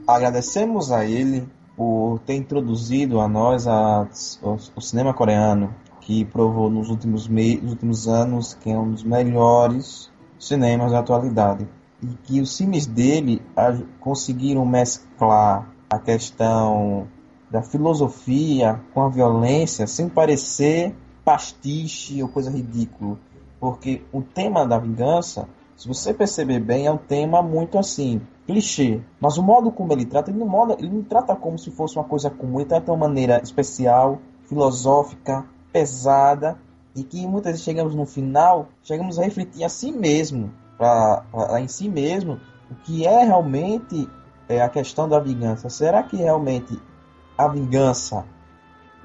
Agradecemos 0.04 0.90
a 0.90 1.04
ele 1.04 1.48
por 1.76 2.18
ter 2.26 2.34
introduzido 2.34 3.20
a 3.20 3.28
nós 3.28 3.68
a, 3.68 4.08
o, 4.42 4.56
o, 4.74 4.80
cinema 4.80 5.14
coreano, 5.14 5.72
que 6.00 6.24
provou 6.24 6.68
nos 6.68 6.90
últimos, 6.90 7.28
mei, 7.28 7.60
nos 7.60 7.70
últimos 7.70 8.08
anos 8.08 8.54
que 8.54 8.68
é 8.68 8.76
um 8.76 8.90
dos 8.90 9.04
melhores 9.04 10.10
cinemas 10.40 10.90
da 10.90 10.98
atualidade 10.98 11.68
e 12.02 12.06
que 12.24 12.40
os 12.40 12.56
filmes 12.56 12.86
dele 12.86 13.42
conseguiram 14.00 14.64
mesclar 14.64 15.68
a 15.90 15.98
questão 15.98 17.08
da 17.50 17.62
filosofia 17.62 18.80
com 18.92 19.02
a 19.02 19.08
violência 19.08 19.86
sem 19.86 20.08
parecer 20.08 20.94
pastiche 21.24 22.22
ou 22.22 22.28
coisa 22.28 22.50
ridícula. 22.50 23.18
Porque 23.58 24.02
o 24.12 24.22
tema 24.22 24.66
da 24.66 24.78
vingança, 24.78 25.48
se 25.76 25.88
você 25.88 26.14
perceber 26.14 26.60
bem, 26.60 26.86
é 26.86 26.92
um 26.92 26.98
tema 26.98 27.42
muito 27.42 27.78
assim, 27.78 28.20
clichê. 28.46 29.00
Mas 29.20 29.36
o 29.36 29.42
modo 29.42 29.72
como 29.72 29.92
ele 29.92 30.06
trata, 30.06 30.30
ele 30.30 30.38
não, 30.38 30.46
moda, 30.46 30.76
ele 30.78 30.90
não 30.90 31.02
trata 31.02 31.34
como 31.34 31.58
se 31.58 31.70
fosse 31.70 31.96
uma 31.96 32.04
coisa 32.04 32.30
comum, 32.30 32.60
ele 32.60 32.68
trata 32.68 32.84
de 32.84 32.90
uma 32.90 33.08
maneira 33.08 33.40
especial, 33.42 34.20
filosófica, 34.44 35.44
pesada, 35.72 36.56
e 36.94 37.02
que 37.02 37.26
muitas 37.26 37.52
vezes 37.52 37.64
chegamos 37.64 37.94
no 37.94 38.06
final, 38.06 38.68
chegamos 38.82 39.18
a 39.18 39.24
refletir 39.24 39.64
a 39.64 39.68
si 39.68 39.90
mesmo 39.90 40.52
para 40.78 41.24
em 41.60 41.68
si 41.68 41.88
mesmo 41.88 42.38
o 42.70 42.74
que 42.76 43.04
é 43.04 43.24
realmente 43.24 44.08
é, 44.48 44.62
a 44.62 44.68
questão 44.68 45.08
da 45.08 45.18
vingança. 45.18 45.68
Será 45.68 46.02
que 46.02 46.16
realmente 46.16 46.80
a 47.36 47.48
vingança 47.48 48.24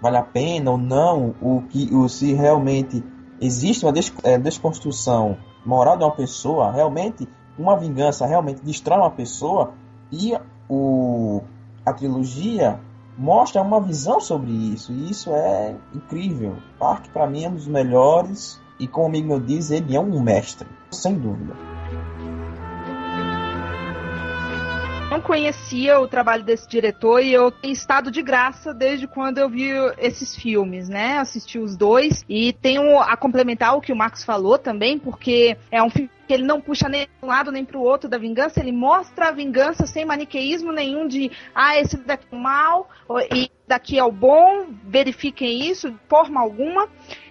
vale 0.01 0.17
a 0.17 0.23
pena 0.23 0.71
ou 0.71 0.77
não? 0.77 1.35
O 1.41 1.63
que, 1.63 1.93
o, 1.93 2.07
se 2.07 2.33
realmente 2.33 3.03
existe 3.41 3.85
uma 3.85 3.91
des, 3.91 4.13
é, 4.23 4.37
desconstrução 4.37 5.37
moral 5.65 5.97
de 5.97 6.03
uma 6.03 6.15
pessoa, 6.15 6.71
realmente 6.71 7.27
uma 7.57 7.77
vingança 7.77 8.25
realmente 8.25 8.61
destrói 8.63 8.99
uma 8.99 9.11
pessoa 9.11 9.73
e 10.11 10.33
o, 10.69 11.41
a 11.85 11.93
trilogia 11.93 12.79
mostra 13.17 13.61
uma 13.61 13.79
visão 13.79 14.19
sobre 14.19 14.51
isso 14.51 14.91
e 14.91 15.09
isso 15.09 15.29
é 15.31 15.75
incrível. 15.93 16.57
Park 16.79 17.07
para 17.09 17.27
mim 17.27 17.43
é 17.43 17.49
um 17.49 17.55
dos 17.55 17.67
melhores 17.67 18.59
e 18.79 18.87
como 18.87 19.17
o 19.17 19.23
meu 19.23 19.39
diz, 19.39 19.71
ele 19.71 19.95
é 19.95 19.99
um 19.99 20.21
mestre, 20.21 20.67
sem 20.91 21.15
dúvida. 21.15 21.53
Não 25.13 25.21
conhecia 25.21 25.99
o 25.99 26.07
trabalho 26.07 26.43
desse 26.43 26.67
diretor 26.67 27.21
e 27.21 27.31
eu 27.31 27.51
tenho 27.51 27.71
estado 27.71 28.09
de 28.09 28.23
graça 28.23 28.73
desde 28.73 29.05
quando 29.05 29.37
eu 29.37 29.47
vi 29.47 29.69
esses 29.99 30.35
filmes, 30.35 30.89
né? 30.89 31.19
Assisti 31.19 31.59
os 31.59 31.77
dois 31.77 32.25
e 32.27 32.51
tenho 32.51 32.99
a 32.99 33.15
complementar 33.15 33.77
o 33.77 33.81
que 33.81 33.93
o 33.93 33.95
Marcos 33.95 34.23
falou 34.23 34.57
também, 34.57 34.97
porque 34.97 35.55
é 35.69 35.83
um 35.83 35.89
filme 35.91 36.09
que 36.27 36.33
ele 36.33 36.43
não 36.43 36.59
puxa 36.59 36.89
nem 36.89 37.07
para 37.07 37.27
um 37.27 37.29
lado 37.29 37.51
nem 37.51 37.63
para 37.63 37.77
o 37.77 37.83
outro 37.83 38.09
da 38.09 38.17
vingança, 38.17 38.59
ele 38.59 38.71
mostra 38.71 39.27
a 39.27 39.31
vingança 39.31 39.85
sem 39.85 40.03
maniqueísmo 40.03 40.71
nenhum 40.71 41.07
de 41.07 41.29
ah, 41.53 41.77
esse 41.77 41.97
daqui 41.97 42.25
é 42.31 42.35
o 42.35 42.39
mal 42.39 42.89
e 43.31 43.51
daqui 43.67 43.99
é 43.99 44.03
o 44.03 44.11
bom, 44.11 44.67
verifiquem 44.83 45.69
isso 45.69 45.91
de 45.91 45.99
forma 46.09 46.41
alguma 46.41 46.89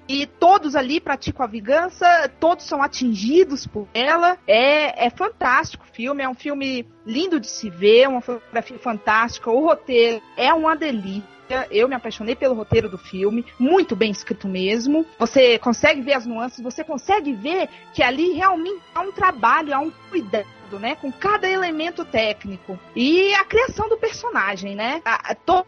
e 0.09 0.27
todos 0.27 0.75
ali 0.77 1.01
praticam 1.01 1.45
a 1.45 1.49
vingança, 1.49 2.31
todos 2.41 2.65
são 2.67 2.83
atingidos 2.83 3.67
por 3.67 3.89
ela. 3.95 4.39
É, 4.47 5.07
é 5.07 5.11
fantástico 5.11 5.85
o 5.89 5.95
filme, 5.95 6.23
é 6.23 6.29
um 6.29 6.35
filme 6.35 6.87
lindo 7.07 7.39
de 7.39 7.47
se 7.47 7.71
ver, 7.71 8.09
uma 8.09 8.21
fotografia 8.21 8.79
fantástica, 8.79 9.51
o 9.51 9.65
roteiro 9.65 10.23
é 10.37 10.53
uma 10.53 10.77
delícia. 10.77 11.33
Eu 11.71 11.87
me 11.87 11.95
apaixonei 11.95 12.35
pelo 12.35 12.55
roteiro 12.55 12.89
do 12.89 12.97
filme, 12.97 13.45
muito 13.59 13.95
bem 13.95 14.11
escrito 14.11 14.49
mesmo. 14.49 15.05
Você 15.19 15.59
consegue 15.59 16.01
ver 16.01 16.15
as 16.15 16.25
nuances, 16.25 16.63
você 16.63 16.83
consegue 16.83 17.35
ver 17.35 17.69
que 17.93 18.03
ali 18.03 18.33
realmente 18.33 18.81
há 18.95 19.01
um 19.03 19.13
trabalho, 19.13 19.75
há 19.75 19.79
um 19.79 19.91
cuidado. 20.11 20.47
Né, 20.81 20.97
com 20.97 21.13
cada 21.13 21.47
elemento 21.47 22.03
técnico 22.03 22.79
e 22.97 23.35
a 23.35 23.45
criação 23.45 23.91
do 23.91 23.99
personagem, 23.99 24.75
né? 24.75 25.03
A, 25.05 25.33
a, 25.33 25.35
todo 25.35 25.67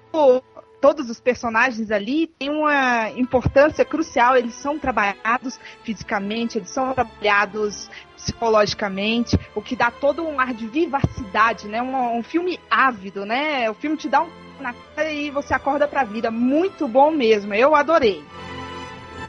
todos 0.85 1.09
os 1.09 1.19
personagens 1.19 1.91
ali 1.91 2.27
têm 2.27 2.51
uma 2.51 3.09
importância 3.17 3.87
crucial. 3.87 4.37
Eles 4.37 4.53
são 4.53 4.79
trabalhados 4.79 5.59
fisicamente, 5.83 6.59
eles 6.59 6.69
são 6.69 6.93
trabalhados 6.93 7.89
psicologicamente, 8.15 9.39
o 9.55 9.63
que 9.63 9.75
dá 9.75 9.91
todo 9.91 10.23
um 10.23 10.39
ar 10.39 10.53
de 10.53 10.67
vivacidade, 10.67 11.69
né? 11.69 11.81
Um, 11.81 12.19
um 12.19 12.23
filme 12.23 12.61
ávido, 12.71 13.25
né? 13.25 13.71
O 13.71 13.75
filme 13.75 13.97
te 13.97 14.11
dá 14.11 14.21
um 14.21 14.29
na 14.61 14.75
cara 14.95 15.11
e 15.11 15.31
você 15.31 15.55
acorda 15.55 15.89
pra 15.89 16.05
vida. 16.05 16.31
Muito 16.31 16.87
bom 16.87 17.11
mesmo. 17.11 17.55
Eu 17.55 17.75
adorei. 17.75 18.23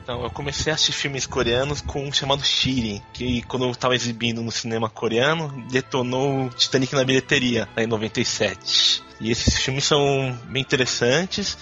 Então, 0.06 0.24
eu 0.24 0.30
comecei 0.30 0.72
a 0.72 0.76
assistir 0.76 0.92
filmes 0.92 1.26
coreanos 1.26 1.82
com 1.82 2.06
um 2.06 2.14
chamado 2.14 2.46
Shirin, 2.46 3.02
que 3.12 3.42
quando 3.42 3.66
eu 3.66 3.72
estava 3.72 3.96
exibindo 3.96 4.40
no 4.40 4.52
cinema 4.52 4.88
coreano, 4.88 5.66
detonou 5.68 6.48
Titanic 6.52 6.94
na 6.94 7.04
bilheteria, 7.04 7.68
em 7.76 7.88
97. 7.88 9.02
E 9.20 9.32
esses 9.32 9.58
filmes 9.58 9.84
são 9.84 10.38
bem 10.44 10.62
interessantes. 10.62 11.58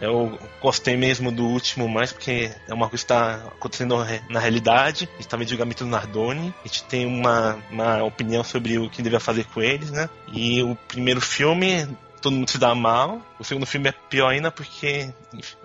Eu 0.00 0.38
gostei 0.62 0.96
mesmo 0.96 1.30
do 1.30 1.44
último 1.44 1.86
mais 1.86 2.14
porque 2.14 2.50
é 2.66 2.72
uma 2.72 2.88
coisa 2.88 3.04
que 3.04 3.12
está 3.12 3.34
acontecendo 3.34 3.94
na 4.30 4.40
realidade. 4.40 5.06
A 5.12 5.16
gente 5.16 5.28
tá 5.28 5.36
julgamento 5.44 5.84
do 5.84 5.90
Nardoni. 5.90 6.54
A 6.64 6.68
gente 6.68 6.84
tem 6.84 7.04
uma, 7.04 7.58
uma 7.70 8.02
opinião 8.04 8.42
sobre 8.42 8.78
o 8.78 8.88
que 8.88 9.02
devia 9.02 9.20
fazer 9.20 9.44
com 9.44 9.60
eles, 9.60 9.90
né? 9.90 10.08
E 10.32 10.62
o 10.62 10.74
primeiro 10.88 11.20
filme 11.20 11.86
todo 12.22 12.34
mundo 12.34 12.48
se 12.48 12.56
dá 12.56 12.74
mal. 12.74 13.20
O 13.38 13.44
segundo 13.44 13.66
filme 13.66 13.90
é 13.90 13.92
pior 14.08 14.28
ainda 14.28 14.50
porque 14.50 15.12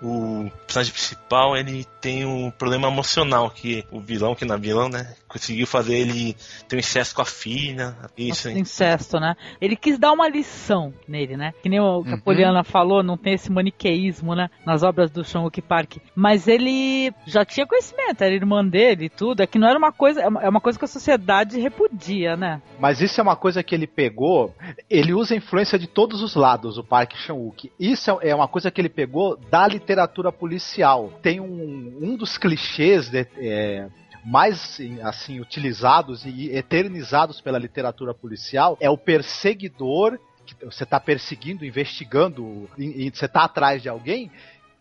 o 0.02 0.50
personagem 0.66 0.94
principal 0.94 1.56
ele 1.56 1.86
tem 2.02 2.26
um 2.26 2.50
problema 2.52 2.88
emocional 2.88 3.50
que 3.50 3.86
o 3.92 4.00
vilão, 4.00 4.36
que 4.36 4.46
não 4.46 4.56
é 4.56 4.60
vilão, 4.60 4.90
né, 4.90 5.16
conseguiu 5.28 5.68
fazer 5.68 5.98
ele 5.98 6.36
ter 6.68 6.76
um 6.76 6.80
incesto 6.80 7.16
com 7.16 7.22
a 7.22 7.26
filha. 7.26 7.96
Isso. 8.18 8.48
Nossa, 8.48 8.60
incesto, 8.60 9.20
né? 9.20 9.36
Ele 9.60 9.76
quis 9.76 10.00
dar 10.00 10.12
uma 10.12 10.28
lição 10.28 10.94
nele, 11.08 11.36
né? 11.36 11.54
Que 11.62 11.70
nem 11.70 11.80
o 11.80 12.04
que 12.04 12.12
a 12.12 12.14
uhum. 12.14 12.20
Poliana 12.20 12.64
falou, 12.64 13.04
não 13.04 13.18
tem 13.18 13.34
esse 13.34 13.52
maniqueísmo, 13.52 14.36
né, 14.36 14.50
nas 14.66 14.84
obras 14.84 15.12
do 15.12 15.24
Sean 15.24 15.48
Park. 15.68 15.98
Mas 16.16 16.48
ele 16.48 17.14
já 17.26 17.44
tinha 17.44 17.68
conhecimento, 17.68 18.22
era 18.22 18.34
irmã 18.34 18.66
dele 18.66 19.06
e 19.06 19.10
tudo. 19.10 19.42
É 19.42 19.48
que 19.48 19.60
não 19.60 19.68
era 19.68 19.78
uma 19.78 19.92
coisa, 19.92 20.22
é 20.22 20.28
uma 20.28 20.58
é 20.58 20.62
coisa 20.62 20.80
que 20.80 20.86
a 20.86 20.88
sociedade 20.88 21.60
repudia, 21.60 22.36
né? 22.36 22.62
Mas 22.80 23.02
isso 23.02 23.20
é 23.20 23.24
uma 23.24 23.36
coisa 23.36 23.64
que 23.64 23.76
ele 23.76 23.88
pegou. 23.88 24.54
Ele 24.90 25.14
usa 25.14 25.34
a 25.34 25.38
influência 25.38 25.78
de 25.78 25.88
todos 25.88 26.22
os 26.22 26.36
lados 26.36 26.78
o 26.78 26.84
Park 26.84 27.14
Chan-wook. 27.16 27.72
Isso 27.80 28.18
é 28.22 28.34
uma 28.34 28.48
coisa 28.48 28.72
que 28.72 28.80
ele 28.80 28.90
pegou 28.90 29.38
da 29.50 29.57
literatura 29.66 30.32
policial. 30.32 31.14
Tem 31.22 31.40
um, 31.40 31.98
um 32.02 32.18
dos 32.18 32.38
clichês 32.38 33.10
de, 33.10 33.26
é, 33.38 33.88
mais 34.26 34.78
assim 35.04 35.40
utilizados 35.40 36.26
e 36.26 36.50
eternizados 36.54 37.40
pela 37.40 37.58
literatura 37.58 38.14
policial 38.14 38.78
é 38.82 38.90
o 38.90 38.98
perseguidor 38.98 40.20
que 40.46 40.66
você 40.66 40.84
está 40.84 41.00
perseguindo, 41.00 41.66
investigando, 41.66 42.70
você 42.78 43.26
está 43.26 43.44
atrás 43.44 43.82
de 43.82 43.90
alguém 43.90 44.32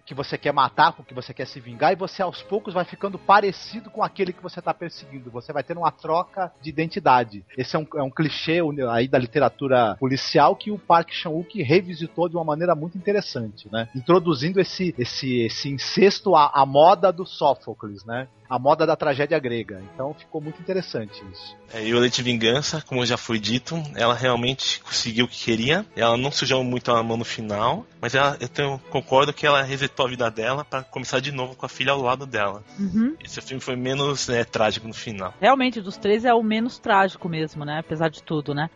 que 0.07 0.15
você 0.15 0.39
quer 0.39 0.53
matar, 0.53 0.93
com 0.93 1.03
que 1.03 1.13
você 1.13 1.35
quer 1.35 1.47
se 1.47 1.59
vingar, 1.59 1.93
e 1.93 1.97
você 1.97 2.23
aos 2.23 2.41
poucos 2.43 2.73
vai 2.73 2.85
ficando 2.85 3.19
parecido 3.19 3.91
com 3.91 4.03
aquele 4.03 4.33
que 4.33 4.43
você 4.43 4.61
está 4.61 4.73
perseguindo. 4.73 5.31
Você 5.33 5.53
vai 5.53 5.65
tendo 5.65 5.81
uma 5.81 5.91
troca 5.91 6.53
de 6.63 6.71
identidade. 6.71 7.45
Esse 7.59 7.75
é 7.75 7.79
um, 7.79 7.87
é 7.97 8.03
um 8.03 8.11
clichê 8.11 8.61
aí 8.91 9.09
da 9.09 9.19
literatura 9.19 9.97
policial 9.99 10.55
que 10.55 10.71
o 10.71 10.79
Park 10.79 11.11
Chan-wook 11.11 11.61
revisitou 11.63 12.29
de 12.29 12.37
uma 12.37 12.45
maneira 12.45 12.75
muito 12.75 12.97
interessante, 12.97 13.69
né? 13.71 13.89
Introduzindo 13.95 14.61
esse, 14.61 14.95
esse, 14.97 15.41
esse 15.41 15.69
incesto 15.69 16.37
à, 16.37 16.51
à 16.55 16.65
moda 16.65 17.13
do 17.13 17.27
Sófocles, 17.27 18.05
né? 18.05 18.29
a 18.49 18.59
moda 18.59 18.87
da 18.87 18.97
tragédia 18.97 19.39
grega. 19.39 19.83
Então 19.93 20.15
ficou 20.15 20.41
muito 20.41 20.61
interessante 20.61 21.23
isso. 21.33 21.57
É, 21.73 21.85
e 21.85 21.95
o 21.95 21.99
Leite 21.99 22.23
Vingança, 22.23 22.83
como 22.87 23.05
já 23.05 23.17
foi 23.17 23.39
dito, 23.39 23.81
ela 23.95 24.15
realmente 24.15 24.81
conseguiu 24.81 25.25
o 25.25 25.29
que 25.29 25.45
queria. 25.45 25.85
Ela 25.95 26.17
não 26.17 26.31
sujou 26.31 26.63
muito 26.63 26.91
a 26.91 27.03
mão 27.03 27.17
no 27.17 27.25
final, 27.25 27.85
mas 28.01 28.15
ela, 28.15 28.37
eu 28.41 28.49
tenho, 28.49 28.79
concordo 28.91 29.33
que 29.33 29.47
ela 29.47 29.63
resetou 29.63 29.96
a 30.05 30.09
vida 30.09 30.31
dela 30.31 30.65
para 30.65 30.83
começar 30.83 31.21
de 31.21 31.33
novo 31.33 31.57
com 31.57 31.67
a 31.67 31.69
filha 31.69 31.93
ao 31.93 32.01
lado 32.01 32.27
dela. 32.27 32.63
Uhum. 32.79 33.15
Esse 33.23 33.41
filme 33.41 33.61
foi 33.61 33.77
menos 33.77 34.29
né, 34.29 34.45
trágico 34.45 34.87
no 34.87 34.95
final. 34.95 35.35
Realmente, 35.41 35.81
dos 35.81 35.97
três 35.97 36.25
é 36.25 36.35
o 36.35 36.43
menos 36.43 36.79
trágico 36.79 37.29
mesmo, 37.29 37.65
né? 37.65 37.79
Apesar 37.79 38.09
de 38.09 38.23
tudo, 38.23 38.55
né? 38.55 38.69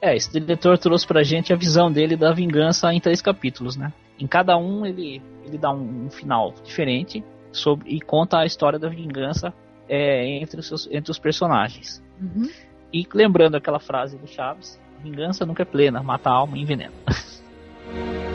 É, 0.00 0.14
esse 0.14 0.30
diretor 0.30 0.76
trouxe 0.76 1.06
pra 1.06 1.22
gente 1.22 1.52
a 1.52 1.56
visão 1.56 1.90
dele 1.90 2.14
da 2.14 2.32
vingança 2.32 2.92
em 2.92 3.00
três 3.00 3.22
capítulos, 3.22 3.76
né? 3.76 3.92
Em 4.18 4.26
cada 4.26 4.56
um 4.56 4.84
ele, 4.84 5.22
ele 5.44 5.56
dá 5.56 5.72
um, 5.72 6.06
um 6.06 6.10
final 6.10 6.52
diferente 6.62 7.24
sobre 7.50 7.90
e 7.90 8.00
conta 8.00 8.38
a 8.38 8.44
história 8.44 8.78
da 8.78 8.88
vingança 8.88 9.52
é, 9.88 10.26
entre, 10.38 10.60
os 10.60 10.68
seus, 10.68 10.88
entre 10.90 11.10
os 11.10 11.18
personagens. 11.18 12.02
Uhum. 12.20 12.48
E 12.92 13.06
lembrando 13.14 13.56
aquela 13.56 13.80
frase 13.80 14.18
do 14.18 14.26
Chaves: 14.26 14.78
vingança 15.02 15.46
nunca 15.46 15.62
é 15.62 15.66
plena, 15.66 16.02
mata 16.02 16.28
a 16.28 16.34
alma 16.34 16.58
e 16.58 16.60
envenena. 16.60 16.92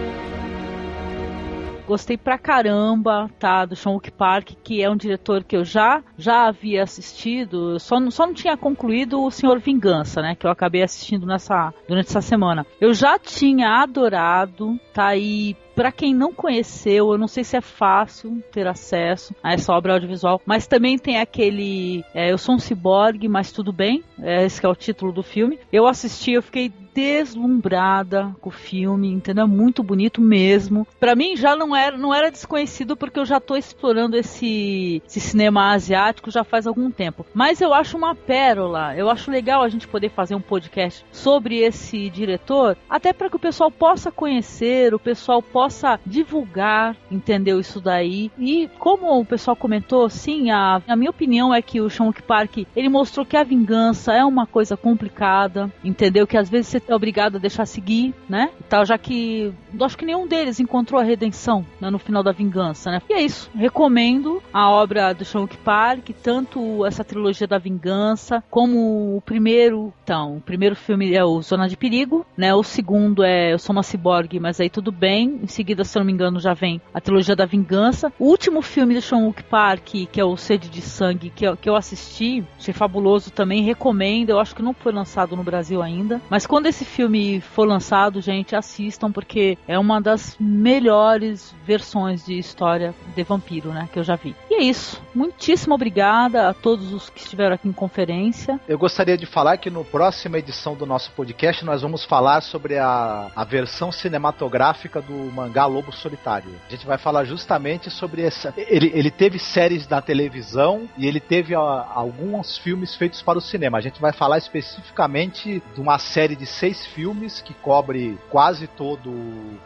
Gostei 1.89 2.17
pra 2.17 2.37
caramba, 2.37 3.27
tá, 3.39 3.65
do 3.65 3.75
Sean 3.75 3.97
Park, 4.15 4.51
que 4.63 4.83
é 4.83 4.87
um 4.87 4.95
diretor 4.95 5.43
que 5.43 5.57
eu 5.57 5.65
já 5.65 6.03
já 6.15 6.47
havia 6.47 6.83
assistido, 6.83 7.79
só 7.79 7.99
não, 7.99 8.11
só 8.11 8.27
não 8.27 8.33
tinha 8.35 8.55
concluído 8.55 9.19
o 9.23 9.31
Senhor 9.31 9.57
Vingança, 9.57 10.21
né, 10.21 10.35
que 10.35 10.45
eu 10.45 10.51
acabei 10.51 10.83
assistindo 10.83 11.25
nessa 11.25 11.73
durante 11.87 12.09
essa 12.09 12.21
semana. 12.21 12.63
Eu 12.79 12.93
já 12.93 13.17
tinha 13.17 13.81
adorado, 13.81 14.79
tá, 14.93 15.15
e 15.15 15.57
para 15.75 15.91
quem 15.91 16.13
não 16.13 16.31
conheceu, 16.31 17.11
eu 17.11 17.17
não 17.17 17.27
sei 17.27 17.43
se 17.43 17.57
é 17.57 17.61
fácil 17.61 18.39
ter 18.51 18.67
acesso 18.67 19.33
a 19.41 19.53
essa 19.53 19.73
obra 19.73 19.93
audiovisual, 19.93 20.39
mas 20.45 20.67
também 20.67 20.95
tem 20.95 21.19
aquele 21.19 22.03
é, 22.13 22.31
Eu 22.31 22.37
sou 22.37 22.53
um 22.55 22.59
ciborgue, 22.59 23.27
mas 23.27 23.51
tudo 23.51 23.73
bem, 23.73 24.03
é, 24.21 24.45
esse 24.45 24.63
é 24.63 24.69
o 24.69 24.75
título 24.75 25.11
do 25.11 25.23
filme. 25.23 25.57
Eu 25.71 25.87
assisti, 25.87 26.33
eu 26.33 26.43
fiquei 26.43 26.71
deslumbrada 26.99 28.35
com 28.41 28.49
o 28.49 28.51
filme, 28.51 29.09
entendeu? 29.09 29.47
Muito 29.47 29.81
bonito 29.81 30.19
mesmo. 30.19 30.85
Para 30.99 31.15
mim 31.15 31.37
já 31.37 31.55
não 31.55 31.73
era, 31.73 31.97
não 31.97 32.13
era 32.13 32.29
desconhecido 32.29 32.97
porque 32.97 33.19
eu 33.19 33.25
já 33.25 33.39
tô 33.39 33.55
explorando 33.55 34.17
esse, 34.17 35.01
esse 35.07 35.21
cinema 35.21 35.71
asiático 35.71 36.29
já 36.29 36.43
faz 36.43 36.67
algum 36.67 36.91
tempo. 36.91 37.25
Mas 37.33 37.61
eu 37.61 37.73
acho 37.73 37.95
uma 37.95 38.13
pérola. 38.13 38.95
Eu 38.97 39.09
acho 39.09 39.31
legal 39.31 39.63
a 39.63 39.69
gente 39.69 39.87
poder 39.87 40.09
fazer 40.09 40.35
um 40.35 40.41
podcast 40.41 41.05
sobre 41.11 41.59
esse 41.59 42.09
diretor, 42.09 42.75
até 42.89 43.13
para 43.13 43.29
que 43.29 43.37
o 43.37 43.39
pessoal 43.39 43.71
possa 43.71 44.11
conhecer, 44.11 44.93
o 44.93 44.99
pessoal 44.99 45.41
possa 45.41 45.99
divulgar, 46.05 46.97
entendeu 47.09 47.59
isso 47.59 47.79
daí. 47.79 48.29
E 48.37 48.69
como 48.77 49.17
o 49.17 49.25
pessoal 49.25 49.55
comentou, 49.55 50.09
sim, 50.09 50.51
a, 50.51 50.81
a 50.85 50.95
minha 50.97 51.11
opinião 51.11 51.53
é 51.53 51.61
que 51.61 51.79
o 51.79 51.89
Sean 51.89 52.11
Park, 52.27 52.65
ele 52.75 52.89
mostrou 52.89 53.25
que 53.25 53.37
a 53.37 53.43
vingança 53.43 54.13
é 54.13 54.25
uma 54.25 54.45
coisa 54.45 54.75
complicada, 54.75 55.71
entendeu? 55.83 56.27
Que 56.27 56.37
às 56.37 56.49
vezes 56.49 56.67
você 56.67 56.79
é 56.89 56.95
obrigado 56.95 57.35
a 57.35 57.39
deixar 57.39 57.65
seguir, 57.65 58.13
né? 58.27 58.49
E 58.59 58.63
tal, 58.63 58.85
já 58.85 58.97
que 58.97 59.53
acho 59.81 59.97
que 59.97 60.05
nenhum 60.05 60.27
deles 60.27 60.59
encontrou 60.59 60.99
a 60.99 61.03
redenção 61.03 61.65
né, 61.79 61.89
no 61.89 61.99
final 61.99 62.23
da 62.23 62.31
vingança, 62.31 62.91
né? 62.91 63.01
E 63.09 63.13
é 63.13 63.21
isso. 63.21 63.49
Recomendo 63.55 64.41
a 64.53 64.69
obra 64.69 65.13
do 65.13 65.23
Sean 65.23 65.47
Park, 65.63 66.09
tanto 66.21 66.85
essa 66.85 67.03
trilogia 67.03 67.47
da 67.47 67.57
vingança, 67.57 68.43
como 68.49 69.15
o 69.17 69.21
primeiro, 69.21 69.93
então, 70.03 70.37
o 70.37 70.41
primeiro 70.41 70.75
filme 70.75 71.13
é 71.13 71.23
o 71.23 71.41
Zona 71.41 71.67
de 71.67 71.77
Perigo, 71.77 72.25
né? 72.35 72.53
O 72.53 72.63
segundo 72.63 73.23
é 73.23 73.53
Eu 73.53 73.59
Sou 73.59 73.73
uma 73.73 73.83
Ciborgue, 73.83 74.39
mas 74.39 74.59
aí 74.59 74.69
tudo 74.69 74.91
bem. 74.91 75.39
Em 75.43 75.47
seguida, 75.47 75.83
se 75.83 75.97
eu 75.97 76.01
não 76.01 76.07
me 76.07 76.13
engano, 76.13 76.39
já 76.39 76.53
vem 76.53 76.81
a 76.93 76.99
trilogia 76.99 77.35
da 77.35 77.45
vingança. 77.45 78.11
O 78.17 78.25
último 78.25 78.61
filme 78.61 78.95
do 78.95 79.01
Sean 79.01 79.31
Park, 79.49 79.89
que 80.11 80.19
é 80.19 80.25
o 80.25 80.37
Sede 80.37 80.69
de 80.69 80.81
Sangue, 80.81 81.29
que 81.29 81.45
eu, 81.45 81.55
que 81.55 81.69
eu 81.69 81.75
assisti, 81.75 82.43
achei 82.57 82.73
fabuloso 82.73 83.31
também, 83.31 83.63
recomendo. 83.63 84.29
Eu 84.29 84.39
acho 84.39 84.55
que 84.55 84.61
não 84.61 84.73
foi 84.73 84.91
lançado 84.91 85.35
no 85.35 85.43
Brasil 85.43 85.81
ainda, 85.81 86.21
mas 86.29 86.47
quando 86.47 86.67
esse 86.69 86.85
filme 86.85 87.41
for 87.41 87.67
lançado, 87.67 88.21
gente, 88.21 88.55
assistam 88.55 89.11
porque 89.11 89.57
é 89.67 89.77
uma 89.77 89.99
das 89.99 90.37
melhores 90.39 91.53
versões 91.65 92.25
de 92.25 92.37
história 92.37 92.93
de 93.15 93.23
vampiro, 93.23 93.71
né, 93.73 93.89
que 93.91 93.99
eu 93.99 94.03
já 94.03 94.15
vi. 94.15 94.35
E 94.49 94.55
é 94.55 94.63
isso. 94.63 94.99
Muitíssimo 95.13 95.75
obrigada 95.75 96.49
a 96.49 96.53
todos 96.53 96.91
os 96.91 97.09
que 97.09 97.19
estiveram 97.19 97.53
aqui 97.53 97.67
em 97.67 97.71
conferência. 97.71 98.59
Eu 98.67 98.79
gostaria 98.79 99.17
de 99.17 99.25
falar 99.25 99.57
que 99.57 99.69
no 99.69 99.85
próxima 99.85 100.39
edição 100.39 100.75
do 100.75 100.85
nosso 100.85 101.11
podcast 101.11 101.63
nós 101.63 101.83
vamos 101.83 102.03
falar 102.03 102.41
sobre 102.41 102.77
a, 102.77 103.29
a 103.35 103.43
versão 103.43 103.91
cinematográfica 103.91 105.01
do 105.01 105.13
mangá 105.13 105.67
Lobo 105.67 105.91
Solitário. 105.91 106.51
A 106.67 106.71
gente 106.71 106.85
vai 106.85 106.97
falar 106.97 107.25
justamente 107.25 107.91
sobre 107.91 108.23
essa. 108.23 108.53
Ele, 108.57 108.91
ele 108.93 109.11
teve 109.11 109.37
séries 109.37 109.87
na 109.87 110.01
televisão 110.01 110.89
e 110.97 111.05
ele 111.05 111.19
teve 111.19 111.53
a, 111.53 111.59
alguns 111.59 112.57
filmes 112.57 112.95
feitos 112.95 113.21
para 113.21 113.37
o 113.37 113.41
cinema. 113.41 113.77
A 113.77 113.81
gente 113.81 114.01
vai 114.01 114.13
falar 114.13 114.39
especificamente 114.39 115.61
de 115.75 115.81
uma 115.81 115.99
série 115.99 116.35
de 116.35 116.47
seis 116.47 116.85
filmes 116.87 117.39
que 117.39 117.53
cobre 117.53 118.17
quase 118.29 118.65
todo 118.65 119.13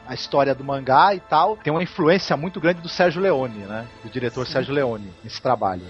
a 0.05 0.14
história 0.14 0.53
do 0.53 0.64
mangá 0.64 1.15
e 1.15 1.22
tal. 1.22 1.55
Tem 1.57 1.72
uma 1.72 1.84
influência 1.84 2.35
muito 2.35 2.60
grande 2.60 2.81
do 2.81 2.89
Sérgio 2.89 3.22
Leone, 3.22 3.60
né? 3.60 3.88
Do 4.03 4.10
diretor 4.10 4.45
Sim. 4.45 4.53
Sérgio 4.53 4.73
Leone, 4.74 5.10
nesse 5.24 5.41
trabalho. 5.41 5.84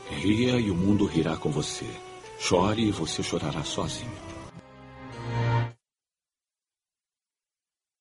Ria 0.08 0.58
e 0.58 0.70
o 0.70 0.74
mundo 0.74 1.04
rirá 1.04 1.36
com 1.36 1.50
você. 1.50 1.86
Chore 2.38 2.88
e 2.88 2.90
você 2.90 3.22
chorará 3.22 3.62
sozinho. 3.62 4.25